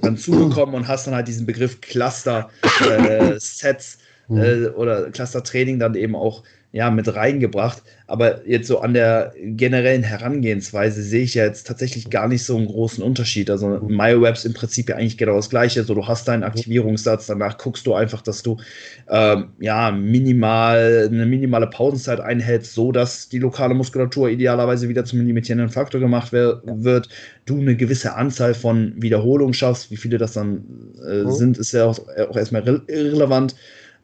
dann 0.03 0.17
zugekommen 0.17 0.75
und 0.75 0.89
hast 0.89 1.07
dann 1.07 1.15
halt 1.15 1.29
diesen 1.29 1.47
Begriff 1.47 1.81
Cluster-Sets 1.81 3.99
äh, 4.31 4.35
äh, 4.35 4.69
oder 4.71 5.11
Cluster-Training 5.11 5.79
dann 5.79 5.95
eben 5.95 6.17
auch 6.17 6.43
ja, 6.73 6.91
mit 6.91 7.13
reingebracht. 7.15 7.83
Aber 8.07 8.47
jetzt 8.47 8.69
so 8.69 8.81
an 8.81 8.95
der 8.95 9.33
generellen 9.37 10.05
Herangehensweise 10.05 11.03
sehe 11.03 11.23
ich 11.23 11.35
ja 11.35 11.45
jetzt 11.45 11.67
tatsächlich 11.67 12.11
gar 12.11 12.29
nicht 12.29 12.45
so 12.45 12.57
einen 12.57 12.67
großen 12.67 13.03
Unterschied. 13.03 13.51
Also 13.51 13.69
MyoWebs 13.69 14.45
im 14.45 14.55
Prinzip 14.55 14.89
ja 14.89 14.97
eigentlich 14.97 15.19
genau 15.19 15.37
das 15.37 15.51
Gleiche. 15.51 15.83
So, 15.83 15.95
du 15.95 16.07
hast 16.07 16.29
deinen 16.29 16.45
Aktivierungssatz, 16.45 17.27
danach 17.27 17.59
guckst 17.59 17.87
du 17.87 17.95
einfach, 17.95 18.23
dass 18.23 18.43
du 18.43 18.57
ähm, 19.09 19.51
ja 19.59 19.91
minimal 19.91 21.09
eine 21.11 21.27
minimale 21.27 21.67
Pausenzeit 21.67 22.21
einhältst, 22.21 22.75
so 22.75 22.93
dass 22.93 23.29
die 23.29 23.39
lokale 23.39 23.75
Muskulatur 23.75 24.29
idealerweise 24.29 24.89
wieder 24.89 25.05
zum 25.05 25.21
limitierenden 25.21 25.71
Faktor 25.71 26.01
gemacht 26.01 26.33
wird. 26.33 27.09
Du 27.47 27.61
eine 27.61 27.77
gewisse 27.77 28.15
Anzahl 28.15 28.55
von 28.55 28.95
Wiederholungen 28.97 29.55
schaffst. 29.55 29.91
Wie 29.91 29.97
viele 29.97 30.19
das 30.19 30.35
dann 30.35 30.65
äh, 31.05 31.25
mhm. 31.25 31.33
sind, 31.33 31.59
ist 31.59 31.73
ja 31.73 31.87
auch, 31.87 31.99
auch 32.29 32.37
erstmal 32.37 32.63
irrelevant. 32.87 33.57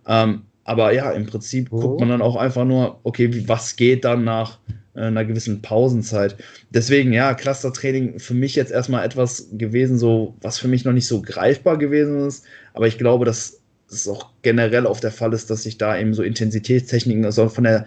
Ähm, 0.09 0.43
aber 0.67 0.93
ja, 0.93 1.13
im 1.13 1.27
Prinzip 1.27 1.69
oh. 1.71 1.81
guckt 1.81 2.01
man 2.01 2.09
dann 2.09 2.23
auch 2.23 2.35
einfach 2.35 2.65
nur, 2.65 2.99
okay, 3.05 3.33
wie, 3.33 3.49
was 3.49 3.77
geht 3.77 4.05
dann 4.05 4.25
nach 4.25 4.59
äh, 4.97 5.03
einer 5.03 5.25
gewissen 5.25 5.63
Pausenzeit. 5.63 6.37
Deswegen, 6.71 7.13
ja, 7.13 7.35
Clustertraining 7.35 8.19
für 8.19 8.35
mich 8.35 8.57
jetzt 8.57 8.73
erstmal 8.73 9.07
etwas 9.07 9.49
gewesen, 9.53 9.97
so, 9.97 10.35
was 10.41 10.59
für 10.59 10.67
mich 10.67 10.85
noch 10.85 10.93
nicht 10.93 11.07
so 11.07 11.23
greifbar 11.23 11.79
gewesen 11.79 12.27
ist. 12.27 12.45
Aber 12.75 12.89
ich 12.89 12.99
glaube, 12.99 13.25
dass 13.25 13.61
es 13.89 14.09
auch 14.09 14.31
generell 14.43 14.87
auf 14.87 14.99
der 14.99 15.13
Fall 15.13 15.33
ist, 15.33 15.51
dass 15.51 15.63
sich 15.63 15.79
da 15.79 15.97
eben 15.97 16.15
so 16.15 16.25
Intensitätstechniken, 16.25 17.25
also 17.25 17.49
von 17.49 17.63
der 17.63 17.87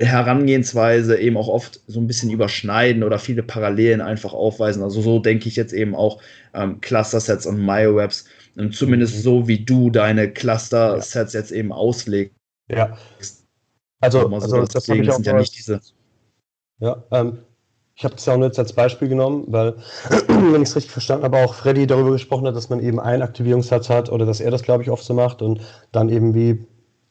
Herangehensweise 0.00 1.16
eben 1.18 1.36
auch 1.36 1.48
oft 1.48 1.80
so 1.86 2.00
ein 2.00 2.08
bisschen 2.08 2.30
überschneiden 2.30 3.04
oder 3.04 3.20
viele 3.20 3.44
Parallelen 3.44 4.00
einfach 4.00 4.32
aufweisen. 4.32 4.82
Also 4.82 5.02
so 5.02 5.20
denke 5.20 5.48
ich 5.48 5.54
jetzt 5.54 5.72
eben 5.72 5.94
auch 5.94 6.20
ähm, 6.52 6.80
Cluster-Sets 6.80 7.46
und 7.46 7.64
MyoWebs 7.64 8.26
zumindest 8.70 9.16
mhm. 9.16 9.20
so, 9.20 9.48
wie 9.48 9.64
du 9.64 9.90
deine 9.90 10.32
Cluster-Sets 10.32 11.32
jetzt 11.32 11.52
eben 11.52 11.72
auslegst. 11.72 12.34
Ja. 12.68 12.96
Also, 14.00 14.28
so, 14.28 14.34
also 14.34 14.60
das, 14.60 14.70
das 14.70 14.88
habe 14.88 15.00
ich 15.00 15.10
auch 15.10 15.20
ja 15.20 15.32
nicht 15.34 15.56
diese. 15.56 15.80
Ja, 16.78 17.02
ähm, 17.10 17.38
ich 17.94 18.04
habe 18.04 18.14
das 18.14 18.26
ja 18.26 18.34
auch 18.34 18.38
nur 18.38 18.48
jetzt 18.48 18.58
als 18.58 18.74
Beispiel 18.74 19.08
genommen, 19.08 19.44
weil, 19.48 19.76
wenn 20.28 20.62
ich 20.62 20.68
es 20.68 20.76
richtig 20.76 20.92
verstanden 20.92 21.24
habe, 21.24 21.38
auch 21.38 21.54
Freddy 21.54 21.86
darüber 21.86 22.12
gesprochen 22.12 22.46
hat, 22.46 22.54
dass 22.54 22.68
man 22.68 22.80
eben 22.80 23.00
einen 23.00 23.22
Aktivierungssatz 23.22 23.88
hat 23.88 24.10
oder 24.10 24.26
dass 24.26 24.40
er 24.40 24.50
das, 24.50 24.62
glaube 24.62 24.82
ich, 24.82 24.90
oft 24.90 25.04
so 25.04 25.14
macht 25.14 25.40
und 25.40 25.60
dann 25.92 26.10
eben 26.10 26.34
wie 26.34 26.66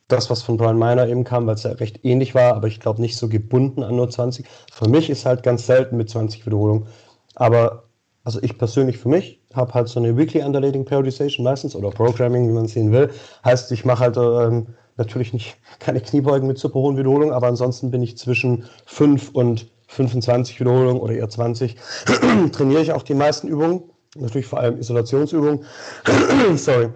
das, 0.07 0.29
was 0.29 0.43
von 0.43 0.57
Brian 0.57 0.77
Miner 0.77 1.07
eben 1.07 1.23
kam, 1.23 1.47
weil 1.47 1.55
es 1.55 1.63
ja 1.63 1.71
recht 1.71 2.05
ähnlich 2.05 2.35
war, 2.35 2.53
aber 2.53 2.67
ich 2.67 2.79
glaube 2.79 3.01
nicht 3.01 3.17
so 3.17 3.27
gebunden 3.27 3.81
an 3.81 3.95
nur 3.95 4.09
20. 4.09 4.45
Für 4.71 4.87
mich 4.87 5.09
ist 5.09 5.25
halt 5.25 5.41
ganz 5.41 5.65
selten 5.65 5.97
mit 5.97 6.09
20 6.09 6.45
Wiederholungen. 6.45 6.87
Aber 7.33 7.84
also 8.25 8.41
ich 8.41 8.57
persönlich 8.57 8.97
für 8.97 9.07
mich 9.07 9.39
habe 9.53 9.73
halt 9.73 9.87
so 9.87 9.99
eine 9.99 10.17
Weekly 10.17 10.43
Underlating 10.43 10.83
Periodization 10.83 11.43
meistens 11.43 11.75
oder 11.75 11.91
Programming, 11.91 12.49
wie 12.49 12.53
man 12.53 12.65
es 12.65 12.73
sehen 12.73 12.91
will. 12.91 13.11
Heißt, 13.45 13.71
ich 13.71 13.85
mache 13.85 13.99
halt 13.99 14.17
ähm, 14.17 14.67
natürlich 14.97 15.31
nicht 15.31 15.57
keine 15.79 16.01
Kniebeugen 16.01 16.47
mit 16.47 16.57
super 16.57 16.79
hohen 16.79 16.97
Wiederholungen, 16.97 17.33
aber 17.33 17.47
ansonsten 17.47 17.91
bin 17.91 18.01
ich 18.01 18.17
zwischen 18.17 18.65
5 18.87 19.29
und 19.29 19.67
25 19.87 20.59
Wiederholungen 20.59 20.99
oder 20.99 21.13
eher 21.13 21.29
20. 21.29 21.75
Trainiere 22.51 22.81
ich 22.81 22.91
auch 22.91 23.03
die 23.03 23.13
meisten 23.13 23.47
Übungen, 23.47 23.83
natürlich 24.15 24.47
vor 24.47 24.59
allem 24.59 24.79
Isolationsübungen. 24.79 25.63
Sorry. 26.55 26.89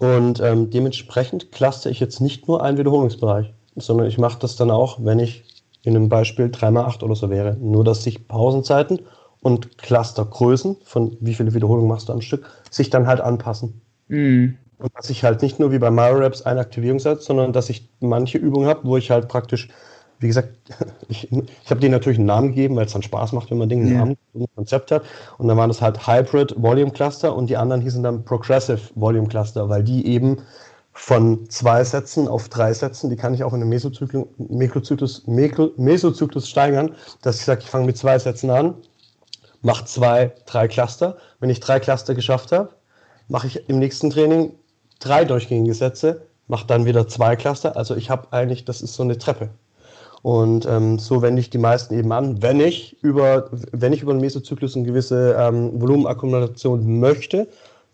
Und 0.00 0.40
ähm, 0.40 0.70
dementsprechend 0.70 1.52
cluster 1.52 1.90
ich 1.90 2.00
jetzt 2.00 2.20
nicht 2.20 2.48
nur 2.48 2.62
einen 2.62 2.76
Wiederholungsbereich, 2.76 3.54
sondern 3.76 4.08
ich 4.08 4.18
mache 4.18 4.38
das 4.40 4.56
dann 4.56 4.72
auch, 4.72 4.98
wenn 5.00 5.20
ich 5.20 5.44
in 5.84 5.94
einem 5.94 6.08
Beispiel 6.08 6.46
3x8 6.46 7.04
oder 7.04 7.14
so 7.14 7.30
wäre. 7.30 7.56
Nur, 7.60 7.84
dass 7.84 8.02
sich 8.02 8.26
Pausenzeiten 8.26 9.00
und 9.40 9.78
Clustergrößen, 9.78 10.76
von 10.84 11.16
wie 11.20 11.34
viele 11.34 11.54
Wiederholungen 11.54 11.88
machst 11.88 12.08
du 12.08 12.12
am 12.12 12.20
Stück, 12.20 12.48
sich 12.70 12.90
dann 12.90 13.06
halt 13.06 13.20
anpassen. 13.20 13.80
Mhm. 14.08 14.58
Und 14.78 14.92
dass 14.96 15.10
ich 15.10 15.24
halt 15.24 15.42
nicht 15.42 15.58
nur 15.58 15.72
wie 15.72 15.78
bei 15.78 15.90
MyRaps 15.90 16.42
einen 16.42 16.60
Aktivierungssatz, 16.60 17.24
sondern 17.24 17.52
dass 17.52 17.68
ich 17.68 17.88
manche 18.00 18.38
Übungen 18.38 18.68
habe, 18.68 18.80
wo 18.84 18.96
ich 18.96 19.10
halt 19.10 19.28
praktisch 19.28 19.68
wie 20.20 20.26
gesagt, 20.26 20.48
ich, 21.08 21.30
ich 21.30 21.70
habe 21.70 21.80
denen 21.80 21.92
natürlich 21.92 22.18
einen 22.18 22.26
Namen 22.26 22.48
gegeben, 22.48 22.76
weil 22.76 22.86
es 22.86 22.92
dann 22.92 23.02
Spaß 23.02 23.32
macht, 23.32 23.50
wenn 23.50 23.58
man 23.58 23.68
Dinge 23.68 23.82
einen 23.84 23.92
ja. 23.92 23.98
Namen, 24.00 24.16
ein 24.34 24.46
Konzept 24.54 24.90
hat. 24.90 25.02
Und 25.38 25.48
dann 25.48 25.56
waren 25.56 25.68
das 25.68 25.80
halt 25.80 26.06
Hybrid 26.06 26.54
Volume 26.60 26.90
Cluster 26.90 27.34
und 27.34 27.48
die 27.48 27.56
anderen 27.56 27.80
hießen 27.80 28.02
dann 28.02 28.24
Progressive 28.24 28.80
Volume 28.94 29.28
Cluster, 29.28 29.68
weil 29.68 29.84
die 29.84 30.06
eben 30.06 30.38
von 30.92 31.48
zwei 31.48 31.84
Sätzen 31.84 32.26
auf 32.26 32.48
drei 32.48 32.72
Sätzen, 32.72 33.08
die 33.08 33.16
kann 33.16 33.32
ich 33.32 33.44
auch 33.44 33.52
in 33.52 33.60
einem 33.60 33.68
Mesozyklus, 33.68 34.26
Mesozyklus, 34.36 35.22
Mesozyklus 35.76 36.48
steigern, 36.48 36.94
dass 37.22 37.36
ich 37.36 37.44
sage, 37.44 37.60
ich 37.62 37.70
fange 37.70 37.86
mit 37.86 37.96
zwei 37.96 38.18
Sätzen 38.18 38.50
an, 38.50 38.74
mache 39.62 39.84
zwei, 39.84 40.32
drei 40.46 40.68
Cluster. 40.68 41.16
Wenn 41.40 41.50
ich 41.50 41.60
drei 41.60 41.80
Cluster 41.80 42.14
geschafft 42.14 42.52
habe, 42.52 42.70
mache 43.28 43.46
ich 43.46 43.68
im 43.68 43.78
nächsten 43.78 44.10
Training 44.10 44.52
drei 45.00 45.24
durchgängige 45.24 45.74
Sätze, 45.74 46.22
mache 46.46 46.66
dann 46.66 46.84
wieder 46.84 47.08
zwei 47.08 47.36
Cluster. 47.36 47.76
Also 47.76 47.96
ich 47.96 48.10
habe 48.10 48.28
eigentlich, 48.32 48.64
das 48.64 48.80
ist 48.80 48.94
so 48.94 49.02
eine 49.02 49.18
Treppe. 49.18 49.50
Und 50.22 50.66
ähm, 50.66 50.98
so 50.98 51.22
wende 51.22 51.40
ich 51.40 51.50
die 51.50 51.58
meisten 51.58 51.96
eben 51.96 52.10
an. 52.10 52.42
Wenn 52.42 52.60
ich 52.60 53.02
über, 53.02 53.48
wenn 53.72 53.92
ich 53.92 54.02
über 54.02 54.12
den 54.12 54.20
Mesozyklus 54.20 54.76
eine 54.76 54.84
gewisse 54.84 55.36
ähm, 55.38 55.80
Volumenakkumulation 55.80 56.98
möchte, 56.98 57.46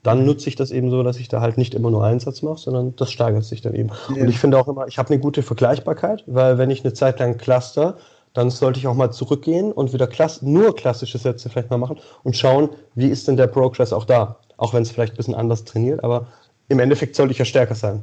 dann 0.02 0.26
nutze 0.26 0.48
ich 0.48 0.56
das 0.56 0.70
eben 0.70 0.90
so, 0.90 1.02
dass 1.02 1.18
ich 1.18 1.28
da 1.28 1.40
halt 1.40 1.56
nicht 1.56 1.74
immer 1.74 1.90
nur 1.90 2.04
einen 2.04 2.20
Satz 2.20 2.42
mache, 2.42 2.58
sondern 2.58 2.94
das 2.96 3.10
steigert 3.10 3.44
sich 3.44 3.62
dann 3.62 3.74
eben. 3.74 3.90
Ja. 4.14 4.22
Und 4.22 4.28
ich 4.28 4.38
finde 4.38 4.58
auch 4.58 4.68
immer, 4.68 4.86
ich 4.86 4.98
habe 4.98 5.10
eine 5.10 5.18
gute 5.18 5.42
Vergleichbarkeit, 5.42 6.24
weil 6.26 6.58
wenn 6.58 6.70
ich 6.70 6.84
eine 6.84 6.92
Zeit 6.92 7.18
lang 7.20 7.38
cluster, 7.38 7.96
dann 8.34 8.50
sollte 8.50 8.78
ich 8.78 8.86
auch 8.86 8.94
mal 8.94 9.10
zurückgehen 9.10 9.72
und 9.72 9.92
wieder 9.92 10.06
klass 10.06 10.42
nur 10.42 10.76
klassische 10.76 11.18
Sätze 11.18 11.48
vielleicht 11.48 11.70
mal 11.70 11.78
machen 11.78 11.98
und 12.22 12.36
schauen, 12.36 12.68
wie 12.94 13.08
ist 13.08 13.26
denn 13.26 13.36
der 13.36 13.46
Progress 13.46 13.92
auch 13.92 14.04
da. 14.04 14.40
Auch 14.56 14.74
wenn 14.74 14.82
es 14.82 14.90
vielleicht 14.90 15.14
ein 15.14 15.16
bisschen 15.16 15.34
anders 15.34 15.64
trainiert, 15.64 16.04
aber 16.04 16.26
im 16.68 16.78
Endeffekt 16.78 17.16
sollte 17.16 17.32
ich 17.32 17.38
ja 17.38 17.44
stärker 17.44 17.74
sein. 17.74 18.02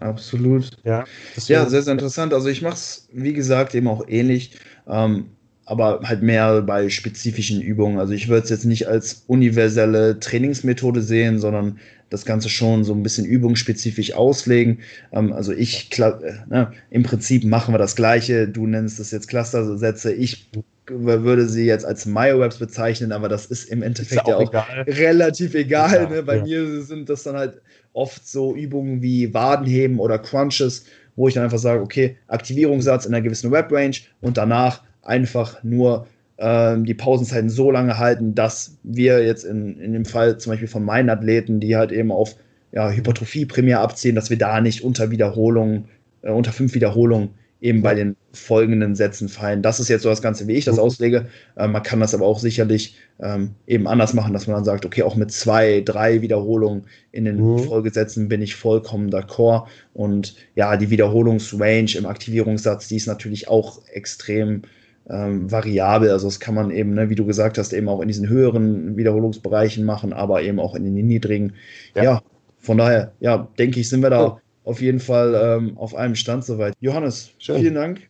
Absolut. 0.00 0.70
Ja, 0.84 1.04
ja 1.46 1.68
sehr, 1.68 1.82
sehr 1.82 1.92
interessant. 1.92 2.32
Also 2.32 2.48
ich 2.48 2.62
mache 2.62 2.74
es, 2.74 3.08
wie 3.12 3.32
gesagt, 3.32 3.74
eben 3.74 3.88
auch 3.88 4.06
ähnlich. 4.06 4.58
Ähm, 4.86 5.30
aber 5.68 6.00
halt 6.04 6.22
mehr 6.22 6.62
bei 6.62 6.88
spezifischen 6.88 7.60
Übungen. 7.60 7.98
Also 7.98 8.14
ich 8.14 8.28
würde 8.28 8.44
es 8.44 8.50
jetzt 8.50 8.64
nicht 8.64 8.88
als 8.88 9.24
universelle 9.26 10.18
Trainingsmethode 10.18 11.02
sehen, 11.02 11.38
sondern 11.38 11.78
das 12.10 12.24
Ganze 12.24 12.48
schon 12.48 12.84
so 12.84 12.94
ein 12.94 13.02
bisschen 13.02 13.24
übungsspezifisch 13.26 14.14
auslegen. 14.14 14.80
Ähm, 15.12 15.32
also 15.32 15.52
ich, 15.52 15.90
äh, 15.98 16.12
ne, 16.48 16.72
im 16.90 17.02
Prinzip 17.02 17.44
machen 17.44 17.74
wir 17.74 17.78
das 17.78 17.96
Gleiche. 17.96 18.48
Du 18.48 18.66
nennst 18.66 18.98
es 19.00 19.10
jetzt 19.10 19.28
Clustersätze. 19.28 20.12
Ich 20.12 20.50
würde 20.90 21.46
sie 21.46 21.66
jetzt 21.66 21.84
als 21.84 22.06
Myowebs 22.06 22.58
bezeichnen, 22.58 23.12
aber 23.12 23.28
das 23.28 23.46
ist 23.46 23.68
im 23.70 23.82
Endeffekt 23.82 24.22
ist 24.22 24.28
ja 24.28 24.36
auch, 24.36 24.48
egal. 24.48 24.82
relativ 24.88 25.54
egal. 25.54 26.02
Ja, 26.02 26.08
ne? 26.08 26.22
Bei 26.22 26.36
ja. 26.36 26.44
mir 26.44 26.82
sind 26.82 27.08
das 27.08 27.24
dann 27.24 27.36
halt 27.36 27.60
oft 27.92 28.26
so 28.26 28.54
Übungen 28.54 29.02
wie 29.02 29.32
Wadenheben 29.34 29.98
oder 29.98 30.18
Crunches, 30.18 30.84
wo 31.16 31.28
ich 31.28 31.34
dann 31.34 31.44
einfach 31.44 31.58
sage, 31.58 31.82
okay, 31.82 32.16
Aktivierungssatz 32.28 33.06
in 33.06 33.14
einer 33.14 33.22
gewissen 33.22 33.50
Web-Range 33.50 33.96
und 34.20 34.36
danach 34.36 34.82
einfach 35.02 35.62
nur 35.62 36.06
ähm, 36.38 36.84
die 36.84 36.94
Pausenzeiten 36.94 37.50
so 37.50 37.70
lange 37.70 37.98
halten, 37.98 38.34
dass 38.34 38.78
wir 38.82 39.24
jetzt 39.24 39.44
in, 39.44 39.78
in 39.80 39.92
dem 39.92 40.04
Fall 40.04 40.38
zum 40.38 40.52
Beispiel 40.52 40.68
von 40.68 40.84
meinen 40.84 41.10
Athleten, 41.10 41.60
die 41.60 41.76
halt 41.76 41.92
eben 41.92 42.12
auf 42.12 42.36
ja, 42.72 42.90
Hypertrophie 42.90 43.46
primär 43.46 43.80
abziehen, 43.80 44.14
dass 44.14 44.30
wir 44.30 44.38
da 44.38 44.60
nicht 44.60 44.84
unter 44.84 45.10
Wiederholungen, 45.10 45.86
äh, 46.22 46.30
unter 46.30 46.52
fünf 46.52 46.74
Wiederholungen 46.74 47.30
eben 47.60 47.82
bei 47.82 47.94
den 47.94 48.14
folgenden 48.32 48.94
Sätzen 48.94 49.28
fallen. 49.28 49.62
Das 49.62 49.80
ist 49.80 49.88
jetzt 49.88 50.02
so 50.02 50.08
das 50.08 50.22
Ganze, 50.22 50.46
wie 50.46 50.54
ich 50.54 50.64
das 50.64 50.76
mhm. 50.76 50.82
auslege. 50.82 51.26
Äh, 51.56 51.66
man 51.66 51.82
kann 51.82 51.98
das 51.98 52.14
aber 52.14 52.24
auch 52.24 52.38
sicherlich 52.38 52.96
ähm, 53.20 53.50
eben 53.66 53.88
anders 53.88 54.14
machen, 54.14 54.32
dass 54.32 54.46
man 54.46 54.54
dann 54.56 54.64
sagt, 54.64 54.86
okay, 54.86 55.02
auch 55.02 55.16
mit 55.16 55.32
zwei, 55.32 55.82
drei 55.84 56.22
Wiederholungen 56.22 56.84
in 57.10 57.24
den 57.24 57.40
mhm. 57.40 57.58
Folgesätzen 57.58 58.28
bin 58.28 58.42
ich 58.42 58.54
vollkommen 58.54 59.10
d'accord. 59.10 59.66
Und 59.92 60.36
ja, 60.54 60.76
die 60.76 60.90
Wiederholungsrange 60.90 61.96
im 61.96 62.06
Aktivierungssatz, 62.06 62.86
die 62.86 62.96
ist 62.96 63.08
natürlich 63.08 63.48
auch 63.48 63.82
extrem 63.92 64.62
ähm, 65.10 65.50
variabel. 65.50 66.10
Also 66.10 66.26
das 66.26 66.40
kann 66.40 66.54
man 66.54 66.70
eben, 66.70 66.94
ne, 66.94 67.10
wie 67.10 67.14
du 67.14 67.24
gesagt 67.24 67.58
hast, 67.58 67.72
eben 67.72 67.88
auch 67.88 68.00
in 68.00 68.08
diesen 68.08 68.28
höheren 68.28 68.96
Wiederholungsbereichen 68.96 69.84
machen, 69.84 70.12
aber 70.12 70.42
eben 70.42 70.60
auch 70.60 70.74
in 70.74 70.84
den 70.84 71.06
niedrigen. 71.06 71.54
Ja, 71.94 72.02
ja 72.02 72.22
von 72.58 72.78
daher, 72.78 73.12
ja, 73.20 73.48
denke 73.58 73.80
ich, 73.80 73.88
sind 73.88 74.02
wir 74.02 74.10
da 74.10 74.26
oh. 74.26 74.40
auf 74.64 74.80
jeden 74.80 75.00
Fall 75.00 75.34
ähm, 75.34 75.78
auf 75.78 75.94
einem 75.94 76.14
Stand 76.14 76.44
soweit. 76.44 76.74
Johannes, 76.80 77.30
Schön. 77.38 77.60
vielen 77.60 77.74
Dank. 77.74 78.00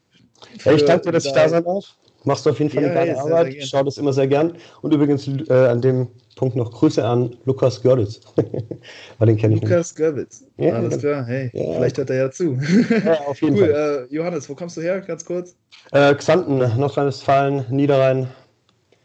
Ja, 0.64 0.72
ich 0.72 0.84
danke 0.84 1.06
dir, 1.06 1.12
dass 1.12 1.26
ich 1.26 1.32
da 1.32 1.48
sein 1.48 1.64
darf. 1.64 1.96
Machst 2.24 2.44
du 2.44 2.50
auf 2.50 2.58
jeden 2.58 2.70
Fall 2.70 2.82
ja, 2.82 2.90
eine 2.90 2.98
geile 2.98 3.18
Arbeit. 3.18 3.54
ich 3.54 3.66
schaue 3.66 3.84
das 3.84 3.96
immer 3.98 4.12
sehr 4.12 4.26
gern. 4.26 4.54
Und 4.82 4.92
übrigens 4.92 5.28
äh, 5.28 5.52
an 5.52 5.80
dem 5.80 6.08
Punkt 6.38 6.54
noch 6.54 6.70
Grüße 6.70 7.04
an 7.04 7.34
Lukas 7.46 7.82
Görlitz. 7.82 8.20
Weil 9.18 9.26
den 9.26 9.36
kenne 9.36 9.56
ich 9.56 9.62
Lukas 9.62 9.92
Görlitz. 9.92 10.44
Ja, 10.56 10.74
Alles 10.74 10.98
klar. 10.98 11.26
Hey, 11.26 11.50
ja. 11.52 11.74
vielleicht 11.74 11.98
hört 11.98 12.10
er 12.10 12.16
ja 12.16 12.30
zu. 12.30 12.56
Ja, 13.04 13.14
auf 13.26 13.42
jeden 13.42 13.56
cool. 13.58 13.72
Fall. 13.72 14.06
Äh, 14.08 14.14
Johannes, 14.14 14.48
wo 14.48 14.54
kommst 14.54 14.76
du 14.76 14.80
her? 14.80 15.00
Ganz 15.00 15.24
kurz. 15.24 15.56
Äh, 15.90 16.14
Xanten, 16.14 16.58
Nordrhein-Westfalen, 16.58 17.64
Niederrhein. 17.70 18.28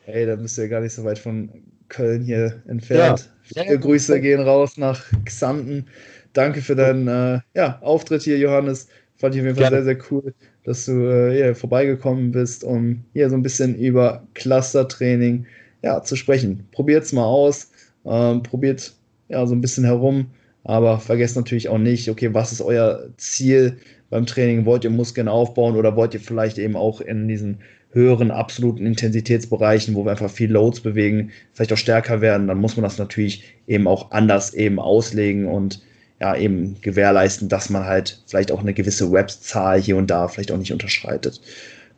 Hey, 0.05 0.27
da 0.27 0.35
bist 0.35 0.59
du 0.59 0.61
ja 0.61 0.67
gar 0.67 0.81
nicht 0.81 0.93
so 0.93 1.03
weit 1.03 1.17
von 1.17 1.49
Köln 1.89 2.23
hier 2.23 2.61
entfernt. 2.67 3.31
Ja. 3.55 3.63
Viele 3.63 3.79
Grüße 3.79 4.21
gehen 4.21 4.41
raus 4.41 4.77
nach 4.77 5.03
Xanten. 5.25 5.87
Danke 6.33 6.61
für 6.61 6.75
deinen 6.75 7.07
äh, 7.07 7.39
ja, 7.55 7.79
Auftritt 7.81 8.21
hier, 8.21 8.37
Johannes. 8.37 8.87
Fand 9.17 9.33
ich 9.33 9.41
auf 9.41 9.47
jeden 9.47 9.57
Fall 9.57 9.71
Gerne. 9.71 9.83
sehr, 9.83 9.95
sehr 9.95 10.11
cool 10.11 10.33
dass 10.63 10.85
du 10.85 11.09
äh, 11.09 11.35
hier 11.35 11.55
vorbeigekommen 11.55 12.31
bist, 12.31 12.63
um 12.63 13.03
hier 13.13 13.29
so 13.29 13.35
ein 13.35 13.41
bisschen 13.41 13.75
über 13.75 14.25
Clustertraining 14.33 15.45
ja, 15.83 16.01
zu 16.01 16.15
sprechen. 16.15 16.67
Probiert 16.71 17.03
es 17.03 17.13
mal 17.13 17.25
aus, 17.25 17.69
ähm, 18.05 18.41
probiert 18.41 18.93
ja 19.29 19.45
so 19.45 19.53
ein 19.53 19.61
bisschen 19.61 19.83
herum, 19.83 20.27
aber 20.63 20.99
vergesst 20.99 21.35
natürlich 21.35 21.69
auch 21.69 21.77
nicht, 21.77 22.09
okay, 22.09 22.33
was 22.33 22.51
ist 22.51 22.61
euer 22.61 23.09
Ziel 23.17 23.77
beim 24.09 24.25
Training? 24.25 24.65
Wollt 24.65 24.83
ihr 24.85 24.89
Muskeln 24.89 25.27
aufbauen 25.27 25.75
oder 25.75 25.95
wollt 25.95 26.13
ihr 26.13 26.19
vielleicht 26.19 26.57
eben 26.57 26.75
auch 26.75 27.01
in 27.01 27.27
diesen 27.27 27.59
höheren 27.91 28.31
absoluten 28.31 28.87
Intensitätsbereichen, 28.87 29.93
wo 29.93 30.03
wir 30.03 30.11
einfach 30.11 30.31
viel 30.31 30.51
Loads 30.51 30.79
bewegen, 30.79 31.31
vielleicht 31.53 31.73
auch 31.73 31.77
stärker 31.77 32.21
werden, 32.21 32.47
dann 32.47 32.57
muss 32.57 32.75
man 32.75 32.83
das 32.83 32.97
natürlich 32.97 33.43
eben 33.67 33.87
auch 33.87 34.09
anders 34.11 34.53
eben 34.55 34.79
auslegen 34.79 35.45
und 35.45 35.83
ja, 36.19 36.35
eben 36.35 36.77
gewährleisten, 36.81 37.49
dass 37.49 37.69
man 37.69 37.85
halt 37.85 38.23
vielleicht 38.25 38.51
auch 38.51 38.61
eine 38.61 38.73
gewisse 38.73 39.11
Webzahl 39.11 39.79
hier 39.79 39.97
und 39.97 40.09
da 40.09 40.27
vielleicht 40.27 40.51
auch 40.51 40.57
nicht 40.57 40.71
unterschreitet. 40.71 41.41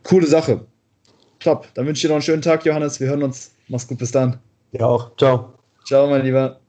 Coole 0.02 0.26
Sache. 0.26 0.66
Top. 1.38 1.68
Dann 1.74 1.86
wünsche 1.86 1.98
ich 1.98 2.02
dir 2.02 2.08
noch 2.08 2.16
einen 2.16 2.22
schönen 2.22 2.42
Tag, 2.42 2.64
Johannes. 2.66 3.00
Wir 3.00 3.08
hören 3.08 3.22
uns. 3.22 3.55
Mach's 3.68 3.88
gut, 3.88 3.98
bis 3.98 4.12
dann. 4.12 4.38
Ja 4.72 4.86
auch. 4.86 5.16
Ciao. 5.16 5.54
Ciao, 5.84 6.08
mein 6.08 6.24
Lieber. 6.24 6.60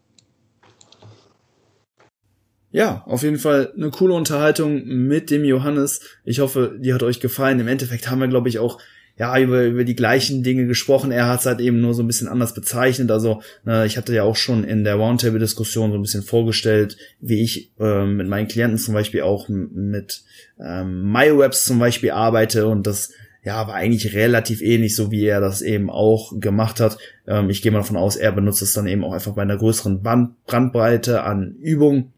Ja, 2.72 3.04
auf 3.06 3.24
jeden 3.24 3.40
Fall 3.40 3.74
eine 3.76 3.90
coole 3.90 4.14
Unterhaltung 4.14 4.86
mit 4.86 5.32
dem 5.32 5.46
Johannes. 5.46 6.02
Ich 6.26 6.40
hoffe, 6.40 6.78
die 6.80 6.94
hat 6.94 7.02
euch 7.02 7.20
gefallen. 7.20 7.60
Im 7.60 7.68
Endeffekt 7.68 8.10
haben 8.10 8.20
wir, 8.20 8.28
glaube 8.28 8.50
ich, 8.50 8.60
auch 8.60 8.80
ja, 9.18 9.40
über, 9.40 9.64
über 9.64 9.84
die 9.84 9.96
gleichen 9.96 10.44
Dinge 10.44 10.68
gesprochen. 10.68 11.12
Er 11.12 11.28
hat 11.28 11.40
es 11.40 11.46
halt 11.48 11.60
eben 11.60 11.82
nur 11.82 11.96
so 11.96 12.04
ein 12.04 12.08
bisschen 12.08 12.28
anders 12.28 12.54
bezeichnet. 12.54 13.10
Also, 13.10 13.42
ne, 13.64 13.86
ich 13.88 13.98
hatte 13.98 14.14
ja 14.14 14.24
auch 14.24 14.36
schon 14.36 14.64
in 14.64 14.84
der 14.84 14.96
Roundtable-Diskussion 14.96 15.92
so 15.92 15.98
ein 15.98 16.04
bisschen 16.04 16.22
vorgestellt, 16.22 16.98
wie 17.20 17.42
ich 17.42 17.72
äh, 17.80 18.06
mit 18.06 18.28
meinen 18.28 18.48
Klienten 18.48 18.78
zum 18.78 18.94
Beispiel 18.94 19.22
auch 19.22 19.50
mit 19.50 20.22
ähm, 20.60 21.12
MyWebs 21.12 21.66
zum 21.66 21.80
Beispiel 21.80 22.12
arbeite 22.12 22.68
und 22.68 22.86
das 22.86 23.12
ja, 23.48 23.66
war 23.66 23.76
eigentlich 23.76 24.14
relativ 24.14 24.62
ähnlich, 24.62 24.94
so 24.94 25.10
wie 25.10 25.24
er 25.24 25.40
das 25.40 25.62
eben 25.62 25.90
auch 25.90 26.34
gemacht 26.38 26.82
hat. 26.82 26.98
Ähm, 27.26 27.50
ich 27.50 27.62
gehe 27.62 27.72
mal 27.72 27.78
davon 27.78 27.96
aus, 27.96 28.18
er 28.18 28.34
benutzt 28.34 28.62
es 28.62 28.74
dann 28.74 28.88
eben 28.88 29.06
auch 29.06 29.14
einfach 29.14 29.36
bei 29.36 29.42
einer 29.42 29.56
größeren 29.56 30.02
Band 30.02 30.32
Brandbreite 30.48 31.24
an 31.24 31.56
Übungen 31.62 32.12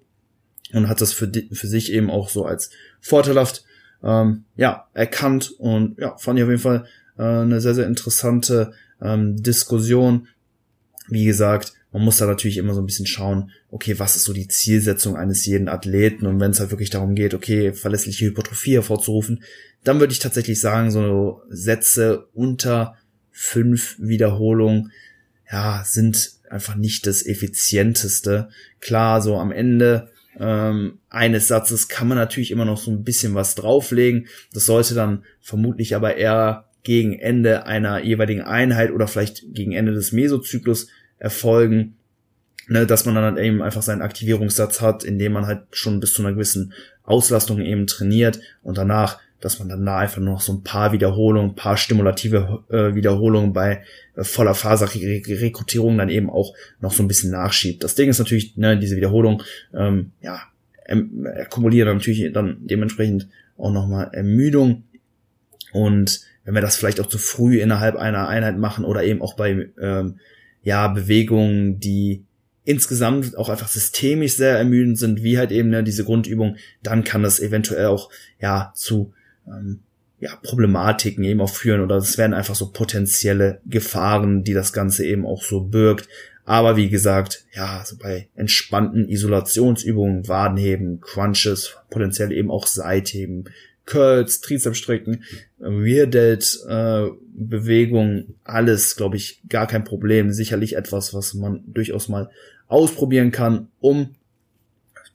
und 0.73 0.89
hat 0.89 1.01
das 1.01 1.13
für, 1.13 1.32
für 1.51 1.67
sich 1.67 1.93
eben 1.93 2.09
auch 2.09 2.30
so 2.30 2.45
als 2.45 2.71
vorteilhaft 2.99 3.63
ähm, 4.03 4.45
ja, 4.55 4.88
erkannt 4.95 5.51
und 5.59 5.99
ja, 5.99 6.17
fand 6.17 6.39
ich 6.39 6.43
auf 6.43 6.49
jeden 6.49 6.63
Fall 6.63 6.86
äh, 7.19 7.21
eine 7.21 7.61
sehr, 7.61 7.75
sehr 7.75 7.86
interessante 7.86 8.71
ähm, 8.99 9.36
Diskussion. 9.43 10.30
Wie 11.10 11.26
gesagt, 11.26 11.74
man 11.91 12.03
muss 12.03 12.18
da 12.18 12.28
natürlich 12.28 12.57
immer 12.57 12.74
so 12.74 12.82
ein 12.82 12.86
bisschen 12.86 13.07
schauen, 13.07 13.51
okay, 13.72 13.97
was 13.97 14.16
ist 14.16 14.26
so 14.26 14.34
die 14.34 14.47
Zielsetzung 14.47 15.16
eines 15.16 15.45
jeden 15.45 15.68
Athleten 15.68 16.28
und 16.28 16.39
wenn 16.39 16.51
es 16.51 16.60
halt 16.60 16.72
wirklich 16.72 16.91
darum 16.91 17.16
geht, 17.16 17.34
okay, 17.34 17.74
verlässliche 17.74 18.26
Hypertrophie 18.26 18.76
hervorzurufen, 18.76 19.43
dann 19.84 19.99
würde 19.99 20.14
ich 20.14 20.20
tatsächlich 20.20 20.60
sagen, 20.60 20.91
so 20.91 21.41
Sätze 21.49 22.28
unter 22.34 22.95
fünf 23.32 23.95
Wiederholungen, 23.99 24.91
ja, 25.51 25.84
sind 25.86 26.34
einfach 26.49 26.76
nicht 26.76 27.07
das 27.07 27.26
effizienteste. 27.26 28.49
Klar, 28.82 29.22
so 29.22 29.38
am 29.38 29.51
Ende 29.51 30.10
ähm, 30.39 30.99
eines 31.10 31.47
Satzes 31.47 31.88
kann 31.88 32.07
man 32.07 32.18
natürlich 32.18 32.51
immer 32.51 32.66
noch 32.66 32.78
so 32.78 32.91
ein 32.91 33.03
bisschen 33.03 33.34
was 33.34 33.55
drauflegen. 33.55 34.28
Das 34.53 34.66
sollte 34.66 34.93
dann 34.93 35.24
vermutlich 35.41 35.95
aber 35.95 36.18
eher 36.18 36.66
gegen 36.84 37.18
Ende 37.18 37.66
einer 37.66 38.03
jeweiligen 38.03 38.41
Einheit 38.41 38.91
oder 38.91 39.07
vielleicht 39.07 39.53
gegen 39.53 39.74
Ende 39.74 39.93
des 39.93 40.12
Mesozyklus 40.12 40.88
erfolgen, 41.20 41.95
ne, 42.67 42.86
dass 42.86 43.05
man 43.05 43.15
dann 43.15 43.24
halt 43.24 43.38
eben 43.38 43.61
einfach 43.61 43.82
seinen 43.82 44.01
Aktivierungssatz 44.01 44.82
hat, 44.82 45.03
indem 45.03 45.34
man 45.34 45.45
halt 45.45 45.63
schon 45.72 45.99
bis 45.99 46.13
zu 46.13 46.22
einer 46.22 46.34
gewissen 46.34 46.74
Auslastung 47.03 47.61
eben 47.61 47.88
trainiert 47.88 48.39
und 48.63 48.78
danach 48.78 49.20
dass 49.39 49.59
man 49.59 49.70
dann 49.70 49.86
da 49.86 49.97
einfach 49.97 50.20
nur 50.20 50.34
noch 50.34 50.41
so 50.41 50.53
ein 50.53 50.63
paar 50.63 50.91
Wiederholungen, 50.91 51.51
ein 51.51 51.55
paar 51.55 51.78
stimulative 51.78 52.63
äh, 52.70 52.93
Wiederholungen 52.95 53.53
bei 53.53 53.84
äh, 54.15 54.24
voller 54.24 54.53
Faserrekrutierung 54.53 55.97
dann 55.97 56.09
eben 56.09 56.30
auch 56.30 56.53
noch 56.82 56.91
so 56.91 57.03
ein 57.03 57.07
bisschen 57.07 57.32
nachschiebt. 57.32 57.84
Das 57.84 57.95
Ding 57.95 58.09
ist 58.09 58.20
natürlich, 58.20 58.57
ne, 58.57 58.78
diese 58.78 58.97
Wiederholung, 58.97 59.43
ähm, 59.74 60.11
ja, 60.22 60.41
ähm, 60.86 61.28
akkumuliert 61.39 61.88
natürlich 61.88 62.32
dann 62.34 62.57
dementsprechend 62.61 63.28
auch 63.57 63.72
nochmal 63.72 64.09
Ermüdung. 64.11 64.84
Und 65.72 66.22
wenn 66.43 66.55
wir 66.55 66.61
das 66.61 66.78
vielleicht 66.78 66.99
auch 66.99 67.07
zu 67.07 67.17
früh 67.17 67.61
innerhalb 67.61 67.95
einer 67.95 68.28
Einheit 68.28 68.57
machen 68.57 68.84
oder 68.84 69.03
eben 69.03 69.22
auch 69.22 69.36
bei 69.36 69.70
ähm, 69.80 70.20
ja, 70.64 70.88
Bewegungen, 70.88 71.80
die 71.80 72.24
insgesamt 72.64 73.38
auch 73.38 73.49
einfach 73.49 73.68
systemisch 73.68 74.36
sehr 74.36 74.57
ermüdend 74.57 74.97
sind, 74.97 75.24
wie 75.24 75.38
halt 75.38 75.51
eben 75.51 75.70
ne, 75.70 75.84
diese 75.84 76.03
Grundübung, 76.03 76.57
dann 76.84 77.03
kann 77.03 77.24
das 77.24 77.39
eventuell 77.39 77.88
auch 77.88 78.10
ja 78.39 78.72
zu 78.76 79.14
ähm, 79.47 79.80
ja, 80.20 80.36
Problematiken 80.43 81.24
eben 81.24 81.41
auch 81.41 81.49
führen 81.49 81.82
oder 81.82 81.95
es 81.95 82.18
werden 82.18 82.34
einfach 82.34 82.55
so 82.55 82.72
potenzielle 82.72 83.62
Gefahren, 83.66 84.43
die 84.43 84.53
das 84.53 84.74
Ganze 84.74 85.05
eben 85.05 85.26
auch 85.26 85.43
so 85.43 85.62
birgt. 85.62 86.10
Aber 86.45 86.78
wie 86.78 86.89
gesagt, 86.89 87.45
ja, 87.53 87.84
so 87.86 87.95
bei 87.97 88.28
entspannten 88.36 89.07
Isolationsübungen, 89.07 90.28
Wadenheben, 90.28 90.99
Crunches, 90.99 91.78
potenziell 91.89 92.32
eben 92.32 92.51
auch 92.51 92.68
Seitheben, 92.68 93.45
Curls, 93.89 94.39
Trizepsstrecken, 94.41 95.23
Rear 95.59 96.05
Delt, 96.05 96.59
äh, 96.67 97.07
Bewegung, 97.33 98.35
alles, 98.43 98.95
glaube 98.95 99.17
ich, 99.17 99.41
gar 99.49 99.65
kein 99.65 99.83
Problem. 99.83 100.31
Sicherlich 100.31 100.75
etwas, 100.75 101.13
was 101.13 101.33
man 101.33 101.63
durchaus 101.65 102.07
mal 102.07 102.29
ausprobieren 102.67 103.31
kann, 103.31 103.69
um 103.79 104.15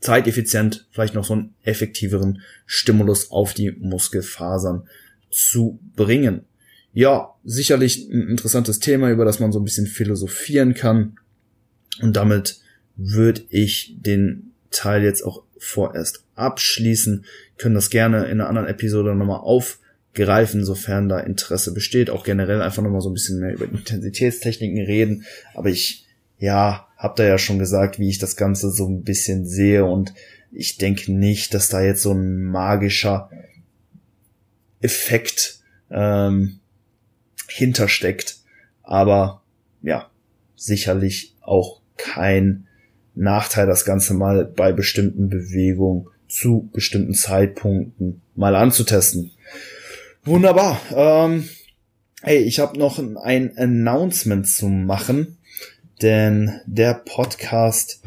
zeiteffizient 0.00 0.86
vielleicht 0.90 1.14
noch 1.14 1.24
so 1.24 1.34
einen 1.34 1.54
effektiveren 1.62 2.42
Stimulus 2.66 3.30
auf 3.30 3.54
die 3.54 3.70
Muskelfasern 3.70 4.88
zu 5.30 5.78
bringen. 5.94 6.42
Ja, 6.92 7.34
sicherlich 7.44 8.08
ein 8.08 8.28
interessantes 8.28 8.80
Thema, 8.80 9.10
über 9.10 9.24
das 9.24 9.38
man 9.38 9.52
so 9.52 9.60
ein 9.60 9.64
bisschen 9.64 9.86
philosophieren 9.86 10.74
kann. 10.74 11.16
Und 12.02 12.16
damit 12.16 12.58
würde 12.96 13.42
ich 13.50 13.94
den 13.98 14.50
Teil 14.70 15.04
jetzt 15.04 15.22
auch 15.22 15.43
vorerst 15.58 16.24
abschließen. 16.34 17.24
Können 17.58 17.74
das 17.74 17.90
gerne 17.90 18.24
in 18.24 18.40
einer 18.40 18.48
anderen 18.48 18.68
Episode 18.68 19.14
nochmal 19.14 19.40
aufgreifen, 19.40 20.64
sofern 20.64 21.08
da 21.08 21.20
Interesse 21.20 21.72
besteht. 21.72 22.10
Auch 22.10 22.24
generell 22.24 22.62
einfach 22.62 22.82
nochmal 22.82 23.00
so 23.00 23.10
ein 23.10 23.14
bisschen 23.14 23.40
mehr 23.40 23.54
über 23.54 23.64
Intensitätstechniken 23.64 24.84
reden. 24.84 25.24
Aber 25.54 25.68
ich, 25.68 26.06
ja, 26.38 26.88
hab 26.96 27.16
da 27.16 27.24
ja 27.24 27.38
schon 27.38 27.58
gesagt, 27.58 27.98
wie 27.98 28.08
ich 28.08 28.18
das 28.18 28.36
Ganze 28.36 28.70
so 28.70 28.88
ein 28.88 29.02
bisschen 29.02 29.46
sehe 29.46 29.84
und 29.84 30.14
ich 30.50 30.78
denke 30.78 31.12
nicht, 31.12 31.52
dass 31.52 31.68
da 31.68 31.82
jetzt 31.82 32.02
so 32.02 32.12
ein 32.12 32.44
magischer 32.44 33.28
Effekt 34.80 35.58
ähm, 35.90 36.60
hintersteckt. 37.48 38.38
Aber 38.82 39.42
ja, 39.82 40.10
sicherlich 40.54 41.34
auch 41.40 41.80
kein 41.96 42.66
Nachteil, 43.14 43.66
das 43.66 43.84
Ganze 43.84 44.14
mal 44.14 44.44
bei 44.44 44.72
bestimmten 44.72 45.28
Bewegungen 45.28 46.06
zu 46.28 46.68
bestimmten 46.72 47.14
Zeitpunkten 47.14 48.22
mal 48.34 48.56
anzutesten. 48.56 49.30
Wunderbar. 50.24 50.80
Ähm, 50.94 51.48
hey, 52.22 52.38
ich 52.38 52.58
habe 52.58 52.78
noch 52.78 52.98
ein 52.98 53.56
Announcement 53.56 54.48
zu 54.48 54.68
machen, 54.68 55.38
denn 56.02 56.60
der 56.66 56.94
Podcast 56.94 58.02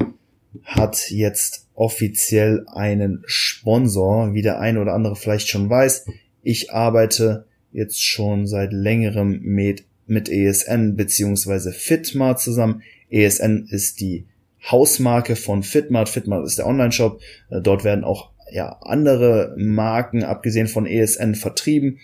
hat 0.64 1.10
jetzt 1.10 1.66
offiziell 1.74 2.66
einen 2.66 3.22
Sponsor, 3.26 4.34
wie 4.34 4.42
der 4.42 4.58
eine 4.58 4.80
oder 4.80 4.94
andere 4.94 5.16
vielleicht 5.16 5.48
schon 5.48 5.70
weiß. 5.70 6.06
Ich 6.42 6.72
arbeite 6.72 7.46
jetzt 7.72 8.02
schon 8.02 8.46
seit 8.46 8.72
längerem 8.72 9.40
mit, 9.42 9.84
mit 10.06 10.28
ESN 10.28 10.96
beziehungsweise 10.96 11.72
Fitmart 11.72 12.40
zusammen. 12.40 12.82
ESN 13.10 13.68
ist 13.70 14.00
die 14.00 14.26
Hausmarke 14.70 15.36
von 15.36 15.62
Fitmart. 15.62 16.08
Fitmart 16.08 16.46
ist 16.46 16.58
der 16.58 16.66
Online-Shop. 16.66 17.20
Äh, 17.50 17.60
dort 17.60 17.84
werden 17.84 18.04
auch 18.04 18.30
ja 18.50 18.78
andere 18.80 19.54
Marken 19.56 20.24
abgesehen 20.24 20.68
von 20.68 20.86
ESN 20.86 21.34
vertrieben. 21.34 21.98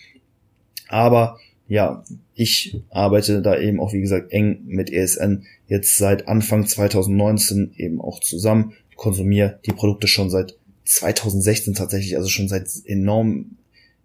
Aber 0.87 1.37
ja, 1.67 2.03
ich 2.35 2.79
arbeite 2.91 3.41
da 3.41 3.57
eben 3.57 3.79
auch 3.79 3.93
wie 3.93 4.01
gesagt 4.01 4.31
eng 4.31 4.61
mit 4.65 4.91
ESN 4.91 5.45
jetzt 5.67 5.97
seit 5.97 6.27
Anfang 6.27 6.67
2019 6.67 7.73
eben 7.77 8.01
auch 8.01 8.19
zusammen. 8.19 8.73
Konsumiere 8.95 9.59
die 9.65 9.71
Produkte 9.71 10.07
schon 10.07 10.29
seit 10.29 10.55
2016 10.85 11.73
tatsächlich, 11.73 12.15
also 12.17 12.29
schon 12.29 12.47
seit 12.47 12.67
enorm 12.85 13.57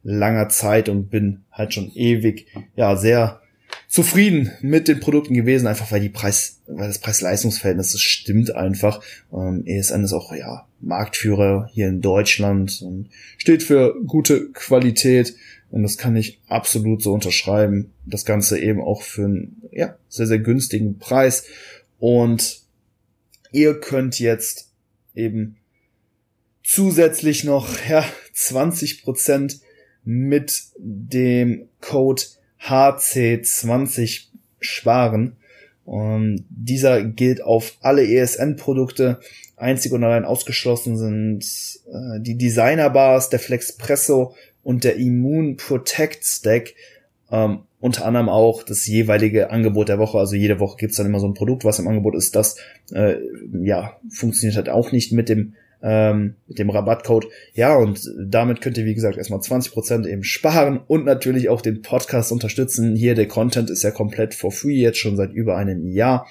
langer 0.02 0.48
Zeit 0.48 0.88
und 0.88 1.10
bin 1.10 1.42
halt 1.52 1.74
schon 1.74 1.92
ewig 1.94 2.46
ja 2.74 2.96
sehr 2.96 3.40
zufrieden 3.90 4.52
mit 4.60 4.86
den 4.86 5.00
Produkten 5.00 5.34
gewesen, 5.34 5.66
einfach 5.66 5.90
weil 5.90 6.00
die 6.00 6.08
Preis, 6.08 6.60
weil 6.66 6.86
das 6.86 7.00
Preis-Leistungs-Verhältnis 7.00 7.92
das 7.92 8.00
stimmt 8.00 8.54
einfach. 8.54 9.02
Ähm, 9.32 9.64
ESN 9.66 10.04
ist 10.04 10.12
auch 10.12 10.32
ja 10.32 10.66
Marktführer 10.80 11.68
hier 11.72 11.88
in 11.88 12.00
Deutschland 12.00 12.80
und 12.82 13.10
steht 13.36 13.62
für 13.62 13.94
gute 14.06 14.50
Qualität 14.52 15.34
und 15.70 15.82
das 15.82 15.98
kann 15.98 16.16
ich 16.16 16.40
absolut 16.48 17.02
so 17.02 17.12
unterschreiben. 17.12 17.92
Das 18.06 18.24
Ganze 18.24 18.60
eben 18.60 18.80
auch 18.80 19.02
für 19.02 19.24
einen 19.24 19.62
ja 19.72 19.96
sehr 20.08 20.26
sehr 20.26 20.38
günstigen 20.38 20.98
Preis 20.98 21.44
und 21.98 22.60
ihr 23.50 23.78
könnt 23.80 24.20
jetzt 24.20 24.70
eben 25.16 25.56
zusätzlich 26.62 27.42
noch 27.42 27.68
ja 27.88 28.04
20 28.34 29.02
Prozent 29.02 29.60
mit 30.04 30.62
dem 30.78 31.68
Code 31.80 32.22
HC20 32.62 34.26
sparen. 34.60 35.36
Und 35.84 36.44
dieser 36.50 37.02
gilt 37.02 37.42
auf 37.42 37.76
alle 37.80 38.06
ESN-Produkte. 38.06 39.20
Einzig 39.56 39.92
und 39.92 40.04
allein 40.04 40.24
ausgeschlossen 40.24 40.96
sind 40.96 41.44
äh, 41.92 42.20
die 42.20 42.36
Designer 42.36 42.90
Bars, 42.90 43.28
der 43.28 43.40
Flexpresso 43.40 44.34
und 44.62 44.84
der 44.84 44.96
Immune 44.96 45.56
Protect 45.56 46.24
Stack. 46.24 46.74
Ähm, 47.30 47.60
unter 47.80 48.04
anderem 48.04 48.28
auch 48.28 48.62
das 48.62 48.86
jeweilige 48.86 49.50
Angebot 49.50 49.88
der 49.88 49.98
Woche. 49.98 50.18
Also 50.18 50.36
jede 50.36 50.60
Woche 50.60 50.76
gibt's 50.76 50.96
dann 50.96 51.06
immer 51.06 51.20
so 51.20 51.26
ein 51.26 51.34
Produkt, 51.34 51.64
was 51.64 51.78
im 51.78 51.88
Angebot 51.88 52.14
ist. 52.14 52.36
Das 52.36 52.56
äh, 52.92 53.16
ja 53.62 53.96
funktioniert 54.10 54.56
halt 54.56 54.68
auch 54.68 54.92
nicht 54.92 55.12
mit 55.12 55.28
dem 55.28 55.54
ähm, 55.82 56.34
mit 56.46 56.58
dem 56.58 56.70
Rabattcode. 56.70 57.26
Ja, 57.54 57.76
und 57.76 58.10
damit 58.18 58.60
könnt 58.60 58.78
ihr, 58.78 58.84
wie 58.84 58.94
gesagt, 58.94 59.16
erstmal 59.16 59.40
20% 59.40 60.06
eben 60.06 60.24
sparen 60.24 60.80
und 60.86 61.04
natürlich 61.04 61.48
auch 61.48 61.62
den 61.62 61.82
Podcast 61.82 62.32
unterstützen. 62.32 62.96
Hier, 62.96 63.14
der 63.14 63.28
Content 63.28 63.70
ist 63.70 63.82
ja 63.82 63.90
komplett 63.90 64.34
for 64.34 64.52
free, 64.52 64.80
jetzt 64.80 64.98
schon 64.98 65.16
seit 65.16 65.32
über 65.32 65.56
einem 65.56 65.86
Jahr. 65.86 66.26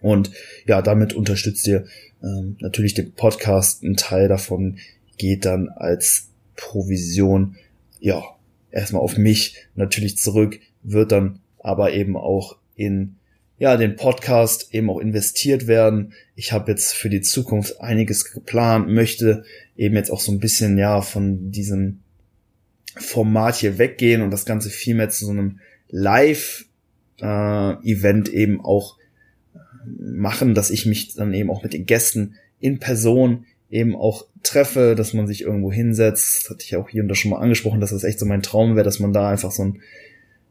Und 0.00 0.30
ja, 0.66 0.82
damit 0.82 1.12
unterstützt 1.12 1.66
ihr 1.66 1.84
ähm, 2.22 2.56
natürlich 2.60 2.94
den 2.94 3.12
Podcast. 3.12 3.82
Ein 3.82 3.96
Teil 3.96 4.28
davon 4.28 4.78
geht 5.16 5.44
dann 5.44 5.68
als 5.68 6.28
Provision, 6.56 7.56
ja, 8.00 8.22
erstmal 8.70 9.02
auf 9.02 9.16
mich 9.16 9.56
natürlich 9.74 10.16
zurück, 10.16 10.58
wird 10.82 11.12
dann 11.12 11.38
aber 11.58 11.92
eben 11.92 12.16
auch 12.16 12.56
in 12.74 13.16
ja, 13.62 13.76
den 13.76 13.94
Podcast 13.94 14.74
eben 14.74 14.90
auch 14.90 14.98
investiert 14.98 15.68
werden. 15.68 16.14
Ich 16.34 16.50
habe 16.50 16.72
jetzt 16.72 16.94
für 16.94 17.08
die 17.08 17.20
Zukunft 17.20 17.80
einiges 17.80 18.32
geplant, 18.32 18.88
möchte 18.88 19.44
eben 19.76 19.94
jetzt 19.94 20.10
auch 20.10 20.18
so 20.18 20.32
ein 20.32 20.40
bisschen 20.40 20.76
ja 20.78 21.00
von 21.00 21.52
diesem 21.52 22.00
Format 22.96 23.54
hier 23.54 23.78
weggehen 23.78 24.20
und 24.20 24.32
das 24.32 24.46
Ganze 24.46 24.68
viel 24.68 24.96
mehr 24.96 25.10
zu 25.10 25.26
so 25.26 25.30
einem 25.30 25.60
Live-Event 25.90 26.68
äh, 28.30 28.32
eben 28.36 28.60
auch 28.60 28.98
machen, 29.86 30.56
dass 30.56 30.70
ich 30.70 30.84
mich 30.84 31.14
dann 31.14 31.32
eben 31.32 31.48
auch 31.48 31.62
mit 31.62 31.72
den 31.72 31.86
Gästen 31.86 32.34
in 32.58 32.80
Person 32.80 33.46
eben 33.70 33.94
auch 33.94 34.26
treffe, 34.42 34.96
dass 34.96 35.12
man 35.12 35.28
sich 35.28 35.42
irgendwo 35.42 35.70
hinsetzt. 35.70 36.46
Das 36.46 36.50
hatte 36.50 36.64
ich 36.64 36.74
auch 36.74 36.88
hier 36.88 37.04
und 37.04 37.08
da 37.08 37.14
schon 37.14 37.30
mal 37.30 37.38
angesprochen, 37.38 37.78
dass 37.78 37.90
das 37.90 38.02
echt 38.02 38.18
so 38.18 38.26
mein 38.26 38.42
Traum 38.42 38.74
wäre, 38.74 38.84
dass 38.84 38.98
man 38.98 39.12
da 39.12 39.30
einfach 39.30 39.52
so 39.52 39.66
ein 39.66 39.80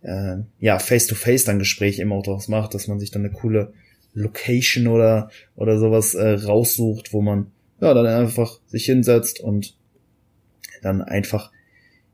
äh, 0.01 0.37
ja, 0.59 0.79
face-to-face 0.79 1.45
dann 1.45 1.59
Gespräch 1.59 1.99
immer 1.99 2.15
auch 2.15 2.23
draus 2.23 2.47
macht, 2.47 2.73
dass 2.73 2.87
man 2.87 2.99
sich 2.99 3.11
dann 3.11 3.23
eine 3.23 3.33
coole 3.33 3.73
Location 4.13 4.87
oder, 4.87 5.29
oder 5.55 5.77
sowas 5.77 6.15
äh, 6.15 6.31
raussucht, 6.31 7.13
wo 7.13 7.21
man 7.21 7.51
ja 7.79 7.93
dann 7.93 8.05
einfach 8.05 8.59
sich 8.67 8.85
hinsetzt 8.85 9.39
und 9.39 9.75
dann 10.81 11.01
einfach 11.01 11.51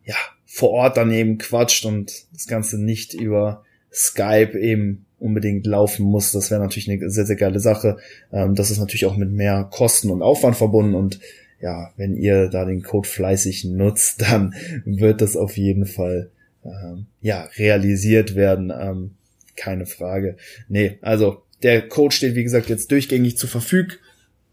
ja 0.05 0.15
vor 0.45 0.71
Ort 0.71 0.97
dann 0.97 1.11
eben 1.11 1.37
quatscht 1.37 1.85
und 1.85 2.25
das 2.33 2.47
Ganze 2.47 2.81
nicht 2.81 3.13
über 3.13 3.63
Skype 3.91 4.57
eben 4.57 5.05
unbedingt 5.19 5.65
laufen 5.65 6.05
muss. 6.05 6.31
Das 6.31 6.51
wäre 6.51 6.61
natürlich 6.61 6.89
eine 6.89 7.09
sehr, 7.09 7.25
sehr 7.25 7.35
geile 7.35 7.59
Sache. 7.59 7.97
Ähm, 8.31 8.55
das 8.55 8.71
ist 8.71 8.79
natürlich 8.79 9.05
auch 9.05 9.17
mit 9.17 9.31
mehr 9.31 9.67
Kosten 9.71 10.11
und 10.11 10.21
Aufwand 10.21 10.55
verbunden 10.55 10.95
und 10.95 11.19
ja, 11.59 11.91
wenn 11.97 12.15
ihr 12.15 12.49
da 12.49 12.65
den 12.65 12.83
Code 12.83 13.07
fleißig 13.07 13.65
nutzt, 13.65 14.21
dann 14.29 14.53
wird 14.85 15.21
das 15.21 15.35
auf 15.35 15.57
jeden 15.57 15.85
Fall 15.85 16.29
ähm, 16.67 17.07
ja, 17.21 17.43
realisiert 17.57 18.35
werden. 18.35 18.71
Ähm, 18.77 19.11
keine 19.55 19.85
Frage. 19.85 20.37
Nee, 20.67 20.99
also 21.01 21.43
der 21.63 21.87
Code 21.87 22.13
steht, 22.13 22.35
wie 22.35 22.43
gesagt, 22.43 22.69
jetzt 22.69 22.91
durchgängig 22.91 23.37
zur, 23.37 23.49
Verfüg 23.49 23.99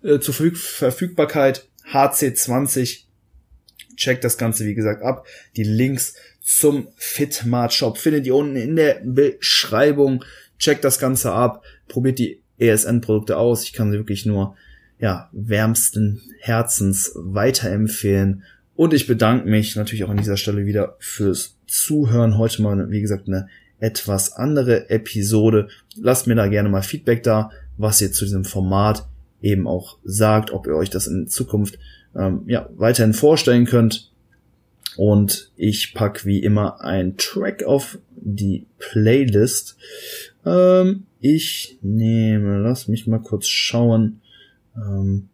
äh, 0.03 0.19
zur 0.19 0.35
Verfüg 0.35 0.57
Verfügbarkeit. 0.57 1.69
HC20. 1.93 3.03
Checkt 3.97 4.25
das 4.25 4.39
Ganze, 4.39 4.65
wie 4.65 4.75
gesagt, 4.75 5.03
ab. 5.03 5.27
Die 5.57 5.63
Links 5.63 6.15
zum 6.41 6.89
Fitmart 6.97 7.73
Shop 7.73 7.97
findet 7.99 8.27
ihr 8.27 8.35
unten 8.35 8.57
in 8.57 8.77
der 8.77 9.01
Beschreibung. 9.05 10.25
Checkt 10.59 10.85
das 10.85 10.99
Ganze 10.99 11.33
ab. 11.33 11.63
Probiert 11.89 12.19
die 12.19 12.43
ESN-Produkte 12.59 13.37
aus. 13.37 13.65
Ich 13.65 13.73
kann 13.73 13.93
sie 13.93 13.99
wirklich 13.99 14.27
nur, 14.27 14.57
ja, 14.99 15.29
wärmsten 15.33 16.23
Herzens 16.41 17.13
weiterempfehlen. 17.15 18.45
Und 18.77 18.93
ich 18.93 19.07
bedanke 19.07 19.49
mich 19.49 19.77
natürlich 19.77 20.05
auch 20.05 20.11
an 20.11 20.17
dieser 20.17 20.37
Stelle 20.37 20.67
wieder 20.67 20.97
fürs 20.99 21.57
Zuhören. 21.67 22.39
Heute 22.39 22.63
mal, 22.63 22.91
wie 22.91 23.01
gesagt, 23.01 23.29
eine 23.29 23.49
etwas 23.79 24.33
andere 24.33 24.91
Episode. 24.91 25.69
Lasst 25.97 26.27
mir 26.27 26.35
da 26.35 26.49
gerne 26.49 26.69
mal 26.69 26.83
Feedback 26.83 27.23
da, 27.23 27.51
was 27.77 28.01
ihr 28.01 28.13
zu 28.13 28.25
diesem 28.25 28.45
Format 28.45 29.07
eben 29.43 29.69
auch 29.69 29.99
sagt, 30.05 30.53
ob 30.53 30.67
ihr 30.67 30.75
euch 30.75 30.91
das 30.91 31.07
in 31.07 31.29
Zukunft 31.29 31.79
ähm, 32.17 32.43
ja, 32.47 32.69
weiterhin 32.77 33.13
vorstellen 33.13 33.67
könnt. 33.67 34.11
Und 34.97 35.51
ich 35.57 35.93
pack 35.95 36.25
wie 36.25 36.43
immer 36.43 36.81
ein 36.81 37.17
Track 37.17 37.65
auf 37.65 37.99
die 38.17 38.67
Playlist. 38.79 39.77
Ähm, 40.47 41.05
ich 41.21 41.79
nehme, 41.83 42.59
lass 42.59 42.89
mich 42.89 43.07
mal 43.07 43.19
kurz 43.19 43.49
schauen. 43.49 44.21
Ähm, 44.77 45.29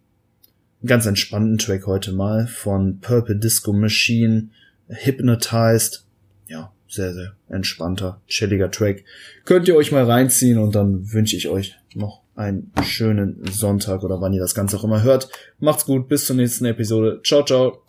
ganz 0.84 1.06
entspannten 1.06 1.58
Track 1.58 1.86
heute 1.86 2.12
mal 2.12 2.46
von 2.46 3.00
Purple 3.00 3.36
Disco 3.36 3.72
Machine, 3.72 4.48
Hypnotized. 4.88 6.04
Ja, 6.48 6.72
sehr, 6.88 7.14
sehr 7.14 7.32
entspannter, 7.48 8.20
chilliger 8.26 8.70
Track. 8.70 9.04
Könnt 9.44 9.68
ihr 9.68 9.76
euch 9.76 9.92
mal 9.92 10.04
reinziehen 10.04 10.58
und 10.58 10.74
dann 10.74 11.12
wünsche 11.12 11.36
ich 11.36 11.48
euch 11.48 11.76
noch 11.94 12.22
einen 12.34 12.72
schönen 12.82 13.44
Sonntag 13.50 14.02
oder 14.02 14.20
wann 14.20 14.32
ihr 14.32 14.40
das 14.40 14.54
Ganze 14.54 14.78
auch 14.78 14.84
immer 14.84 15.02
hört. 15.02 15.28
Macht's 15.58 15.84
gut, 15.84 16.08
bis 16.08 16.26
zur 16.26 16.36
nächsten 16.36 16.64
Episode. 16.64 17.20
Ciao, 17.22 17.44
ciao. 17.44 17.82